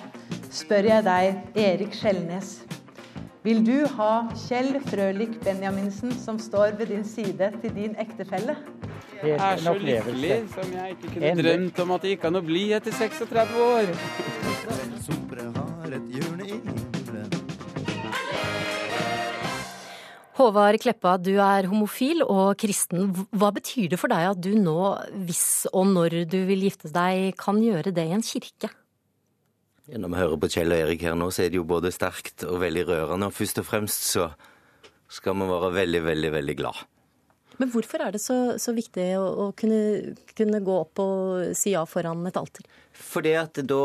spør 0.50 0.88
jeg 0.90 1.04
deg, 1.06 1.40
Erik 1.58 1.94
Skjelnes. 1.96 2.60
Vil 3.42 3.64
du 3.66 3.80
ha 3.96 4.12
Kjell 4.44 4.76
Frølik 4.86 5.40
Benjaminsen 5.42 6.12
som 6.14 6.38
står 6.38 6.76
ved 6.78 6.92
din 6.94 7.02
side 7.04 7.50
til 7.62 7.74
din 7.74 7.96
ektefelle? 7.98 8.54
Jeg 9.22 9.38
er 9.38 9.56
så 9.62 9.74
lykkelig 9.78 10.36
som 10.54 10.70
jeg 10.74 10.94
ikke 10.94 11.10
kunne 11.14 11.34
drømt 11.42 11.80
om 11.82 11.90
at 11.94 12.04
det 12.04 12.14
gikk 12.14 12.28
an 12.30 12.38
å 12.38 12.44
bli 12.46 12.62
etter 12.74 12.94
36 12.94 13.58
år. 13.66 13.90
Sopere 15.02 15.48
har 15.56 15.96
et 15.98 16.06
hjørne 16.14 16.31
Håvard 20.38 20.80
Kleppa, 20.80 21.18
du 21.20 21.34
er 21.44 21.66
homofil 21.68 22.22
og 22.24 22.54
kristen. 22.60 23.10
Hva 23.36 23.50
betyr 23.52 23.90
det 23.92 23.98
for 24.00 24.12
deg 24.12 24.30
at 24.30 24.40
du 24.40 24.54
nå, 24.56 24.78
hvis 25.28 25.66
og 25.72 25.90
når 25.90 26.22
du 26.32 26.38
vil 26.48 26.64
gifte 26.64 26.88
deg, 26.92 27.34
kan 27.40 27.60
gjøre 27.60 27.92
det 27.92 28.06
i 28.08 28.14
en 28.16 28.24
kirke? 28.24 28.70
Når 29.92 30.08
vi 30.08 30.20
hører 30.22 30.40
på 30.40 30.48
Kjell 30.54 30.72
og 30.72 30.80
Erik 30.86 31.04
her 31.04 31.18
nå, 31.18 31.28
så 31.34 31.44
er 31.44 31.52
det 31.52 31.58
jo 31.60 31.66
både 31.68 31.92
sterkt 31.92 32.46
og 32.48 32.62
veldig 32.62 32.86
rørende. 32.88 33.28
Og 33.28 33.36
først 33.36 33.60
og 33.60 33.68
fremst 33.68 34.08
så 34.08 34.30
skal 35.12 35.36
vi 35.36 35.50
være 35.50 35.70
veldig, 35.76 36.02
veldig, 36.06 36.32
veldig 36.38 36.56
glad. 36.62 36.80
Men 37.60 37.68
hvorfor 37.74 38.00
er 38.06 38.14
det 38.14 38.22
så, 38.24 38.56
så 38.56 38.72
viktig 38.72 39.04
å, 39.20 39.26
å 39.28 39.46
kunne, 39.58 40.14
kunne, 40.32 40.62
gå 40.64 40.78
opp 40.86 41.02
og 41.02 41.52
si 41.58 41.74
ja 41.74 41.84
foran 41.84 42.24
et 42.30 42.40
alter? 42.40 42.64
Fordi 42.96 43.36
at 43.36 43.60
da 43.68 43.84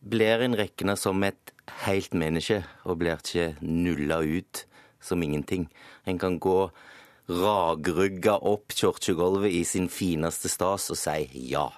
blir 0.00 0.40
en 0.46 0.56
rekna 0.56 0.96
som 0.96 1.20
et 1.26 1.52
helt 1.84 2.16
menneske, 2.16 2.62
og 2.88 3.02
blir 3.02 3.20
ikke 3.20 3.52
nulla 3.60 4.22
ut 4.24 4.64
som 5.02 5.22
ingenting. 5.22 5.68
En 6.06 6.18
kan 6.18 6.38
gå 6.42 6.70
ragrygga 7.28 8.38
opp 8.38 8.74
kirkegulvet 8.74 9.52
i 9.52 9.62
sin 9.64 9.88
fineste 9.92 10.50
stas 10.50 10.90
og 10.90 10.98
si 10.98 11.46
ja. 11.52 11.68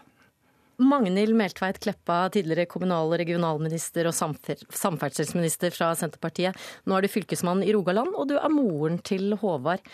Magnhild 0.82 1.36
Meltveit 1.38 1.78
Kleppa, 1.78 2.24
tidligere 2.34 2.66
kommunal- 2.66 3.12
og 3.12 3.20
regionalminister 3.20 4.08
og 4.10 4.14
samferdselsminister 4.16 5.70
fra 5.70 5.92
Senterpartiet. 5.94 6.56
Nå 6.84 6.96
er 6.96 7.06
du 7.06 7.12
fylkesmann 7.12 7.62
i 7.62 7.70
Rogaland, 7.76 8.10
og 8.18 8.32
du 8.32 8.34
er 8.40 8.50
moren 8.50 8.98
til 9.06 9.36
Håvard. 9.38 9.84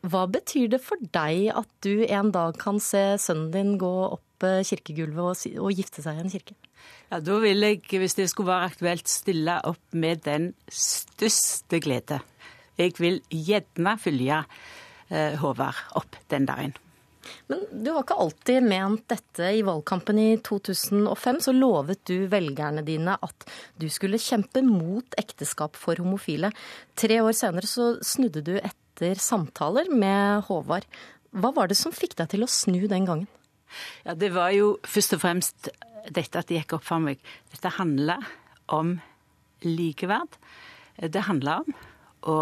Hva 0.00 0.24
betyr 0.32 0.70
det 0.72 0.80
for 0.80 0.96
deg 1.12 1.50
at 1.52 1.68
du 1.84 2.06
en 2.06 2.32
dag 2.32 2.56
kan 2.56 2.80
se 2.80 3.18
sønnen 3.20 3.50
din 3.52 3.74
gå 3.80 3.92
opp 4.14 4.46
eh, 4.48 4.62
kirkegulvet 4.64 5.20
og, 5.20 5.60
og 5.60 5.76
gifte 5.76 6.00
seg 6.00 6.16
i 6.16 6.24
en 6.24 6.32
kirke? 6.32 6.56
Ja, 7.10 7.20
Da 7.20 7.36
vil 7.42 7.60
jeg, 7.60 7.82
hvis 7.84 8.16
det 8.16 8.30
skulle 8.32 8.48
være 8.48 8.70
aktuelt, 8.72 9.12
stille 9.12 9.58
opp 9.68 9.82
med 9.92 10.24
den 10.24 10.54
største 10.72 11.82
glede. 11.84 12.22
Jeg 12.80 12.96
vil 12.98 13.20
gjerne 13.28 13.96
følge 14.00 14.44
eh, 15.10 15.34
Håvard 15.40 15.98
opp 16.00 16.16
den 16.32 16.48
dagen. 16.48 16.78
Men 17.50 17.62
du 17.70 17.90
har 17.92 18.04
ikke 18.04 18.18
alltid 18.22 18.64
ment 18.64 19.04
dette. 19.10 19.50
I 19.58 19.64
valgkampen 19.66 20.18
i 20.20 20.28
2005 20.46 21.40
så 21.44 21.54
lovet 21.54 22.02
du 22.08 22.24
velgerne 22.32 22.84
dine 22.86 23.16
at 23.20 23.46
du 23.80 23.88
skulle 23.92 24.20
kjempe 24.20 24.62
mot 24.66 25.18
ekteskap 25.20 25.76
for 25.78 26.00
homofile. 26.00 26.52
Tre 26.98 27.20
år 27.22 27.36
senere 27.36 27.68
så 27.70 27.92
snudde 28.06 28.44
du 28.46 28.54
etter 28.58 29.20
samtaler 29.20 29.90
med 29.92 30.46
Håvard. 30.48 30.88
Hva 31.30 31.52
var 31.54 31.70
det 31.70 31.78
som 31.78 31.94
fikk 31.94 32.16
deg 32.18 32.32
til 32.32 32.46
å 32.46 32.50
snu 32.50 32.80
den 32.90 33.06
gangen? 33.08 33.28
Ja, 34.04 34.14
Det 34.14 34.32
var 34.34 34.50
jo 34.56 34.78
først 34.82 35.14
og 35.14 35.22
fremst 35.22 35.70
dette 36.10 36.40
at 36.40 36.48
det 36.48 36.62
gikk 36.62 36.78
opp 36.78 36.86
for 36.88 37.02
meg. 37.02 37.20
Dette 37.52 37.76
handler 37.76 38.24
om 38.72 38.96
likeverd. 39.62 40.40
Det 40.96 41.26
handler 41.28 41.62
om 41.62 41.78
å 42.30 42.36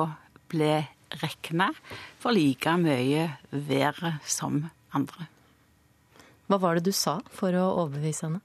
bli 0.51 0.73
regna 1.23 1.71
for 2.21 2.37
like 2.37 2.77
mye 2.81 3.27
været 3.51 4.21
som 4.29 4.63
andre. 4.95 5.29
Hva 6.49 6.59
var 6.61 6.79
det 6.79 6.89
du 6.89 6.97
sa 6.97 7.19
for 7.33 7.53
å 7.57 7.67
overbevise 7.85 8.29
henne? 8.29 8.41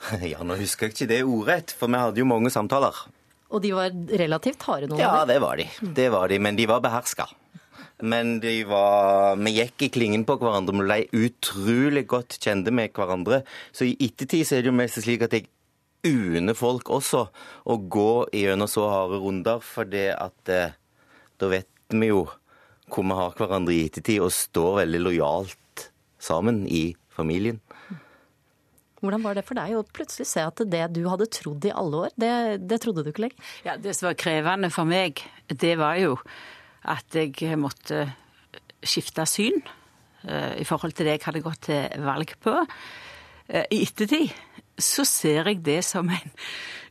Ja, 0.32 0.40
nå 0.44 0.56
husker 0.56 0.88
jeg 0.88 0.94
ikke 0.94 1.10
det 1.10 1.20
ordrett, 1.28 1.74
for 1.76 1.92
vi 1.92 2.00
hadde 2.00 2.22
jo 2.22 2.28
mange 2.28 2.52
samtaler. 2.52 2.96
Og 3.50 3.60
de 3.64 3.72
var 3.74 3.92
relativt 4.20 4.62
harde 4.68 4.88
noen 4.88 5.02
Ja, 5.02 5.26
det 5.28 5.40
var 5.42 5.60
de. 5.60 5.66
Det 5.96 6.08
var 6.12 6.30
de, 6.30 6.38
men 6.40 6.56
de 6.56 6.68
var 6.70 6.80
beherska. 6.84 7.26
Men 8.00 8.38
de 8.40 8.62
var 8.64 9.36
Vi 9.36 9.52
gikk 9.58 9.84
i 9.84 9.90
klingen 9.92 10.24
på 10.24 10.38
hverandre, 10.40 10.72
vi 10.78 10.86
ble 10.86 11.26
utrolig 11.26 12.06
godt 12.08 12.38
kjente 12.40 12.72
med 12.72 12.94
hverandre. 12.96 13.42
Så 13.76 13.88
i 13.90 13.96
ettertid 14.00 14.46
så 14.48 14.56
er 14.56 14.64
det 14.64 14.72
jo 14.72 14.78
mest 14.78 15.02
slik 15.04 15.26
at 15.26 15.36
jeg 15.36 15.50
unner 16.06 16.56
folk 16.56 16.90
også 16.92 17.26
å 17.68 17.76
gå 17.92 18.12
gjennom 18.36 18.70
så 18.70 18.86
harde 18.90 19.20
runder, 19.22 19.64
for 19.64 19.88
det 19.88 20.10
at 20.16 20.52
eh, 20.52 20.76
da 21.40 21.50
vet 21.52 21.68
vi 21.92 22.10
jo 22.10 22.26
hvor 22.90 23.06
vi 23.06 23.16
har 23.16 23.34
hverandre 23.38 23.74
i 23.74 23.84
ettertid, 23.86 24.20
og 24.24 24.34
står 24.34 24.80
veldig 24.82 25.02
lojalt 25.04 25.90
sammen 26.20 26.64
i 26.66 26.90
familien. 27.14 27.60
Hvordan 29.00 29.22
var 29.24 29.38
det 29.38 29.46
for 29.48 29.56
deg 29.56 29.78
å 29.78 29.84
plutselig 29.96 30.26
se 30.28 30.42
at 30.44 30.60
det 30.68 30.82
du 30.92 31.04
hadde 31.08 31.30
trodd 31.32 31.64
i 31.64 31.72
alle 31.72 32.06
år, 32.06 32.16
det, 32.20 32.32
det 32.68 32.80
trodde 32.82 33.04
du 33.04 33.12
ikke 33.12 33.24
lenger? 33.28 33.52
Ja, 33.64 33.78
Det 33.80 33.94
som 33.96 34.10
var 34.10 34.18
krevende 34.20 34.68
for 34.74 34.88
meg, 34.88 35.22
det 35.48 35.76
var 35.80 35.96
jo 36.00 36.18
at 36.90 37.16
jeg 37.16 37.56
måtte 37.60 38.08
skifte 38.80 39.24
syn 39.28 39.60
eh, 40.24 40.60
i 40.60 40.66
forhold 40.68 40.96
til 40.96 41.08
det 41.08 41.16
jeg 41.18 41.26
hadde 41.28 41.44
gått 41.44 41.64
til 41.68 42.04
valg 42.04 42.34
på. 42.44 42.54
Eh, 43.48 43.64
I 43.72 43.82
ettertid 43.86 44.34
så 44.84 45.06
ser 45.08 45.48
jeg 45.48 45.62
det 45.66 45.80
som 45.86 46.10
en 46.12 46.34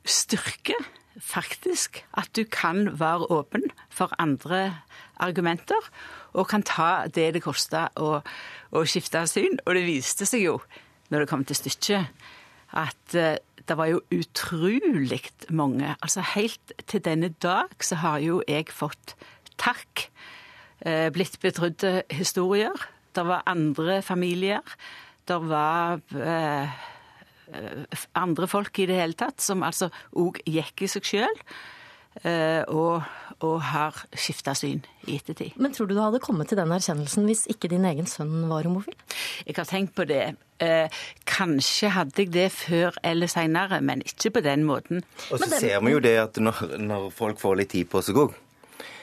styrke, 0.06 0.76
faktisk. 1.20 2.04
At 2.18 2.32
du 2.36 2.44
kan 2.44 3.00
være 3.00 3.30
åpen 3.32 3.70
for 3.90 4.14
andre 4.20 4.80
argumenter, 5.20 5.90
og 6.34 6.48
kan 6.48 6.64
ta 6.64 7.08
det 7.08 7.34
det 7.36 7.44
koster 7.44 7.90
å, 8.00 8.20
å 8.72 8.86
skifte 8.88 9.26
syn. 9.28 9.60
Og 9.66 9.76
det 9.76 9.86
viste 9.88 10.28
seg 10.30 10.46
jo, 10.46 10.60
når 11.10 11.26
det 11.26 11.32
kom 11.32 11.46
til 11.46 11.58
stykket, 11.58 12.28
at 12.78 13.18
uh, 13.18 13.36
det 13.70 13.78
var 13.78 13.90
jo 13.92 14.02
utrolig 14.14 15.22
mange. 15.50 15.96
Altså 16.02 16.24
helt 16.36 16.74
til 16.88 17.04
denne 17.06 17.30
dag 17.42 17.74
så 17.82 18.00
har 18.02 18.22
jo 18.24 18.44
jeg 18.48 18.70
fått 18.74 19.16
takk. 19.58 20.08
Uh, 20.86 21.10
blitt 21.14 21.40
betrodde 21.42 22.04
historier. 22.14 22.78
Det 23.16 23.26
var 23.26 23.48
andre 23.50 24.02
familier. 24.06 24.64
Det 25.28 25.38
var 25.50 26.00
uh, 26.14 26.80
andre 28.18 28.48
folk 28.50 28.80
i 28.80 28.88
det 28.90 29.00
hele 29.00 29.18
tatt 29.18 29.42
som 29.44 29.66
altså 29.66 29.92
òg 30.20 30.42
gikk 30.46 30.86
i 30.86 30.92
seg 30.92 31.14
sjøl. 31.14 31.44
Og, 32.20 33.06
og, 33.46 33.54
har 33.64 33.96
skifta 34.18 34.52
syn 34.58 34.82
i 35.08 35.14
ettertid. 35.16 35.54
Men 35.62 35.72
tror 35.72 35.88
du 35.88 35.94
du 35.94 36.02
hadde 36.02 36.20
kommet 36.20 36.50
til 36.50 36.58
den 36.60 36.74
erkjennelsen 36.74 37.28
hvis 37.30 37.46
ikke 37.54 37.70
din 37.72 37.86
egen 37.88 38.10
sønn 38.10 38.50
var 38.50 38.66
homofil? 38.68 38.98
Jeg 39.46 39.56
har 39.56 39.70
tenkt 39.70 39.94
på 39.96 40.08
det. 40.10 40.34
Eh, 40.60 40.90
kanskje 41.30 41.94
hadde 41.96 42.26
jeg 42.26 42.34
det 42.34 42.50
før 42.52 42.98
eller 43.06 43.32
seinere, 43.32 43.80
men 43.86 44.02
ikke 44.04 44.34
på 44.36 44.44
den 44.44 44.66
måten. 44.68 45.06
Og 45.32 45.40
så 45.40 45.48
ser 45.54 45.80
vi 45.86 45.94
jo 45.94 46.02
det 46.04 46.18
at 46.20 46.42
når, 46.42 46.66
når 46.82 47.10
folk 47.16 47.40
får 47.40 47.62
litt 47.62 47.72
tid 47.78 47.88
på 47.94 48.02
seg 48.04 48.20
òg, 48.26 48.36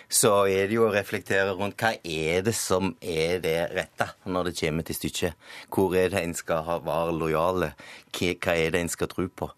så 0.09 0.47
er 0.47 0.69
det 0.69 0.77
jo 0.77 0.87
å 0.87 0.95
reflektere 0.95 1.57
rundt 1.59 1.81
hva 1.83 1.97
er 1.99 2.45
det 2.47 2.55
som 2.55 2.95
er 3.01 3.41
det 3.43 3.59
rette 3.75 4.09
når 4.25 4.51
det 4.51 4.57
kommer 4.61 4.87
til 4.87 4.99
stykket. 4.99 5.47
Hvor 5.73 5.97
er 5.99 6.13
det 6.15 6.23
en 6.23 6.35
skal 6.39 6.67
være 6.87 7.15
lojale? 7.17 7.73
Hva 8.15 8.55
er 8.55 8.75
det 8.75 8.85
en 8.85 8.93
skal 8.93 9.11
tro 9.11 9.27
på? 9.29 9.51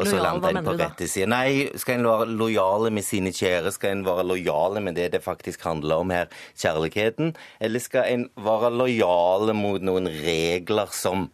Og 0.00 0.06
så 0.08 0.16
lander 0.16 0.56
en 0.56 0.64
på 0.64 0.72
rette 0.80 1.04
side. 1.10 1.28
Nei, 1.28 1.66
skal 1.76 1.98
en 1.98 2.06
være 2.08 2.28
lojale 2.32 2.88
med 2.94 3.04
sine 3.04 3.34
kjære? 3.36 3.72
Skal 3.74 3.98
en 3.98 4.06
være 4.06 4.24
lojale 4.30 4.80
med 4.80 4.96
det 4.96 5.10
det 5.12 5.20
faktisk 5.24 5.66
handler 5.68 6.00
om 6.00 6.14
her, 6.14 6.30
kjærligheten? 6.56 7.34
Eller 7.60 7.84
skal 7.84 8.08
en 8.08 8.24
være 8.40 8.72
lojale 8.72 9.52
mot 9.56 9.84
noen 9.84 10.08
regler 10.22 10.88
som 10.96 11.28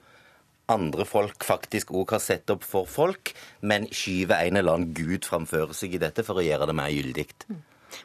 andre 0.66 1.07
folk 1.07 1.47
faktisk 1.47 1.93
òg 1.95 2.16
har 2.16 2.22
satt 2.24 2.51
opp 2.51 2.66
for 2.66 2.91
folk, 2.91 3.31
men 3.62 3.87
skyver 3.95 4.41
en 4.41 4.59
eller 4.59 4.81
annen 4.81 4.95
gud 4.97 5.22
framfor 5.29 5.70
seg 5.79 5.95
i 5.95 6.03
dette 6.03 6.27
for 6.27 6.43
å 6.43 6.47
gjøre 6.47 6.66
det 6.66 6.74
mer 6.74 6.91
gyldig? 6.91 7.29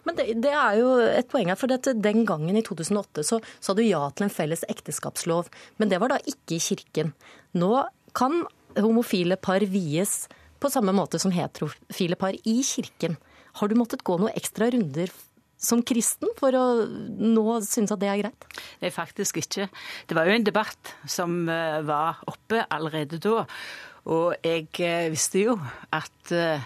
Men 0.08 0.18
det, 0.18 0.28
det, 0.44 0.52
er 0.56 0.78
jo 0.80 0.94
et 1.06 1.30
poeng 1.32 1.52
her, 1.52 1.60
for 1.60 1.72
dette, 1.72 1.96
Den 1.98 2.26
gangen 2.30 2.58
i 2.58 2.64
2008 2.66 3.26
så 3.28 3.42
sa 3.60 3.76
du 3.78 3.84
ja 3.86 4.04
til 4.16 4.28
en 4.28 4.34
felles 4.34 4.66
ekteskapslov, 4.72 5.50
men 5.82 5.92
det 5.92 6.02
var 6.02 6.14
da 6.14 6.22
ikke 6.26 6.58
i 6.58 6.64
kirken. 6.64 7.16
Nå 7.58 7.74
kan 8.18 8.44
homofile 8.80 9.38
par 9.40 9.64
vies 9.68 10.26
på 10.62 10.70
samme 10.72 10.94
måte 10.96 11.20
som 11.20 11.34
heterofile 11.34 12.18
par 12.20 12.38
i 12.38 12.62
kirken. 12.66 13.18
Har 13.60 13.68
du 13.68 13.76
måttet 13.80 14.06
gå 14.08 14.16
noen 14.20 14.34
ekstra 14.38 14.70
runder 14.72 15.12
som 15.62 15.84
kristen 15.86 16.32
for 16.40 16.56
å 16.58 16.66
nå 16.88 17.60
synes 17.66 17.94
at 17.94 18.02
det 18.02 18.10
er 18.10 18.22
greit? 18.24 18.48
Nei, 18.82 18.92
faktisk 18.94 19.42
ikke. 19.42 19.68
Det 20.10 20.18
var 20.18 20.30
jo 20.30 20.36
en 20.38 20.48
debatt 20.48 20.96
som 21.10 21.44
eh, 21.50 21.82
var 21.86 22.24
oppe 22.30 22.64
allerede 22.70 23.22
da. 23.22 23.46
Og 24.10 24.34
jeg 24.42 24.70
eh, 24.82 25.12
visste 25.14 25.44
jo 25.44 25.58
at 25.94 26.34
eh, 26.34 26.66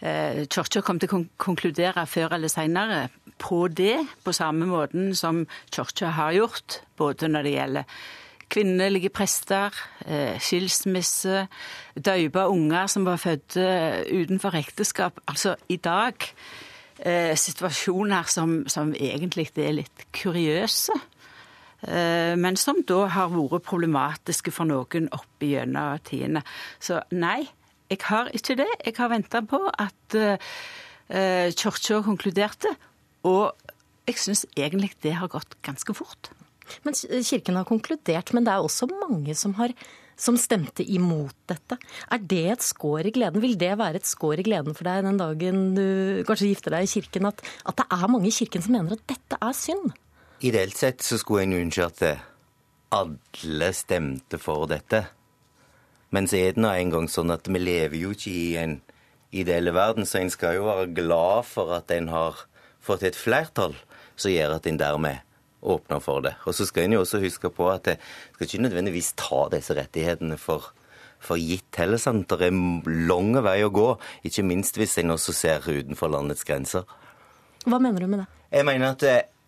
Kirka 0.00 0.82
kom 0.84 0.98
til 1.00 1.08
å 1.08 1.22
konkludere 1.40 2.04
før 2.10 2.36
eller 2.36 2.52
senere 2.52 3.08
på 3.40 3.64
det, 3.68 3.96
på 4.24 4.32
samme 4.36 4.68
måten 4.68 5.14
som 5.16 5.46
Kirka 5.72 6.12
har 6.18 6.36
gjort, 6.36 6.82
både 7.00 7.30
når 7.32 7.46
det 7.46 7.54
gjelder 7.56 7.98
kvinnelige 8.52 9.10
prester, 9.10 9.74
skilsmisse, 10.38 11.46
døype 11.96 12.44
unger 12.46 12.86
som 12.92 13.06
var 13.08 13.18
født 13.18 13.56
utenfor 14.12 14.54
ekteskap. 14.60 15.18
Altså 15.26 15.56
i 15.68 15.80
dag 15.82 16.28
situasjoner 17.36 18.30
som, 18.30 18.62
som 18.70 18.94
egentlig 18.94 19.50
er 19.58 19.74
litt 19.80 20.06
kuriøse. 20.16 20.94
Men 22.40 22.56
som 22.56 22.80
da 22.88 23.02
har 23.12 23.34
vært 23.34 23.66
problematiske 23.66 24.54
for 24.54 24.68
noen 24.68 25.10
opp 25.14 25.44
gjennom 25.44 25.98
tidene. 26.06 26.42
Så 26.80 27.02
nei, 27.12 27.44
jeg 27.90 28.02
har 28.08 28.30
ikke 28.34 28.56
det. 28.58 28.68
Jeg 28.84 28.96
har 28.98 29.12
venta 29.12 29.42
på 29.46 29.60
at 29.70 30.16
uh, 30.18 30.36
Kirka 31.54 32.00
konkluderte, 32.06 32.72
og 33.26 33.54
jeg 34.06 34.18
syns 34.22 34.46
egentlig 34.56 34.92
det 35.02 35.16
har 35.18 35.30
gått 35.30 35.56
ganske 35.66 35.94
fort. 35.94 36.30
Men 36.86 36.96
Kirken 36.96 37.58
har 37.58 37.68
konkludert, 37.68 38.32
men 38.34 38.46
det 38.46 38.54
er 38.54 38.64
også 38.64 38.88
mange 38.90 39.34
som, 39.38 39.54
har, 39.58 39.74
som 40.18 40.38
stemte 40.38 40.82
imot 40.82 41.34
dette. 41.50 41.78
Er 42.10 42.22
det 42.22 42.44
et 42.56 42.66
skår 42.66 43.10
i 43.10 43.14
gleden? 43.14 43.42
Vil 43.42 43.58
det 43.58 43.74
være 43.78 44.00
et 44.00 44.08
skår 44.08 44.42
i 44.42 44.46
gleden 44.46 44.74
for 44.74 44.88
deg 44.88 45.06
den 45.06 45.20
dagen 45.20 45.60
du 45.78 46.22
kanskje 46.26 46.50
gifter 46.50 46.74
deg 46.74 46.86
i 46.86 46.92
kirken, 46.96 47.30
at, 47.30 47.42
at 47.66 47.78
det 47.82 47.86
er 47.86 48.10
mange 48.10 48.30
i 48.30 48.34
kirken 48.34 48.66
som 48.66 48.74
mener 48.74 48.98
at 48.98 49.06
dette 49.14 49.38
er 49.38 49.54
synd? 49.56 49.94
Ideelt 50.44 50.76
sett 50.76 51.06
så 51.06 51.18
skulle 51.20 51.46
en 51.46 51.60
ønske 51.62 51.86
at 51.86 52.02
alle 52.96 53.70
stemte 53.74 54.38
for 54.42 54.66
dette. 54.70 55.06
Men 56.16 56.24
så 56.30 56.38
er 56.40 56.54
det 56.56 56.62
nå 56.64 56.70
engang 56.72 57.10
sånn 57.12 57.34
at 57.34 57.44
vi 57.50 57.60
lever 57.60 57.98
jo 58.00 58.14
ikke 58.16 58.32
i 58.32 58.54
en 58.56 58.78
ideell 59.36 59.68
verden, 59.76 60.06
så 60.08 60.22
en 60.22 60.32
skal 60.32 60.56
jo 60.56 60.64
være 60.64 60.88
glad 60.96 61.44
for 61.44 61.74
at 61.76 61.92
en 61.92 62.08
har 62.08 62.46
fått 62.80 63.04
et 63.04 63.18
flertall 63.18 63.74
som 64.16 64.32
gjør 64.32 64.54
at 64.56 64.68
en 64.70 64.80
dermed 64.80 65.20
åpner 65.66 66.00
for 66.00 66.24
det. 66.24 66.32
Og 66.48 66.56
så 66.56 66.64
skal 66.68 66.86
en 66.86 66.96
jo 66.96 67.02
også 67.02 67.20
huske 67.20 67.50
på 67.52 67.68
at 67.68 67.90
en 67.92 68.00
skal 68.32 68.48
ikke 68.48 68.62
nødvendigvis 68.64 69.12
ta 69.20 69.42
disse 69.52 69.76
rettighetene 69.76 70.38
for, 70.40 70.70
for 71.20 71.36
gitt 71.36 71.76
heller. 71.76 72.00
sant? 72.00 72.32
Det 72.32 72.48
er 72.48 73.04
lang 73.10 73.36
vei 73.44 73.58
å 73.66 73.72
gå, 73.74 73.88
ikke 74.24 74.46
minst 74.46 74.80
hvis 74.80 74.96
en 75.02 75.12
også 75.18 75.36
ser 75.36 75.68
utenfor 75.68 76.12
landets 76.16 76.48
grenser. 76.48 76.88
Hva 77.66 77.82
mener 77.82 78.00
du 78.00 78.08
med 78.08 78.22
det? 78.22 78.28
Jeg 78.56 78.64
mener 78.64 78.94
at 78.94 79.04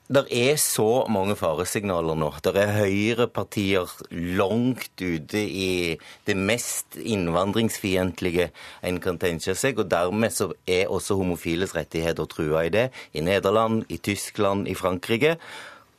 det 0.09 0.23
er 0.33 0.55
så 0.57 1.05
mange 1.13 1.35
faresignaler 1.37 2.17
nå. 2.17 2.31
Det 2.41 2.55
er 2.57 2.71
høyrepartier 2.79 3.91
langt 4.39 5.03
ute 5.03 5.43
i 5.43 5.99
det 6.25 6.37
mest 6.37 6.97
innvandringsfiendtlige 6.97 8.49
en 8.89 9.01
kan 9.05 9.21
tenke 9.21 9.53
seg. 9.53 9.77
Og 9.77 9.91
dermed 9.93 10.33
så 10.33 10.49
er 10.65 10.89
også 10.89 11.19
homofiles 11.21 11.77
rettigheter 11.77 12.25
trua 12.25 12.65
i 12.65 12.73
det. 12.73 12.87
I 13.13 13.21
Nederland, 13.21 13.85
i 13.93 14.01
Tyskland, 14.01 14.65
i 14.73 14.79
Frankrike. 14.79 15.37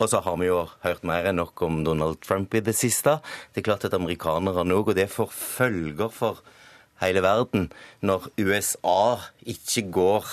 Og 0.00 0.10
så 0.10 0.18
har 0.24 0.42
vi 0.42 0.50
jo 0.50 0.64
hørt 0.82 1.06
mer 1.06 1.30
enn 1.30 1.38
nok 1.38 1.62
om 1.62 1.84
Donald 1.86 2.18
Trump 2.26 2.56
i 2.58 2.64
det 2.66 2.74
siste. 2.74 3.20
Det 3.54 3.62
er 3.62 3.68
klart 3.70 3.86
at 3.86 3.94
amerikanerne 3.94 4.74
òg, 4.74 4.90
og 4.90 4.98
det 4.98 5.10
får 5.12 5.30
følger 5.30 6.10
for 6.10 6.42
hele 7.00 7.22
verden 7.22 7.70
når 8.02 8.26
USA 8.40 9.20
ikke 9.46 9.86
går 9.94 10.32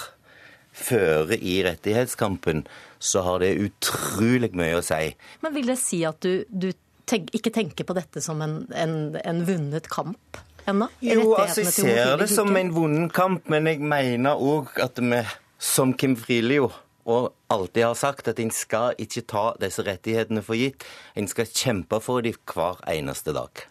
føre 0.77 1.37
i 1.37 1.59
rettighetskampen 1.65 2.65
så 2.99 3.23
har 3.25 3.41
det 3.43 3.55
utrolig 3.61 4.51
mye 4.57 4.79
å 4.79 4.83
si. 4.85 5.13
Men 5.43 5.55
vil 5.55 5.71
det 5.71 5.77
si 5.81 6.03
at 6.07 6.21
du, 6.25 6.45
du 6.49 6.71
tenk, 7.09 7.31
ikke 7.37 7.53
tenker 7.53 7.87
på 7.87 7.95
dette 7.97 8.23
som 8.23 8.41
en, 8.45 8.59
en, 8.73 8.97
en 9.21 9.43
vunnet 9.47 9.89
kamp? 9.91 10.41
Ennå? 10.67 10.89
Jo, 10.99 11.31
altså 11.39 11.63
jeg 11.63 11.73
ser 11.77 12.17
det 12.19 12.27
som 12.31 12.51
en 12.59 12.73
vunnen 12.75 13.07
kamp, 13.13 13.45
men 13.51 13.69
jeg 13.69 13.79
mener 13.79 14.35
òg 14.35 14.73
at 14.83 14.99
vi, 14.99 15.21
som 15.57 15.93
Kim 15.95 16.17
Frilio 16.19 16.71
og 17.07 17.29
alltid 17.47 17.85
har 17.85 17.95
sagt, 17.95 18.27
at 18.27 18.39
en 18.43 18.51
skal 18.51 18.97
ikke 18.99 19.23
ta 19.31 19.45
disse 19.61 19.85
rettighetene 19.87 20.43
for 20.43 20.59
gitt. 20.59 20.83
En 21.15 21.29
skal 21.31 21.47
kjempe 21.47 22.01
for 22.03 22.25
dem 22.25 22.35
hver 22.51 22.81
eneste 22.91 23.31
dag. 23.35 23.63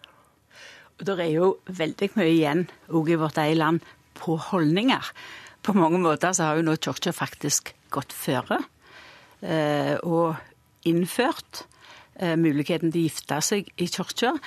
Det 0.97 1.13
er 1.21 1.29
jo 1.35 1.51
veldig 1.69 2.09
mye 2.17 2.31
igjen 2.31 2.63
òg 2.89 3.11
i 3.13 3.19
vårt 3.21 3.37
eget 3.37 3.59
land 3.59 3.83
på 4.17 4.39
holdninger. 4.49 5.11
På 5.67 5.73
mange 5.75 5.99
måter 5.99 6.31
så 6.31 6.47
har 6.47 6.59
jo 6.59 6.63
nå 6.63 6.77
Kirka 6.79 7.11
faktisk 7.11 7.73
gått 7.91 8.13
føre. 8.15 8.61
Eh, 9.43 9.97
og 9.99 10.37
innført 10.87 11.65
eh, 12.15 12.37
muligheten 12.39 12.93
til 12.93 13.03
å 13.03 13.09
gifte 13.09 13.39
seg 13.43 13.67
i 13.75 13.87
kirka. 13.91 14.37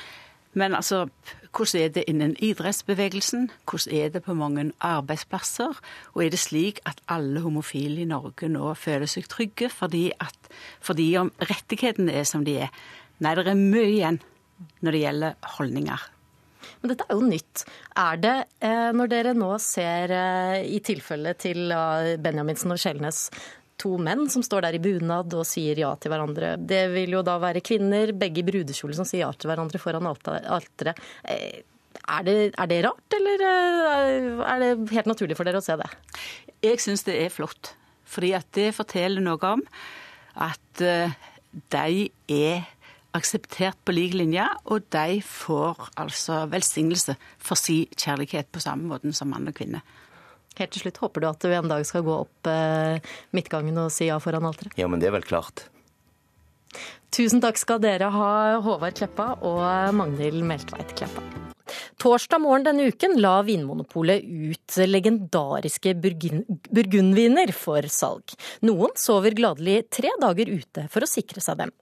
Men 0.57 0.75
altså, 0.75 1.05
hvordan 1.53 1.83
er 1.83 1.93
det 1.95 2.05
innen 2.09 2.33
idrettsbevegelsen? 2.41 3.51
Hvordan 3.69 3.99
er 4.01 4.15
det 4.15 4.23
på 4.25 4.35
mange 4.35 4.65
arbeidsplasser? 4.81 5.77
Og 6.15 6.25
er 6.25 6.33
det 6.33 6.41
slik 6.41 6.81
at 6.89 7.03
alle 7.07 7.45
homofile 7.45 8.01
i 8.01 8.09
Norge 8.09 8.49
nå 8.49 8.73
føler 8.75 9.11
seg 9.11 9.29
trygge 9.29 9.69
fordi, 9.71 10.09
at, 10.19 10.51
fordi 10.81 11.13
om 11.21 11.31
rettighetene 11.37 12.17
er 12.17 12.25
som 12.25 12.49
de 12.49 12.57
er? 12.65 12.73
Nei, 13.21 13.37
det 13.37 13.45
er 13.45 13.61
mye 13.61 13.93
igjen 13.93 14.23
når 14.81 14.97
det 14.97 15.05
gjelder 15.05 15.53
holdninger. 15.59 16.09
Men 16.81 16.95
dette 16.95 17.07
er 17.07 17.19
jo 17.19 17.29
nytt. 17.29 17.65
Er 18.01 18.21
det, 18.21 18.37
eh, 18.65 18.91
når 18.97 19.13
dere 19.13 19.37
nå 19.37 19.53
ser 19.61 20.15
i 20.65 20.81
tilfellet 20.85 21.43
til 21.45 21.75
Benjaminsen 22.25 22.73
og 22.73 22.81
Skjelnes, 22.81 23.27
to 23.81 23.97
menn 24.01 24.29
som 24.33 24.45
står 24.45 24.67
der 24.67 24.77
i 24.77 24.83
bunad 24.83 25.33
og 25.37 25.47
sier 25.49 25.79
ja 25.81 25.91
til 26.01 26.13
hverandre. 26.13 26.55
Det 26.59 26.83
vil 26.93 27.17
jo 27.17 27.25
da 27.27 27.39
være 27.43 27.63
kvinner, 27.65 28.13
begge 28.17 28.43
i 28.43 28.47
brudekjole, 28.47 28.97
som 28.97 29.09
sier 29.09 29.25
ja 29.25 29.31
til 29.33 29.51
hverandre 29.51 29.81
foran 29.81 30.09
alteret. 30.11 31.01
Eh, 31.25 31.63
er 32.01 32.27
det, 32.27 32.37
er 32.51 32.71
det 32.71 32.81
rart, 32.87 33.17
eller 33.17 33.47
eh, 33.47 34.45
er 34.53 34.65
det 34.65 34.73
helt 34.95 35.11
naturlig 35.11 35.39
for 35.39 35.49
dere 35.49 35.63
å 35.63 35.65
se 35.65 35.79
det? 35.81 35.89
Jeg 36.65 36.83
syns 36.83 37.07
det 37.09 37.17
er 37.25 37.33
flott. 37.35 37.75
Fordi 38.11 38.33
at 38.35 38.49
det 38.57 38.73
forteller 38.75 39.23
noe 39.23 39.53
om 39.55 39.63
at 40.43 40.83
eh, 40.85 41.17
de 41.73 42.09
er 42.35 42.67
akseptert 43.17 43.79
på 43.85 43.95
lik 43.95 44.15
linje, 44.19 44.45
og 44.71 44.87
de 44.95 45.19
får 45.25 45.91
altså 46.01 46.45
velsignelse 46.53 47.17
for 47.39 47.59
sin 47.59 47.91
kjærlighet 47.97 48.51
på 48.53 48.63
samme 48.63 48.91
måte 48.91 49.13
som 49.17 49.33
mann 49.33 49.51
og 49.51 49.57
kvinne. 49.57 49.83
Helt 50.59 50.73
til 50.75 50.85
slutt, 50.85 51.01
håper 51.01 51.23
du 51.23 51.29
at 51.31 51.43
du 51.43 51.53
en 51.55 51.71
dag 51.71 51.85
skal 51.87 52.05
gå 52.07 52.15
opp 52.25 52.49
eh, 52.51 53.13
midtgangen 53.37 53.79
og 53.81 53.93
si 53.95 54.11
ja 54.11 54.19
foran 54.23 54.49
alteret? 54.49 54.75
Ja, 54.79 54.91
men 54.91 55.03
det 55.03 55.11
er 55.11 55.17
vel 55.17 55.27
klart. 55.27 55.69
Tusen 57.15 57.43
takk 57.43 57.59
skal 57.59 57.81
dere 57.83 58.11
ha, 58.15 58.33
Håvard 58.63 58.99
Kleppa 58.99 59.33
og 59.47 59.95
Magnhild 59.99 60.45
Meltveit 60.47 60.95
Kleppa. 60.99 61.25
Torsdag 62.01 62.41
morgen 62.43 62.65
denne 62.67 62.89
uken 62.91 63.17
la 63.23 63.41
Vinmonopolet 63.47 64.25
ut 64.25 64.79
legendariske 64.89 65.93
burgundviner 66.01 67.53
for 67.55 67.87
salg. 67.93 68.35
Noen 68.67 68.95
sover 68.99 69.37
gladelig 69.39 69.85
tre 69.93 70.11
dager 70.23 70.51
ute 70.51 70.87
for 70.91 71.07
å 71.07 71.11
sikre 71.11 71.43
seg 71.45 71.61
dem. 71.63 71.75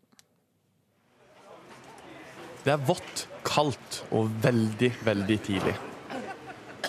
Det 2.68 2.74
er 2.74 2.82
vått, 2.84 3.22
kaldt 3.48 4.02
og 4.12 4.26
veldig, 4.44 4.90
veldig 5.00 5.36
tidlig. 5.40 5.72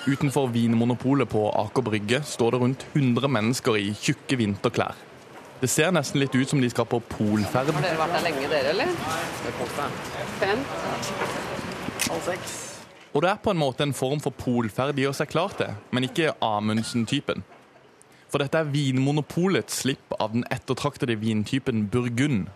Utenfor 0.09 0.49
Vinmonopolet 0.51 1.29
på 1.31 1.45
Aker 1.55 1.85
Brygge 1.87 2.19
står 2.27 2.51
det 2.51 2.59
rundt 2.59 2.83
100 2.89 3.31
mennesker 3.31 3.77
i 3.79 3.93
tjukke 3.95 4.41
vinterklær. 4.41 4.99
Det 5.61 5.69
ser 5.71 5.95
nesten 5.95 6.19
litt 6.19 6.35
ut 6.35 6.51
som 6.51 6.59
de 6.59 6.67
skal 6.67 6.83
på 6.83 6.99
polferd. 7.13 7.71
Har 7.71 7.87
dere 7.87 8.01
vært 8.01 8.17
der 8.17 8.27
lenge, 8.27 8.51
dere, 8.51 8.75
eller? 8.75 8.91
Det 8.91 9.55
er 9.55 9.73
fem. 9.79 9.97
Fem? 10.43 10.67
Halv 12.09 12.27
seks. 12.27 12.59
Og 13.13 13.23
det 13.23 13.31
er 13.31 13.43
på 13.47 13.55
en 13.55 13.63
måte 13.63 13.87
en 13.87 13.95
form 13.95 14.19
for 14.19 14.35
polferd 14.35 14.97
de 14.99 15.07
gjør 15.07 15.15
seg 15.15 15.31
klar 15.31 15.55
til, 15.63 15.77
men 15.95 16.11
ikke 16.11 16.35
Amundsen-typen. 16.43 17.47
For 18.27 18.43
dette 18.43 18.59
er 18.59 18.67
Vinmonopolets 18.75 19.79
slipp 19.85 20.11
av 20.19 20.35
den 20.35 20.43
ettertraktede 20.51 21.15
vintypen 21.23 21.87
burgund. 21.87 22.49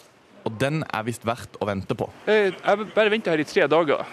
Og 0.43 0.55
den 0.59 0.83
er 0.83 1.05
visst 1.07 1.25
verdt 1.27 1.55
å 1.61 1.67
vente 1.69 1.95
på. 1.97 2.09
Jeg 2.27 2.55
bare 2.65 3.11
venter 3.13 3.33
her 3.33 3.43
i 3.43 3.47
tre 3.47 3.67
dager, 3.71 4.03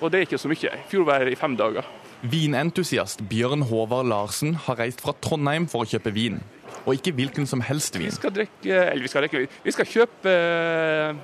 og 0.00 0.10
det 0.10 0.20
er 0.20 0.26
ikke 0.26 0.40
så 0.40 0.50
mye. 0.50 0.72
I 0.72 0.86
fjor 0.90 1.04
var 1.06 1.20
jeg 1.20 1.28
her 1.28 1.36
i 1.36 1.40
fem 1.40 1.56
dager. 1.58 1.88
Vinentusiast 2.22 3.24
Bjørn 3.26 3.64
Håvard 3.66 4.06
Larsen 4.06 4.54
har 4.66 4.78
reist 4.78 5.02
fra 5.02 5.14
Trondheim 5.24 5.66
for 5.70 5.82
å 5.82 5.88
kjøpe 5.90 6.12
vin. 6.14 6.38
Og 6.84 6.94
ikke 6.96 7.12
hvilken 7.18 7.48
som 7.50 7.62
helst 7.66 7.98
vin. 7.98 8.10
Vi 8.10 8.14
skal, 8.14 8.34
drikke, 8.34 8.70
eller 8.70 9.02
vi 9.02 9.10
skal, 9.10 9.26
drikke, 9.26 9.62
vi 9.64 9.74
skal 9.74 9.88
kjøpe 9.90 10.32
eh, 10.32 11.18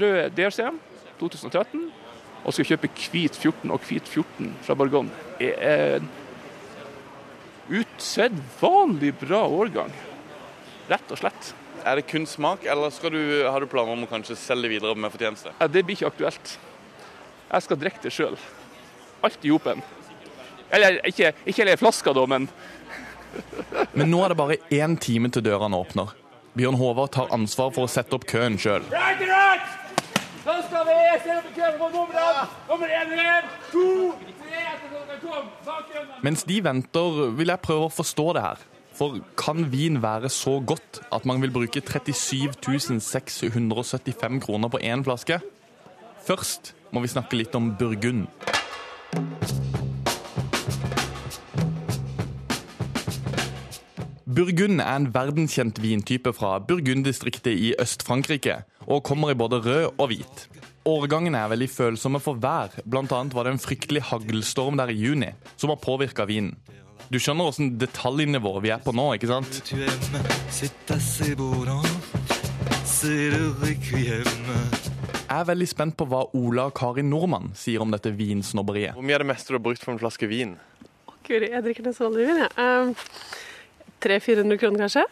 rød 0.00 0.36
DRCM 0.36 0.78
2013. 1.20 1.86
Og 2.42 2.56
skal 2.56 2.68
kjøpe 2.72 2.90
hvit 2.98 3.36
14 3.38 3.70
og 3.70 3.84
hvit 3.86 4.08
14 4.08 4.52
fra 4.66 4.76
Bourgogne. 4.76 5.14
Det 5.38 5.52
er 5.62 5.98
en 6.00 6.08
usedvanlig 7.72 9.14
bra 9.20 9.44
årgang. 9.46 9.92
Rett 10.90 11.14
og 11.14 11.20
slett. 11.20 11.52
Er 11.84 11.98
det 11.98 12.06
kun 12.06 12.26
smak, 12.26 12.64
eller 12.64 13.10
du, 13.10 13.22
har 13.50 13.60
du 13.60 13.66
planer 13.66 13.92
om 13.92 14.04
å 14.04 14.10
kanskje 14.10 14.36
selge 14.38 14.70
videre 14.70 14.94
med 14.94 15.10
fortjeneste? 15.10 15.50
Ja, 15.58 15.66
det 15.66 15.82
blir 15.82 15.98
ikke 15.98 16.12
aktuelt. 16.12 16.56
Jeg 17.52 17.66
skal 17.66 17.80
drikke 17.80 18.02
det 18.04 18.12
sjøl. 18.14 18.36
Alt 19.22 19.44
i 19.44 19.50
hopen. 19.50 19.82
Eller 20.72 21.00
ikke, 21.06 21.32
ikke 21.44 21.64
hele 21.64 21.76
flaska, 21.80 22.14
da, 22.16 22.26
men 22.26 22.48
Men 23.96 24.10
nå 24.12 24.20
er 24.24 24.32
det 24.32 24.38
bare 24.38 24.58
én 24.76 24.94
time 25.00 25.30
til 25.32 25.44
dørene 25.44 25.78
åpner. 25.80 26.12
Bjørn 26.56 26.76
Håvard 26.76 27.14
tar 27.14 27.30
ansvar 27.32 27.72
for 27.72 27.88
å 27.88 27.90
sette 27.90 28.12
opp 28.16 28.26
køen 28.28 28.58
sjøl. 28.60 28.84
Da 30.42 30.56
skal 30.66 30.84
vi 30.88 30.96
se 31.22 31.36
på 31.46 31.52
køen 31.56 31.78
på 31.80 31.88
numrene. 31.94 32.44
Nummer 32.68 32.92
én 32.92 33.14
igjen, 33.16 33.48
to, 33.70 33.86
tre 34.42 34.64
etter 34.74 34.92
dere 34.92 35.20
kom. 35.22 35.48
Mens 36.26 36.44
de 36.48 36.58
venter, 36.64 37.22
vil 37.38 37.54
jeg 37.54 37.64
prøve 37.64 37.88
å 37.88 37.94
forstå 37.94 38.26
det 38.36 38.44
her. 38.44 38.66
For 39.02 39.16
kan 39.34 39.64
vin 39.72 39.96
være 39.98 40.28
så 40.30 40.60
godt 40.62 41.00
at 41.10 41.24
man 41.26 41.42
vil 41.42 41.50
bruke 41.50 41.80
37 41.82 43.00
675 43.02 44.44
kroner 44.44 44.68
på 44.70 44.78
én 44.78 45.02
flaske? 45.02 45.40
Først 46.22 46.70
må 46.94 47.00
vi 47.02 47.10
snakke 47.10 47.34
litt 47.34 47.56
om 47.58 47.72
Burgund. 47.80 48.28
Burgund 54.22 54.78
er 54.78 54.94
en 54.94 55.10
verdenskjent 55.10 55.82
vintype 55.82 56.30
fra 56.32 56.60
Burgund-distriktet 56.62 57.58
i 57.58 57.74
Øst-Frankrike, 57.82 58.60
og 58.86 59.02
kommer 59.02 59.34
i 59.34 59.34
både 59.34 59.58
rød 59.66 59.88
og 59.98 60.12
hvit. 60.12 60.46
Årgangene 60.86 61.42
er 61.42 61.50
veldig 61.50 61.70
følsomme 61.70 62.22
for 62.22 62.38
vær, 62.38 62.70
annet 62.86 63.34
var 63.34 63.50
det 63.50 63.56
en 63.56 63.64
fryktelig 63.66 64.02
haglstorm 64.12 64.78
der 64.78 64.94
i 64.94 65.00
juni, 65.02 65.34
som 65.56 65.74
har 65.74 65.82
påvirka 65.82 66.24
vinen. 66.30 66.54
Du 67.12 67.18
skjønner 67.20 67.50
åssen 67.50 67.74
detaljnivå 67.76 68.54
vi 68.64 68.70
er 68.72 68.80
på 68.80 68.92
nå, 68.96 69.02
ikke 69.18 69.28
sant? 69.28 69.58
Jeg 75.28 75.36
er 75.36 75.48
veldig 75.50 75.66
spent 75.68 75.96
på 76.00 76.06
hva 76.08 76.22
Ola 76.38 76.70
og 76.70 76.76
Kari 76.78 77.02
Nordmann 77.04 77.50
sier 77.58 77.84
om 77.84 77.92
dette 77.92 78.14
vinsnobberiet. 78.16 78.94
Hvor 78.96 79.04
mye 79.04 79.18
er 79.18 79.24
det 79.26 79.28
meste 79.28 79.52
du 79.52 79.58
har 79.58 79.64
brukt 79.66 79.84
for 79.84 79.92
en 79.92 80.00
flaske 80.00 80.24
vin? 80.30 80.54
Å, 81.04 81.12
Guri, 81.26 81.50
jeg 81.52 81.66
drikker 81.66 81.84
nesten 81.84 82.08
aldri 82.08 82.24
vin, 82.30 82.40
jeg. 82.46 82.52
Um, 82.56 82.94
300-400 84.06 84.60
kroner, 84.62 84.84
kanskje? 84.86 85.04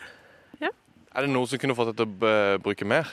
Ja. 0.65 0.71
Er 1.13 1.27
det 1.27 1.35
noe 1.35 1.51
som 1.51 1.61
kunne 1.61 1.77
fått 1.77 1.93
deg 1.93 2.01
til 2.01 2.09
å 2.09 2.63
bruke 2.65 2.89
mer? 2.89 3.13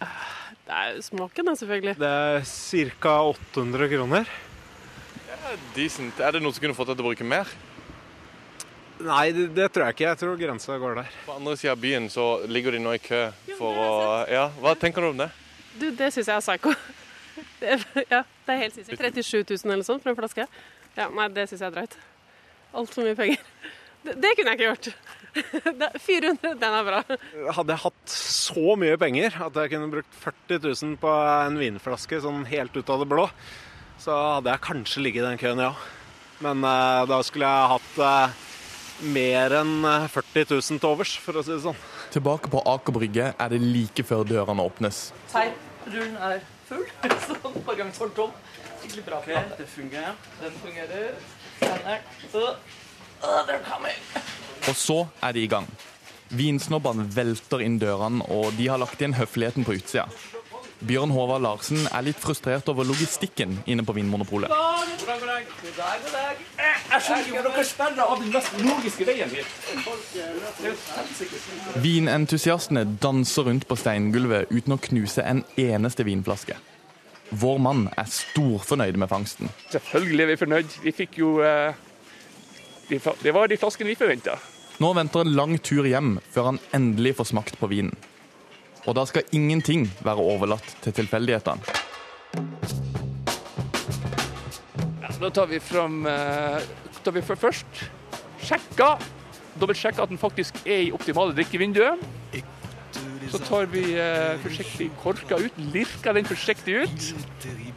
Det 0.00 0.72
er 0.72 0.96
smaken, 1.04 1.52
da, 1.52 1.54
selvfølgelig. 1.60 1.98
Det 2.00 2.14
er 2.30 2.96
ca. 3.04 3.18
800 3.34 3.92
kroner. 3.92 4.32
Ja, 5.52 5.58
decent. 5.76 6.16
Er 6.16 6.32
det 6.32 6.40
noe 6.40 6.54
som 6.56 6.62
kunne 6.64 6.76
fått 6.76 6.88
deg 6.88 6.96
til 6.96 7.04
å 7.04 7.10
bruke 7.10 7.24
mer? 7.28 7.48
Nei, 9.02 9.32
det, 9.36 9.50
det 9.52 9.66
tror 9.74 9.84
jeg 9.88 9.96
ikke. 9.98 10.06
Jeg 10.06 10.18
tror 10.22 10.38
grensa 10.40 10.76
går 10.80 11.00
der. 11.02 11.10
På 11.26 11.34
andre 11.36 11.56
sida 11.60 11.74
av 11.74 11.80
byen 11.82 12.06
så 12.12 12.26
ligger 12.48 12.72
de 12.72 12.80
nå 12.80 12.94
i 12.96 13.00
kø 13.02 13.18
for 13.58 13.76
å 13.82 13.90
Ja, 14.32 14.46
hva 14.62 14.72
tenker 14.80 15.04
du 15.04 15.10
om 15.10 15.20
det? 15.20 15.28
Du, 15.76 15.90
det 15.98 16.08
syns 16.14 16.30
jeg 16.30 16.36
er 16.38 16.44
psycho. 16.44 16.72
Det 17.62 17.68
er, 17.72 17.82
ja, 18.10 18.18
det 18.44 18.52
er 18.52 18.58
helt 18.60 18.74
sinnssykt. 18.74 19.00
37 19.00 19.54
000 19.64 19.72
eller 19.72 19.86
sånt 19.86 20.02
for 20.02 20.10
en 20.12 20.16
flaske. 20.18 20.44
Ja, 20.98 21.06
Nei, 21.14 21.28
det 21.32 21.46
syns 21.48 21.62
jeg 21.62 21.70
er 21.70 21.76
drøyt. 21.76 21.94
Altfor 22.76 23.06
mye 23.06 23.16
penger. 23.16 23.44
Det, 24.02 24.16
det 24.18 24.32
kunne 24.34 24.50
jeg 24.50 24.58
ikke 24.58 24.66
gjort. 24.66 24.88
400, 26.08 26.54
den 26.58 26.74
er 26.76 26.86
bra. 26.88 27.00
Hadde 27.54 27.76
jeg 27.76 27.82
hatt 27.84 28.14
så 28.18 28.74
mye 28.82 28.96
penger 29.00 29.36
at 29.46 29.60
jeg 29.62 29.70
kunne 29.72 29.92
brukt 29.92 30.16
40 30.24 30.58
000 30.66 30.96
på 31.00 31.12
en 31.46 31.60
vinflaske 31.60 32.18
sånn 32.24 32.42
helt 32.50 32.74
ut 32.74 32.90
av 32.90 33.04
det 33.04 33.06
blå, 33.14 33.28
så 34.02 34.14
hadde 34.36 34.50
jeg 34.50 34.64
kanskje 34.64 35.02
ligget 35.04 35.22
i 35.22 35.28
den 35.28 35.38
køen, 35.40 35.60
ja. 35.62 35.72
Men 36.42 36.64
eh, 36.66 37.02
da 37.06 37.20
skulle 37.22 37.46
jeg 37.46 37.70
hatt 37.70 38.00
eh, 38.02 38.40
mer 39.14 39.54
enn 39.60 39.76
eh, 39.86 40.08
40 40.10 40.48
000 40.56 40.80
til 40.82 40.88
overs, 40.90 41.12
for 41.22 41.38
å 41.38 41.44
si 41.46 41.52
det 41.54 41.62
sånn. 41.62 41.78
Tilbake 42.14 42.50
på 42.52 42.62
Aker 42.72 42.96
Brygge 42.96 43.28
er 43.30 43.52
det 43.52 43.60
like 43.62 44.04
før 44.06 44.26
dørene 44.26 44.66
åpnes. 44.66 45.04
Hei, 45.36 45.52
rullen 45.86 46.18
er 46.18 46.42
full, 46.68 46.82
så 47.28 47.38
forgangen 47.62 47.94
står 47.94 48.10
tom. 48.18 48.34
Skikkelig 48.82 49.06
bra 49.06 49.22
Okay, 49.22 49.38
Det 49.60 49.68
fungerer. 49.70 50.18
Den 50.40 50.58
fungerer. 50.64 51.14
Skanneren. 51.60 52.10
Så 52.32 52.42
oh, 52.42 53.40
they're 53.46 53.62
coming. 53.62 54.02
Og 54.66 54.74
så 54.74 54.98
er 55.22 55.36
de 55.36 55.46
i 55.46 55.50
gang. 55.50 55.68
Vinsnobbene 56.34 57.06
velter 57.12 57.62
inn 57.62 57.78
dørene, 57.78 58.26
og 58.34 58.50
de 58.58 58.66
har 58.72 58.82
lagt 58.82 58.98
igjen 58.98 59.14
høfligheten 59.14 59.68
på 59.68 59.76
utsida. 59.78 60.08
Bjørn 60.82 61.12
Håvard 61.14 61.44
Larsen 61.44 61.84
er 61.94 62.02
litt 62.02 62.18
frustrert 62.18 62.66
over 62.72 62.86
logistikken 62.88 63.60
inne 63.70 63.84
på 63.86 63.94
Vinmonopolet. 63.94 64.50
God 64.50 65.06
dag, 65.06 65.20
god 65.20 65.28
dag. 65.30 65.44
God 65.62 65.76
dag, 65.76 66.00
god 66.02 66.16
dag. 66.16 66.40
Jeg 66.92 67.04
skjønner 67.04 67.22
ikke 67.28 67.36
hvor 67.36 67.46
dere 67.46 67.64
sperrer 67.68 68.02
av 68.02 68.18
den 68.22 68.32
mest 68.34 68.58
logiske 68.66 69.06
veien 69.06 69.30
hit. 69.30 69.54
Det 69.70 70.66
jo 70.66 70.74
helsike. 70.96 71.40
Vinentusiastene 71.84 72.84
danser 73.04 73.46
rundt 73.46 73.68
på 73.70 73.78
steingulvet 73.78 74.50
uten 74.50 74.74
å 74.74 74.80
knuse 74.88 75.22
en 75.22 75.44
eneste 75.60 76.06
vinflaske. 76.08 76.58
Vår 77.30 77.62
mann 77.62 77.86
er 77.96 78.10
storfornøyd 78.10 78.98
med 79.00 79.08
fangsten. 79.08 79.52
Selvfølgelig 79.72 80.26
er 80.26 80.32
vi 80.32 80.40
fornøyd. 80.42 80.78
Vi 80.82 80.92
fikk 80.98 81.22
jo 81.22 81.36
eh, 81.46 81.78
Det 82.90 83.32
var 83.32 83.48
de 83.48 83.56
flaskene 83.56 83.94
vi 83.94 83.96
forventa. 83.96 84.34
Nå 84.82 84.90
venter 84.98 85.22
en 85.22 85.36
lang 85.38 85.60
tur 85.62 85.86
hjem 85.86 86.16
før 86.34 86.50
han 86.50 86.64
endelig 86.74 87.14
får 87.20 87.30
smakt 87.30 87.60
på 87.60 87.70
vinen. 87.70 87.94
Og 88.86 88.96
da 88.98 89.04
skal 89.06 89.26
ingenting 89.30 89.86
være 90.02 90.22
overlatt 90.34 90.76
til 90.82 90.94
tilfeldighetene. 90.96 91.80
Da 95.22 95.28
tar 95.30 95.46
vi 95.46 95.60
fram 95.62 96.00
eh, 96.10 96.64
tar 97.04 97.14
vi 97.14 97.22
først 97.22 97.84
sjekka. 98.42 98.96
Dobbeltsjekka 99.60 100.02
at 100.02 100.10
den 100.10 100.18
faktisk 100.18 100.58
er 100.66 100.88
i 100.88 100.90
optimale 100.94 101.34
drikkevinduet. 101.36 102.02
Så 103.30 103.38
tar 103.46 103.68
vi 103.70 103.84
eh, 103.94 104.34
forsiktig 104.42 104.88
korka 105.00 105.38
ut, 105.38 105.60
lirker 105.72 106.18
den 106.18 106.26
forsiktig 106.26 106.82
ut. 106.82 107.06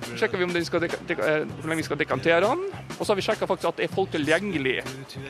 Så 0.10 0.18
sjekker 0.18 0.42
vi 0.42 0.48
om 0.48 0.56
den 0.56 0.66
skal 0.66 0.84
eh, 0.88 0.98
hvor 1.14 1.70
lenge 1.70 1.84
vi 1.84 1.88
skal 1.88 2.02
dekantere 2.02 2.42
den. 2.48 2.66
Og 2.98 3.06
så 3.06 3.14
har 3.14 3.22
vi 3.22 3.28
sjekka 3.28 3.46
at 3.54 3.78
det 3.78 3.86
er 3.86 3.94
folk 3.94 4.10
tilgjengelig 4.16 4.80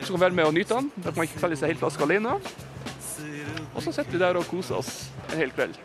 som 0.00 0.16
kan 0.16 0.24
være 0.24 0.38
med 0.40 0.48
og 0.48 0.56
nyte 0.56 0.72
den. 0.72 0.90
Da 0.96 1.10
kan 1.10 1.20
man 1.20 1.28
ikke 1.28 1.44
selge 1.44 1.60
seg 1.60 1.74
helt 1.74 1.84
flaske 1.84 2.08
alene. 2.08 2.38
Og 3.74 3.82
så 3.82 3.92
sitter 3.92 4.12
vi 4.12 4.22
der 4.22 4.38
og 4.38 4.46
koser 4.50 4.78
oss 4.80 5.10
en 5.32 5.40
hel 5.40 5.52
kveld. 5.56 5.76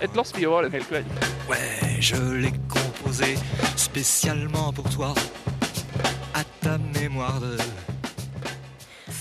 Et 0.00 0.12
glass 0.14 0.34
vin 0.36 0.48
varer 0.50 0.68
en 0.68 0.76
hel 0.76 0.86
kveld. 0.86 1.06
Ouais, 1.50 1.98
je 2.00 2.16
l'ai 2.16 2.52
composé 2.68 3.36
spécialement 3.76 4.72
pour 4.72 4.88
toi. 4.90 5.14
À 6.34 6.44
ta 6.62 6.78
mémoire 6.78 7.40
de 7.40 7.56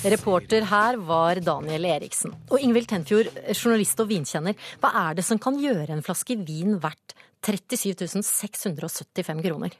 Reporter 0.05 0.61
her 0.69 0.97
var 0.97 1.39
Daniel 1.41 1.85
Eriksen. 1.85 2.35
Og 2.51 2.61
Ingvild 2.61 2.87
Tenfjord, 2.87 3.31
journalist 3.55 3.99
og 3.99 4.11
vinkjenner. 4.11 4.53
Hva 4.79 4.91
er 5.09 5.17
det 5.17 5.25
som 5.25 5.39
kan 5.41 5.57
gjøre 5.57 5.89
en 5.95 6.03
flaske 6.05 6.37
vin 6.45 6.77
verdt 6.83 7.15
37 7.41 8.21
675 8.23 9.41
kroner? 9.41 9.73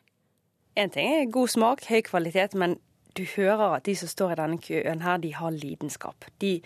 En 0.78 0.90
ting 0.94 1.14
er 1.20 1.30
god 1.32 1.54
smak, 1.54 1.86
høy 1.86 2.02
kvalitet, 2.06 2.58
men 2.58 2.76
du 3.18 3.24
hører 3.36 3.78
at 3.78 3.86
de 3.86 3.96
som 3.98 4.10
står 4.10 4.34
i 4.34 4.40
denne 4.42 4.60
køen 4.62 5.06
her, 5.06 5.22
de 5.22 5.34
har 5.38 5.54
lidenskap. 5.54 6.28
De 6.42 6.60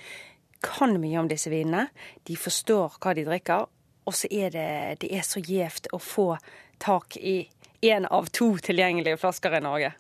kan 0.64 0.97
mye 1.01 1.20
om 1.22 1.30
disse 1.32 1.49
vinene, 1.51 1.88
de 2.30 2.36
forstår 2.38 2.99
hva 3.01 3.16
de 3.18 3.26
drikker, 3.28 3.66
og 4.05 4.14
så 4.18 4.30
er 4.34 4.53
det, 4.53 4.68
det 5.03 5.12
er 5.14 5.26
så 5.26 5.41
gjevt 5.43 5.91
å 5.93 5.99
få 6.01 6.36
tak 6.82 7.18
i 7.18 7.43
én 7.86 8.05
av 8.09 8.30
to 8.34 8.53
tilgjengelige 8.62 9.20
flasker 9.22 9.57
i 9.57 9.62
Norge. 9.64 9.91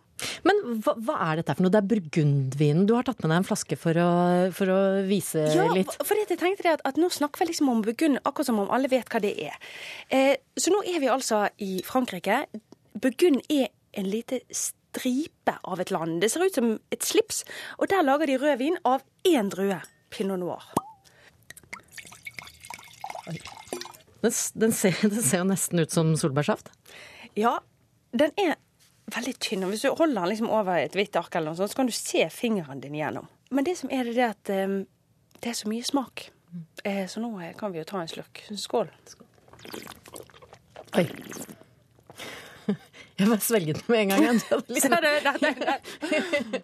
Men 0.45 0.59
hva, 0.85 0.93
hva 1.01 1.15
er 1.25 1.39
dette 1.39 1.55
for 1.57 1.65
noe? 1.65 1.73
Det 1.73 1.79
er 1.79 1.87
burgundvinen. 1.89 2.83
Du 2.85 2.93
har 2.93 3.05
tatt 3.07 3.23
med 3.23 3.31
deg 3.31 3.39
en 3.41 3.47
flaske 3.47 3.77
for 3.79 3.97
å, 3.97 4.09
for 4.53 4.69
å 4.69 4.79
vise 5.07 5.47
Ja, 5.49 5.65
litt. 5.73 5.95
for 6.05 6.17
jeg 6.17 6.29
tenkte 6.37 6.65
det 6.67 6.75
at, 6.75 6.83
at 6.85 6.99
nå 7.01 7.09
snakker 7.13 7.41
vi 7.41 7.49
liksom 7.49 7.71
om 7.73 7.81
Burgund 7.85 8.19
akkurat 8.21 8.49
som 8.51 8.59
om 8.61 8.69
alle 8.73 8.89
vet 8.91 9.09
hva 9.09 9.21
det 9.23 9.33
er. 9.49 9.57
Eh, 10.13 10.35
så 10.57 10.73
nå 10.73 10.83
er 10.85 11.01
vi 11.01 11.09
altså 11.09 11.47
i 11.61 11.71
Frankrike. 11.87 12.43
Burgund 13.01 13.41
er 13.49 13.71
en 13.97 14.11
lite 14.13 14.43
stripe 14.53 15.57
av 15.65 15.81
et 15.81 15.89
land. 15.93 16.19
Det 16.21 16.29
ser 16.31 16.45
ut 16.45 16.57
som 16.61 16.75
et 16.93 17.05
slips, 17.05 17.41
og 17.79 17.89
der 17.89 18.05
lager 18.05 18.29
de 18.29 18.37
rødvin 18.41 18.77
av 18.85 19.01
én 19.27 19.49
drue. 19.49 19.81
Pinot 20.11 20.39
noir. 20.41 20.63
Den, 24.21 24.31
den, 24.53 24.71
ser, 24.73 24.97
den 25.09 25.21
ser 25.23 25.37
jo 25.41 25.47
nesten 25.49 25.79
ut 25.81 25.91
som 25.93 26.11
solbærsaft. 26.19 26.69
Ja, 27.39 27.55
den 28.13 28.31
er 28.37 28.55
veldig 29.11 29.33
tynn. 29.41 29.63
og 29.65 29.71
Hvis 29.73 29.85
du 29.85 29.89
holder 29.97 30.21
den 30.21 30.29
liksom 30.33 30.51
over 30.53 30.77
et 30.83 30.95
hvitt 30.97 31.15
ark, 31.19 31.33
eller 31.35 31.51
noe 31.51 31.59
sånt, 31.59 31.71
så 31.73 31.79
kan 31.81 31.89
du 31.89 31.95
se 31.95 32.27
fingeren 32.33 32.83
din 32.83 32.95
gjennom. 32.99 33.27
Men 33.51 33.65
det 33.67 33.77
som 33.79 33.89
er 33.91 34.05
det, 34.07 34.17
er 34.19 34.35
at 34.35 34.51
eh, 34.53 34.77
det 35.41 35.49
er 35.51 35.57
så 35.57 35.71
mye 35.71 35.83
smak. 35.87 36.27
Eh, 36.87 37.05
så 37.11 37.23
nå 37.23 37.31
eh, 37.41 37.53
kan 37.57 37.71
vi 37.73 37.81
jo 37.81 37.87
ta 37.87 38.01
en 38.03 38.11
slurk. 38.11 38.43
Skål. 38.59 38.91
Oi. 40.99 41.05
Jeg 43.21 43.27
bare 43.29 43.43
svelget 43.43 43.81
den 43.81 43.89
med 43.91 43.99
en 44.01 44.09
gang. 44.13 44.39
Ser 44.41 45.01
du? 45.03 45.09
Det- 45.21 45.37
det- 45.41 45.81
det- 46.51 46.63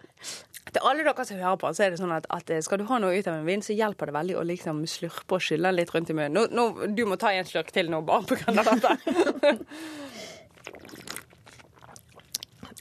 Til 0.68 0.84
alle 0.84 1.04
dere 1.06 1.24
som 1.24 1.38
hører 1.40 1.60
på, 1.60 1.70
så 1.74 1.86
er 1.86 1.94
det 1.94 2.00
sånn 2.00 2.12
at, 2.12 2.26
at 2.34 2.50
skal 2.64 2.80
du 2.82 2.86
ha 2.90 2.98
noe 3.00 3.16
ut 3.16 3.28
av 3.30 3.38
en 3.38 3.46
vin, 3.48 3.62
så 3.64 3.76
hjelper 3.76 4.10
det 4.10 4.16
veldig 4.18 4.36
å 4.40 4.44
liksom 4.48 4.82
slurpe 4.90 5.38
og 5.38 5.44
skylle 5.44 5.72
litt 5.74 5.92
rundt 5.94 6.12
i 6.12 6.16
munnen. 6.18 6.36
Nå, 6.36 6.46
nå, 6.52 6.92
du 6.96 7.04
må 7.08 7.16
ta 7.20 7.32
en 7.32 7.48
slurk 7.48 7.72
til 7.74 7.88
nå, 7.92 8.02
bare 8.06 8.38
av 8.52 8.62
dette. 8.68 9.56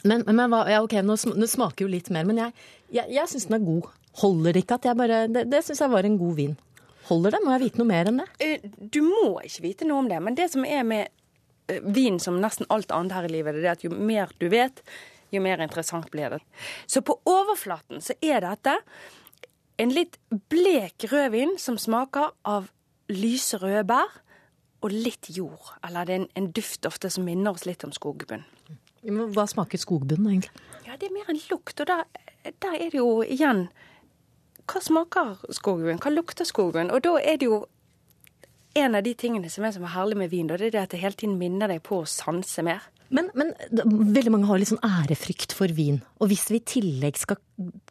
Men, 0.08 0.24
men 0.28 0.52
hva, 0.52 0.62
ja, 0.70 0.82
ok, 0.86 0.94
nå, 1.04 1.16
nå 1.36 1.48
smaker 1.50 1.84
jo 1.84 1.92
litt 1.92 2.08
mer, 2.14 2.28
men 2.28 2.38
jeg, 2.40 2.54
jeg, 2.96 3.10
jeg 3.18 3.32
syns 3.32 3.48
den 3.50 3.58
er 3.58 3.66
god. 3.66 3.90
Holder 4.22 4.60
ikke 4.62 4.78
at 4.80 4.88
jeg 4.88 4.98
bare 4.98 5.18
Det, 5.30 5.44
det 5.52 5.60
syns 5.66 5.82
jeg 5.84 5.92
var 5.92 6.08
en 6.08 6.16
god 6.22 6.38
vin. 6.38 6.54
Holder 7.10 7.36
det? 7.36 7.42
Må 7.44 7.54
jeg 7.56 7.64
vite 7.66 7.82
noe 7.82 7.90
mer 7.90 8.10
enn 8.10 8.22
det? 8.22 8.28
Eh, 8.44 8.66
Du 8.94 9.02
må 9.06 9.38
ikke 9.46 9.66
vite 9.68 9.88
noe 9.90 10.04
om 10.04 10.10
det, 10.10 10.20
men 10.24 10.38
det 10.38 10.50
som 10.54 10.66
er 10.68 10.86
med 10.88 11.08
eh, 11.72 11.84
vin 11.98 12.18
som 12.24 12.40
nesten 12.44 12.70
alt 12.74 12.92
annet 12.96 13.16
her 13.18 13.28
i 13.30 13.34
livet, 13.36 13.60
det 13.60 13.68
er 13.68 13.76
at 13.78 13.86
jo 13.86 13.92
mer 13.94 14.32
du 14.42 14.48
vet, 14.54 14.82
jo 15.34 15.42
mer 15.44 15.62
interessant 15.64 16.10
blir 16.14 16.38
det. 16.38 16.42
Så 16.88 17.04
på 17.06 17.18
overflaten 17.28 18.04
så 18.04 18.16
er 18.22 18.44
dette 18.46 18.78
en 19.78 19.94
litt 19.94 20.18
blek 20.50 21.06
rødvin 21.12 21.58
som 21.62 21.78
smaker 21.78 22.34
av 22.48 22.72
lyse 23.12 23.60
røde 23.62 23.84
bær 23.88 24.22
og 24.86 24.94
litt 24.94 25.30
jord. 25.34 25.74
Eller 25.86 26.08
det 26.08 26.16
er 26.16 26.22
en, 26.24 26.30
en 26.40 26.52
duft 26.56 26.86
ofte 26.90 27.12
som 27.14 27.26
minner 27.28 27.54
oss 27.54 27.68
litt 27.70 27.86
om 27.86 27.94
skogbunn. 27.96 28.46
Hva 29.08 29.46
smaker 29.48 29.80
skogbunn, 29.80 30.26
egentlig? 30.28 30.66
Ja, 30.88 30.98
det 31.00 31.10
er 31.10 31.16
mer 31.16 31.30
en 31.32 31.40
lukt. 31.50 31.80
Og 31.80 31.88
der, 31.88 32.04
der 32.48 32.76
er 32.76 32.90
det 32.92 32.98
jo 33.00 33.22
igjen 33.24 33.68
Hva 34.68 34.82
smaker 34.84 35.38
skogbunn? 35.56 36.02
Hva 36.04 36.12
lukter 36.12 36.48
skogbunn? 36.48 36.92
Og 36.92 37.04
da 37.06 37.16
er 37.22 37.40
det 37.40 37.48
jo 37.48 37.62
en 38.78 38.98
av 38.98 39.06
de 39.06 39.14
tingene 39.18 39.50
som 39.52 39.66
er 39.68 39.74
så 39.76 39.90
herlig 39.94 40.20
med 40.20 40.32
vin, 40.34 40.48
det 40.50 40.70
er 40.70 40.84
at 40.84 40.94
det 40.94 41.02
hele 41.02 41.18
tiden 41.18 41.38
minner 41.40 41.72
deg 41.72 41.84
på 41.86 42.02
å 42.02 42.10
sanse 42.10 42.64
mer. 42.66 42.86
Men, 43.14 43.30
men 43.40 43.54
da- 43.72 43.86
veldig 43.88 44.34
mange 44.34 44.50
har 44.50 44.60
litt 44.60 44.72
sånn 44.74 44.84
ærefrykt 44.84 45.56
for 45.56 45.72
vin. 45.72 46.02
Og 46.20 46.32
hvis 46.32 46.48
vi 46.52 46.60
i 46.60 46.66
tillegg 46.74 47.20
skal 47.20 47.40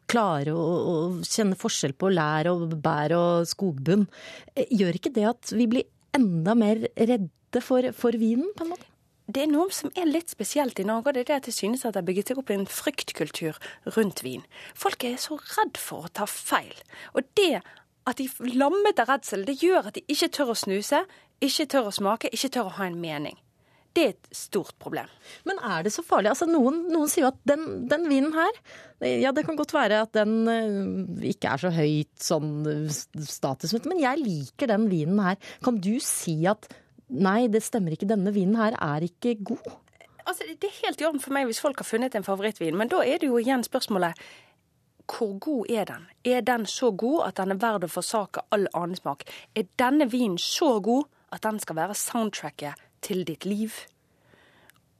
klare 0.09 0.53
å, 0.53 0.65
å 0.77 0.97
kjenne 1.25 1.57
forskjell 1.57 1.95
på 1.97 2.11
lær 2.13 2.51
og 2.51 2.75
bær 2.83 3.15
og 3.17 3.47
skogbunn, 3.49 4.05
eh, 4.53 4.69
gjør 4.69 4.99
ikke 4.99 5.15
det 5.15 5.25
at 5.31 5.55
vi 5.57 5.69
blir 5.71 5.89
enda 6.17 6.53
mer 6.57 6.85
redde 6.93 7.63
for, 7.65 7.89
for 7.97 8.17
vinen, 8.19 8.53
på 8.57 8.67
en 8.67 8.75
måte? 8.75 8.87
Det 9.27 9.41
er 9.43 9.49
noe 9.51 9.73
som 9.75 9.91
er 9.99 10.07
litt 10.07 10.31
spesielt 10.31 10.77
i 10.79 10.85
Norge, 10.87 11.09
og 11.09 11.17
det 11.17 11.25
er 11.25 11.31
det 11.31 11.39
at 11.41 11.47
det 11.49 11.55
synes 11.57 11.81
at 11.83 11.97
det 11.97 11.99
har 11.99 12.07
bygget 12.07 12.29
seg 12.31 12.37
opp 12.39 12.53
en 12.53 12.69
fryktkultur 12.71 13.57
rundt 13.97 14.21
vin. 14.23 14.45
Folk 14.77 15.03
er 15.03 15.17
så 15.19 15.35
redd 15.57 15.81
for 15.81 16.07
å 16.07 16.13
ta 16.15 16.29
feil. 16.31 16.77
Og 17.11 17.27
det 17.35 17.57
at 18.07 18.21
de 18.21 18.27
lammet 18.55 18.99
av 19.01 19.11
redsel, 19.11 19.43
det 19.47 19.57
gjør 19.61 19.89
at 19.89 19.97
de 19.97 20.05
ikke 20.11 20.31
tør 20.37 20.53
å 20.53 20.57
snuse, 20.57 21.03
ikke 21.43 21.67
tør 21.73 21.89
å 21.89 21.93
smake, 21.95 22.31
ikke 22.33 22.53
tør 22.55 22.69
å 22.69 22.77
ha 22.79 22.87
en 22.87 22.97
mening. 23.01 23.35
Det 23.97 24.03
er 24.03 24.11
et 24.13 24.27
stort 24.35 24.75
problem. 24.77 25.09
Men 25.49 25.57
er 25.65 25.85
det 25.85 25.91
så 25.95 26.03
farlig? 26.05 26.29
Altså, 26.29 26.45
noen, 26.49 26.83
noen 26.93 27.09
sier 27.09 27.25
jo 27.25 27.31
at 27.31 27.39
den, 27.49 27.87
den 27.89 28.05
vinen 28.11 28.35
her, 28.35 28.59
ja 29.01 29.31
det 29.33 29.43
kan 29.47 29.57
godt 29.57 29.73
være 29.73 30.03
at 30.05 30.13
den 30.13 30.35
eh, 30.51 31.31
ikke 31.31 31.55
er 31.55 31.63
så 31.63 31.71
høyt 31.73 32.13
sånn 32.21 32.51
status, 32.93 33.31
statusmessig, 33.39 33.89
men 33.89 34.03
jeg 34.03 34.21
liker 34.21 34.69
den 34.69 34.85
vinen 34.91 35.23
her. 35.25 35.41
Kan 35.65 35.81
du 35.81 35.95
si 36.03 36.39
at 36.49 36.69
nei, 37.09 37.47
det 37.49 37.63
stemmer 37.65 37.95
ikke, 37.95 38.09
denne 38.09 38.33
vinen 38.35 38.59
her 38.59 38.77
er 38.77 39.07
ikke 39.07 39.37
god? 39.49 39.71
Altså, 40.27 40.45
Det 40.45 40.69
er 40.69 40.81
helt 40.83 41.01
i 41.01 41.07
orden 41.07 41.23
for 41.23 41.33
meg 41.33 41.47
hvis 41.49 41.63
folk 41.63 41.81
har 41.81 41.87
funnet 41.87 42.15
en 42.17 42.25
favorittvin, 42.25 42.77
men 42.77 42.91
da 42.91 43.01
er 43.01 43.21
det 43.21 43.31
jo 43.31 43.39
igjen 43.41 43.65
spørsmålet 43.65 44.27
hvor 45.07 45.37
god 45.39 45.69
er 45.71 45.85
den? 45.87 46.07
Er 46.25 46.41
den 46.41 46.65
så 46.65 46.91
god 46.91 47.27
at 47.27 47.37
den 47.39 47.53
er 47.55 47.61
verd 47.61 47.85
å 47.87 47.91
forsake 47.91 48.43
all 48.51 48.67
annen 48.75 48.99
smak? 48.99 49.23
Er 49.55 49.67
denne 49.79 50.09
vinen 50.11 50.37
så 50.41 50.77
god 50.83 51.07
at 51.33 51.43
den 51.43 51.59
skal 51.63 51.79
være 51.79 51.95
soundtracket 51.97 52.75
til 53.05 53.23
ditt 53.27 53.45
liv? 53.47 53.85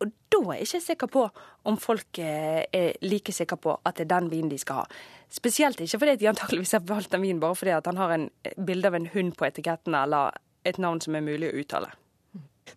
Og 0.04 0.12
da 0.32 0.40
er 0.46 0.60
jeg 0.60 0.68
ikke 0.68 0.84
sikker 0.86 1.12
på 1.12 1.26
om 1.68 1.78
folk 1.82 2.20
eh, 2.22 2.64
er 2.72 2.98
like 3.02 3.34
sikre 3.34 3.58
på 3.58 3.76
at 3.84 3.98
det 3.98 4.06
er 4.06 4.14
den 4.14 4.32
vinen 4.32 4.52
de 4.52 4.60
skal 4.62 4.84
ha. 4.84 4.98
Spesielt 5.34 5.82
ikke 5.84 6.00
fordi 6.00 6.18
de 6.22 6.30
antakeligvis 6.32 6.76
har 6.78 6.86
valgt 6.88 7.16
en 7.18 7.26
vin 7.26 7.42
bare 7.42 7.58
fordi 7.58 7.74
at 7.76 7.90
han 7.90 8.00
har 8.00 8.14
en 8.16 8.28
eh, 8.46 8.54
bilde 8.70 8.92
av 8.92 9.00
en 9.00 9.10
hund 9.16 9.34
på 9.40 9.50
etiketten 9.50 9.98
eller 9.98 10.38
et 10.68 10.80
navn 10.80 11.02
som 11.04 11.18
er 11.18 11.26
mulig 11.26 11.50
å 11.50 11.62
uttale. 11.64 11.92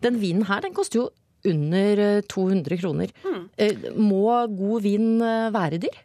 Den 0.01 0.17
vinen 0.21 0.47
her, 0.49 0.63
den 0.65 0.73
koster 0.73 1.03
jo 1.03 1.09
under 1.47 1.99
eh, 1.99 2.21
200 2.31 2.81
kroner. 2.81 3.13
Mm. 3.23 3.43
Må 4.01 4.25
god 4.57 4.87
vin 4.87 5.11
eh, 5.21 5.51
være 5.53 5.81
dyr? 5.85 6.01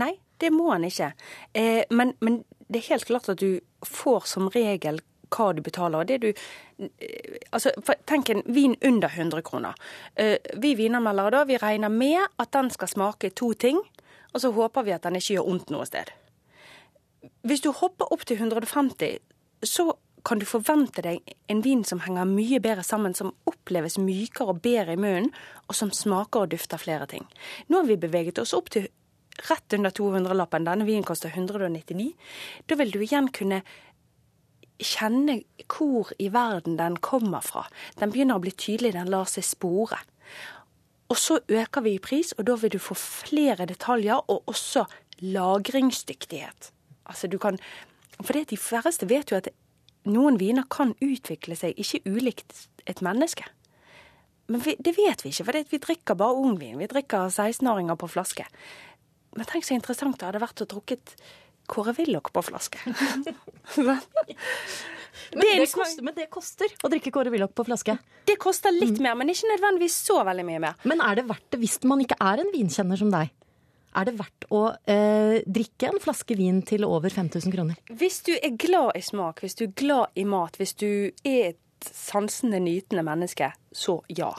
Nei, 0.00 0.12
det 0.40 0.50
må 0.54 0.70
han 0.72 0.86
ikke. 0.88 1.12
Eh, 1.52 1.84
men, 1.90 2.14
men 2.20 2.42
det 2.68 2.80
er 2.80 2.92
helt 2.94 3.08
klart 3.08 3.28
at 3.28 3.40
du 3.40 3.60
får 3.86 4.28
som 4.30 4.50
regel 4.54 5.00
hva 5.30 5.52
du 5.54 5.62
betaler. 5.62 6.04
Det 6.04 6.18
du 6.22 6.28
eh, 6.30 7.38
Altså, 7.52 7.72
tenk 8.06 8.30
en 8.30 8.42
vin 8.46 8.76
under 8.86 9.08
100 9.08 9.42
kroner. 9.42 9.74
Eh, 10.14 10.38
vi 10.62 10.74
vinanmeldere 10.78 11.30
da, 11.34 11.44
vi 11.44 11.58
regner 11.58 11.90
med 11.90 12.20
at 12.38 12.52
den 12.54 12.70
skal 12.70 12.88
smake 12.88 13.30
to 13.34 13.52
ting, 13.52 13.80
og 14.32 14.40
så 14.40 14.52
håper 14.54 14.86
vi 14.86 14.94
at 14.94 15.02
den 15.02 15.18
ikke 15.18 15.34
gjør 15.34 15.48
ondt 15.50 15.72
noe 15.74 15.86
sted. 15.88 16.12
Hvis 17.42 17.64
du 17.64 17.72
hopper 17.74 18.12
opp 18.14 18.22
til 18.26 18.38
150, 18.38 19.18
så 19.66 19.90
kan 20.24 20.38
du 20.38 20.46
forvente 20.46 21.02
deg 21.04 21.34
en 21.50 21.62
vin 21.64 21.82
som 21.84 22.02
henger 22.04 22.28
mye 22.28 22.60
bedre 22.62 22.84
sammen, 22.86 23.14
som 23.16 23.32
oppleves 23.48 23.98
mykere 23.98 24.54
og 24.54 24.62
bedre 24.64 24.94
i 24.94 25.00
munnen, 25.00 25.30
og 25.68 25.76
som 25.76 25.92
smaker 25.94 26.44
og 26.44 26.54
dufter 26.54 26.80
flere 26.80 27.08
ting. 27.10 27.26
Nå 27.68 27.80
har 27.80 27.88
vi 27.88 27.98
beveget 28.00 28.38
oss 28.42 28.54
opp 28.56 28.70
til 28.70 28.88
rett 29.48 29.76
under 29.76 29.94
200-lappen. 29.94 30.66
Denne 30.68 30.86
vinen 30.88 31.06
koster 31.06 31.32
199. 31.32 32.10
Da 32.68 32.76
vil 32.80 32.92
du 32.92 33.00
igjen 33.00 33.30
kunne 33.34 33.62
kjenne 34.80 35.40
hvor 35.68 36.10
i 36.18 36.30
verden 36.32 36.78
den 36.78 36.96
kommer 37.04 37.44
fra. 37.44 37.66
Den 38.00 38.12
begynner 38.12 38.40
å 38.40 38.44
bli 38.44 38.52
tydelig, 38.52 38.94
den 38.96 39.12
lar 39.12 39.28
seg 39.28 39.44
spore. 39.46 40.00
Og 41.10 41.18
så 41.18 41.40
øker 41.48 41.84
vi 41.84 41.96
i 41.96 42.02
pris, 42.02 42.32
og 42.38 42.46
da 42.46 42.56
vil 42.60 42.72
du 42.72 42.78
få 42.78 42.94
flere 42.94 43.66
detaljer, 43.66 44.22
og 44.30 44.48
også 44.50 44.84
lagringsdyktighet. 45.20 46.72
Altså 47.04 47.28
du 47.28 47.38
kan 47.38 47.58
For 48.20 48.36
de 48.36 48.56
færreste 48.56 49.08
vet 49.08 49.30
jo 49.32 49.38
at 49.38 49.48
noen 50.04 50.36
viner 50.36 50.66
kan 50.68 50.92
utvikle 51.00 51.56
seg 51.56 51.78
ikke 51.80 52.02
ulikt 52.04 52.68
et 52.86 53.00
menneske. 53.00 53.46
Men 54.50 54.60
vi, 54.60 54.74
det 54.76 54.92
vet 54.98 55.24
vi 55.24 55.30
ikke, 55.30 55.46
for 55.46 55.70
vi 55.70 55.78
drikker 55.78 56.18
bare 56.18 56.36
ungvin. 56.36 56.76
Vi 56.78 56.88
drikker 56.90 57.30
16-åringer 57.30 57.96
på 57.96 58.10
flaske. 58.10 58.44
Men 59.36 59.48
tenk 59.48 59.66
så 59.66 59.76
interessant 59.76 60.18
det 60.18 60.26
hadde 60.26 60.42
vært 60.42 60.64
å 60.64 60.68
drukket 60.70 61.14
Kåre 61.70 61.94
Willoch 61.98 62.32
på 62.34 62.42
flaske. 62.42 62.80
Men 65.32 65.46
det, 65.60 65.66
koster, 65.70 66.02
men 66.02 66.14
det 66.16 66.26
koster 66.32 66.72
å 66.82 66.88
drikke 66.90 67.12
Kåre 67.14 67.30
Willoch 67.30 67.52
på 67.54 67.64
flaske. 67.66 67.96
Det 68.26 68.36
koster 68.40 68.74
litt 68.74 68.98
mer, 69.02 69.14
men 69.18 69.30
ikke 69.30 69.50
nødvendigvis 69.52 69.96
så 70.06 70.20
veldig 70.26 70.46
mye 70.46 70.62
mer. 70.62 70.80
Men 70.90 71.02
er 71.04 71.20
det 71.20 71.26
verdt 71.28 71.46
det 71.54 71.60
hvis 71.62 71.78
man 71.86 72.02
ikke 72.02 72.18
er 72.24 72.42
en 72.42 72.50
vinkjenner 72.54 72.98
som 72.98 73.12
deg? 73.12 73.30
Er 73.90 74.06
det 74.06 74.14
verdt 74.20 74.46
å 74.54 74.60
eh, 74.90 75.40
drikke 75.46 75.90
en 75.90 76.02
flaske 76.02 76.36
vin 76.38 76.60
til 76.66 76.86
over 76.86 77.10
5000 77.10 77.54
kroner? 77.54 77.78
Hvis 77.90 78.20
du 78.26 78.32
er 78.36 78.54
glad 78.58 78.98
i 78.98 79.02
smak, 79.02 79.42
hvis 79.42 79.58
du 79.58 79.64
er 79.66 79.74
glad 79.82 80.18
i 80.18 80.26
mat, 80.30 80.58
hvis 80.60 80.76
du 80.78 80.90
er 81.26 81.52
et 81.52 81.90
sansende, 81.90 82.60
nytende 82.62 83.02
menneske, 83.06 83.50
så 83.74 83.98
ja. 84.10 84.30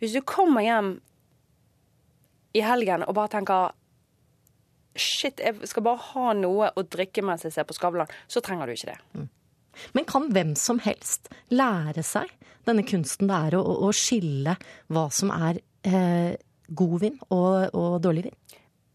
Hvis 0.00 0.16
du 0.16 0.20
kommer 0.26 0.64
hjem 0.64 0.94
i 2.52 2.64
helgen 2.64 3.06
og 3.06 3.16
bare 3.16 3.32
tenker 3.38 3.72
Shit, 4.98 5.40
jeg 5.40 5.68
skal 5.68 5.84
bare 5.86 6.02
ha 6.12 6.32
noe 6.36 6.68
å 6.76 6.84
drikke 6.84 7.24
mens 7.24 7.46
jeg 7.46 7.54
ser 7.54 7.66
på 7.68 7.76
Skavlan, 7.76 8.10
så 8.28 8.42
trenger 8.44 8.68
du 8.68 8.74
ikke 8.74 8.92
det. 8.92 9.26
Men 9.96 10.06
kan 10.08 10.28
hvem 10.34 10.54
som 10.58 10.82
helst 10.84 11.30
lære 11.52 12.04
seg 12.04 12.30
denne 12.68 12.84
kunsten 12.86 13.30
det 13.30 13.38
er 13.48 13.58
å, 13.58 13.62
å 13.62 13.90
skille 13.96 14.56
hva 14.92 15.06
som 15.14 15.32
er 15.34 15.62
eh, 15.88 16.36
god 16.68 16.96
vin 17.02 17.18
og, 17.30 17.72
og 17.72 17.96
dårlig 18.04 18.28
vin? 18.28 18.38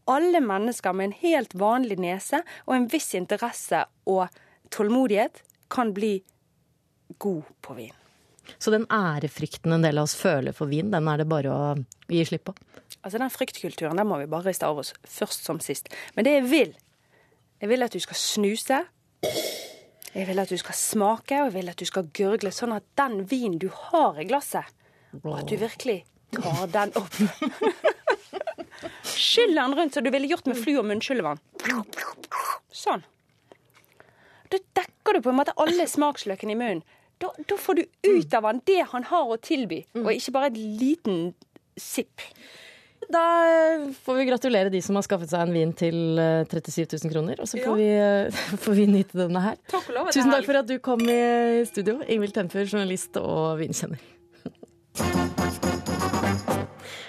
Alle 0.08 0.40
mennesker 0.40 0.96
med 0.96 1.10
en 1.10 1.18
helt 1.20 1.56
vanlig 1.58 1.98
nese 2.00 2.44
og 2.66 2.76
en 2.78 2.88
viss 2.92 3.10
interesse 3.18 3.84
og 4.08 4.28
tålmodighet 4.72 5.42
kan 5.74 5.92
bli 5.96 6.20
god 7.20 7.50
på 7.66 7.76
vin. 7.76 7.96
Så 8.58 8.72
den 8.72 8.86
ærefrykten 8.94 9.74
en 9.76 9.84
del 9.84 10.00
av 10.00 10.08
oss 10.08 10.16
føler 10.16 10.56
for 10.56 10.72
vin, 10.72 10.92
den 10.94 11.10
er 11.12 11.20
det 11.20 11.28
bare 11.28 11.52
å 11.52 11.74
gi 12.08 12.24
slipp 12.30 12.48
på? 12.48 12.56
Altså 13.08 13.22
Den 13.22 13.32
fryktkulturen 13.32 13.96
den 13.96 14.08
må 14.10 14.18
vi 14.20 14.28
bare 14.28 14.50
riste 14.50 14.68
av 14.68 14.82
oss 14.82 14.92
først 15.08 15.46
som 15.48 15.62
sist. 15.64 15.88
Men 16.18 16.28
det 16.28 16.34
jeg 16.34 16.48
vil, 16.52 16.74
jeg 17.62 17.70
vil 17.72 17.86
at 17.86 17.94
du 17.96 18.02
skal 18.04 18.20
snuse. 18.20 18.80
Jeg 20.12 20.26
vil 20.28 20.42
at 20.44 20.52
du 20.52 20.58
skal 20.60 20.76
smake, 20.76 21.38
og 21.40 21.48
jeg 21.48 21.54
vil 21.56 21.72
at 21.72 21.80
du 21.80 21.88
skal 21.88 22.10
gurgle, 22.18 22.52
sånn 22.52 22.76
at 22.76 22.84
den 23.00 23.22
vinen 23.30 23.56
du 23.64 23.70
har 23.72 24.20
i 24.20 24.28
glasset, 24.28 24.68
at 25.16 25.48
du 25.48 25.56
virkelig 25.62 26.02
tar 26.36 26.68
den 26.74 26.92
opp. 27.00 27.16
Skyll 29.08 29.56
den 29.56 29.78
rundt 29.80 29.96
som 29.96 30.04
du 30.04 30.12
ville 30.12 30.28
gjort 30.28 30.52
med 30.52 30.60
flu- 30.60 30.78
og 30.82 30.86
munnskyllevann. 30.92 31.40
Sånn. 32.74 33.08
Da 34.52 34.60
dekker 34.82 35.16
du 35.16 35.24
på 35.24 35.32
en 35.32 35.40
måte 35.40 35.56
alle 35.64 35.88
smaksløkene 35.88 36.58
i 36.58 36.60
munnen. 36.60 36.84
Da, 37.24 37.32
da 37.50 37.56
får 37.58 37.80
du 37.80 37.84
ut 38.12 38.36
av 38.38 38.46
han 38.52 38.60
det 38.68 38.84
han 38.92 39.08
har 39.10 39.32
å 39.32 39.40
tilby, 39.42 39.86
og 39.98 40.12
ikke 40.14 40.36
bare 40.36 40.52
et 40.52 40.60
liten 40.84 41.32
sipp. 41.80 42.22
Da 43.08 43.24
får 44.04 44.18
vi 44.20 44.26
gratulere 44.28 44.72
de 44.74 44.82
som 44.84 44.98
har 45.00 45.06
skaffet 45.06 45.32
seg 45.32 45.46
en 45.46 45.54
vin 45.56 45.72
til 45.78 46.20
eh, 46.20 46.44
37 46.50 46.98
000 47.06 47.14
kroner. 47.14 47.40
Og 47.40 47.48
så 47.48 47.62
får, 47.64 47.80
vi, 47.80 47.88
eh, 47.96 48.44
får 48.66 48.78
vi 48.82 48.90
nyte 48.92 49.22
denne 49.24 49.44
her. 49.46 49.56
Takk 49.72 49.88
lov, 49.96 50.12
Tusen 50.12 50.34
takk 50.34 50.50
for 50.50 50.60
at 50.60 50.68
du 50.68 50.78
kom 50.84 51.04
i 51.08 51.64
studio. 51.70 52.02
Ingvild 52.04 52.36
Temfjord, 52.36 52.68
journalist 52.74 53.20
og 53.24 53.64
vinkjenner. 53.64 54.04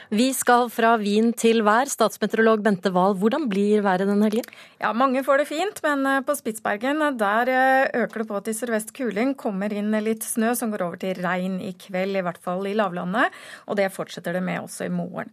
Vi 0.09 0.31
skal 0.33 0.71
fra 0.73 0.95
vin 0.97 1.35
til 1.37 1.59
vær. 1.67 1.85
Statsmeteorolog 1.93 2.63
Bente 2.65 2.89
Wahl, 2.95 3.13
hvordan 3.21 3.43
blir 3.51 3.83
været 3.85 4.09
denne 4.09 4.25
helgen? 4.25 4.47
Ja, 4.81 4.95
mange 4.97 5.21
får 5.27 5.43
det 5.43 5.49
fint, 5.51 5.81
men 5.85 6.07
eh, 6.09 6.23
på 6.25 6.33
Spitsbergen 6.39 7.03
der 7.21 7.51
eh, 7.53 7.91
øker 8.07 8.23
det 8.23 8.29
på 8.31 8.39
til 8.47 8.55
sørvest 8.57 8.95
kuling. 8.97 9.35
Kommer 9.37 9.75
inn 9.77 9.93
litt 10.01 10.25
snø 10.25 10.55
som 10.57 10.71
går 10.73 10.85
over 10.87 11.01
til 11.03 11.19
regn 11.21 11.59
i 11.61 11.75
kveld, 11.77 12.17
i 12.17 12.23
hvert 12.25 12.41
fall 12.41 12.65
i 12.65 12.73
lavlandet. 12.79 13.37
Og 13.69 13.77
det 13.77 13.91
fortsetter 13.93 14.39
det 14.39 14.41
med 14.47 14.63
også 14.63 14.87
i 14.87 14.95
morgen. 14.95 15.29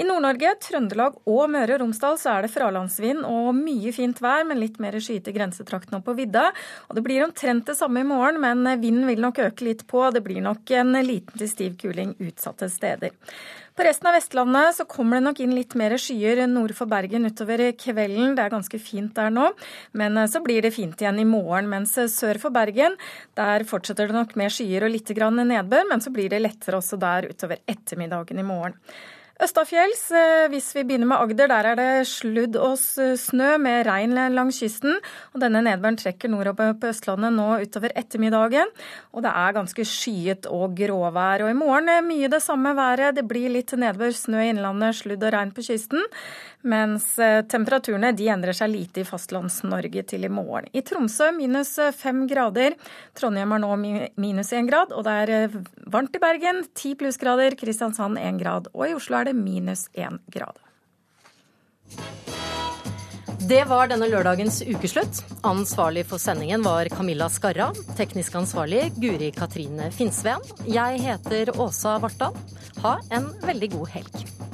I 0.00 0.06
Nord-Norge, 0.08 0.54
Trøndelag 0.70 1.18
og 1.28 1.42
Møre 1.52 1.76
og 1.76 1.82
Romsdal 1.82 2.16
så 2.22 2.38
er 2.38 2.46
det 2.46 2.54
fralandsvind 2.54 3.26
og 3.28 3.50
mye 3.58 3.92
fint 3.92 4.22
vær, 4.24 4.46
men 4.48 4.62
litt 4.62 4.80
mer 4.80 4.96
skyet 5.04 5.28
i 5.28 5.34
grensetraktene 5.36 6.00
og 6.00 6.06
på 6.08 6.14
vidda. 6.22 6.46
Og 6.88 6.96
det 6.96 7.04
blir 7.04 7.26
omtrent 7.26 7.68
det 7.68 7.76
samme 7.76 8.00
i 8.00 8.08
morgen, 8.08 8.40
men 8.40 8.64
vinden 8.80 9.04
vil 9.10 9.20
nok 9.26 9.42
øke 9.50 9.68
litt 9.68 9.84
på. 9.90 10.06
Det 10.16 10.24
blir 10.24 10.40
nok 10.48 10.72
en 10.80 10.96
liten 11.04 11.36
til 11.36 11.52
stiv 11.52 11.76
kuling 11.84 12.16
utsatte 12.24 12.70
steder. 12.72 13.12
På 13.74 13.82
resten 13.82 14.06
av 14.06 14.14
Vestlandet 14.14 14.76
så 14.76 14.84
kommer 14.86 15.18
det 15.18 15.24
nok 15.24 15.40
inn 15.42 15.54
litt 15.56 15.72
mer 15.74 15.96
skyer 15.98 16.44
nord 16.46 16.70
for 16.78 16.86
Bergen 16.86 17.26
utover 17.26 17.64
kvelden. 17.74 18.36
Det 18.36 18.44
er 18.44 18.52
ganske 18.52 18.78
fint 18.78 19.10
der 19.16 19.32
nå, 19.34 19.48
men 19.98 20.20
så 20.30 20.38
blir 20.44 20.62
det 20.62 20.76
fint 20.76 21.02
igjen 21.02 21.18
i 21.18 21.26
morgen. 21.26 21.66
Mens 21.72 21.96
sør 22.14 22.38
for 22.38 22.54
Bergen, 22.54 22.94
der 23.34 23.66
fortsetter 23.66 24.12
det 24.12 24.14
nok 24.14 24.36
med 24.38 24.54
skyer 24.54 24.86
og 24.86 24.94
litt 24.94 25.10
nedbør, 25.10 25.88
men 25.90 26.04
så 26.04 26.14
blir 26.14 26.30
det 26.30 26.44
lettere 26.44 26.78
også 26.78 27.00
der 27.02 27.26
utover 27.32 27.58
ettermiddagen 27.66 28.38
i 28.38 28.46
morgen. 28.46 28.78
Østafjells, 29.42 30.12
eh, 30.14 30.46
hvis 30.46 30.68
vi 30.76 30.84
begynner 30.86 31.08
med 31.10 31.18
Agder, 31.18 31.48
der 31.50 31.66
er 31.66 31.74
det 31.74 32.06
sludd 32.06 32.54
og 32.54 32.76
snø 32.78 33.56
med 33.58 33.82
regn 33.88 34.14
langs 34.30 34.60
kysten. 34.62 35.00
og 35.34 35.40
Denne 35.42 35.58
nedbøren 35.66 35.98
trekker 35.98 36.30
nordover 36.30 36.76
på 36.78 36.86
Østlandet 36.92 37.34
nå 37.34 37.48
utover 37.64 37.90
ettermiddagen. 37.98 38.70
Og 39.12 39.24
det 39.26 39.32
er 39.34 39.56
ganske 39.56 39.82
skyet 39.82 40.46
og 40.46 40.76
gråvær. 40.78 41.42
Og 41.42 41.50
i 41.50 41.58
morgen 41.58 41.88
er 41.88 42.06
mye 42.06 42.30
det 42.30 42.42
samme 42.42 42.76
været. 42.78 43.16
Det 43.16 43.26
blir 43.26 43.50
litt 43.50 43.74
nedbør, 43.74 44.14
snø 44.14 44.38
i 44.38 44.52
innlandet, 44.54 45.02
sludd 45.02 45.26
og 45.26 45.34
regn 45.34 45.50
på 45.50 45.66
kysten. 45.66 46.06
Mens 46.64 47.18
eh, 47.20 47.42
temperaturene 47.44 48.14
de 48.16 48.30
endrer 48.32 48.56
seg 48.56 48.72
lite 48.72 49.02
i 49.02 49.06
Fastlands-Norge 49.08 50.04
til 50.08 50.24
i 50.24 50.32
morgen. 50.32 50.70
I 50.72 50.80
Tromsø 50.86 51.28
minus 51.36 51.76
fem 51.98 52.24
grader. 52.30 52.78
Trondheim 53.16 53.52
har 53.52 53.60
nå 53.60 53.72
minus 53.76 54.54
én 54.56 54.70
grad. 54.70 54.94
Og 54.96 55.04
det 55.04 55.16
er 55.24 55.58
varmt 55.92 56.16
i 56.16 56.22
Bergen, 56.22 56.64
ti 56.72 56.94
plussgrader. 56.96 57.58
Kristiansand 57.60 58.20
én 58.20 58.40
grad. 58.40 58.72
Og 58.72 58.88
i 58.88 58.94
Oslo 58.96 59.20
er 59.20 59.28
det 59.28 59.36
minus 59.36 59.90
én 59.92 60.22
grad. 60.32 60.56
Det 63.44 63.60
var 63.68 63.90
denne 63.92 64.08
lørdagens 64.08 64.62
ukeslutt. 64.64 65.20
Ansvarlig 65.44 66.06
for 66.08 66.22
sendingen 66.22 66.64
var 66.64 66.88
Camilla 66.88 67.28
Skarra. 67.28 67.68
Teknisk 67.98 68.38
ansvarlig 68.40 68.86
Guri 68.96 69.28
Katrine 69.36 69.90
Finnsveen. 69.92 70.40
Jeg 70.64 71.04
heter 71.04 71.52
Åsa 71.60 71.98
Vartdal. 72.00 72.32
Ha 72.80 72.96
en 73.12 73.28
veldig 73.44 73.74
god 73.76 73.96
helg. 73.98 74.53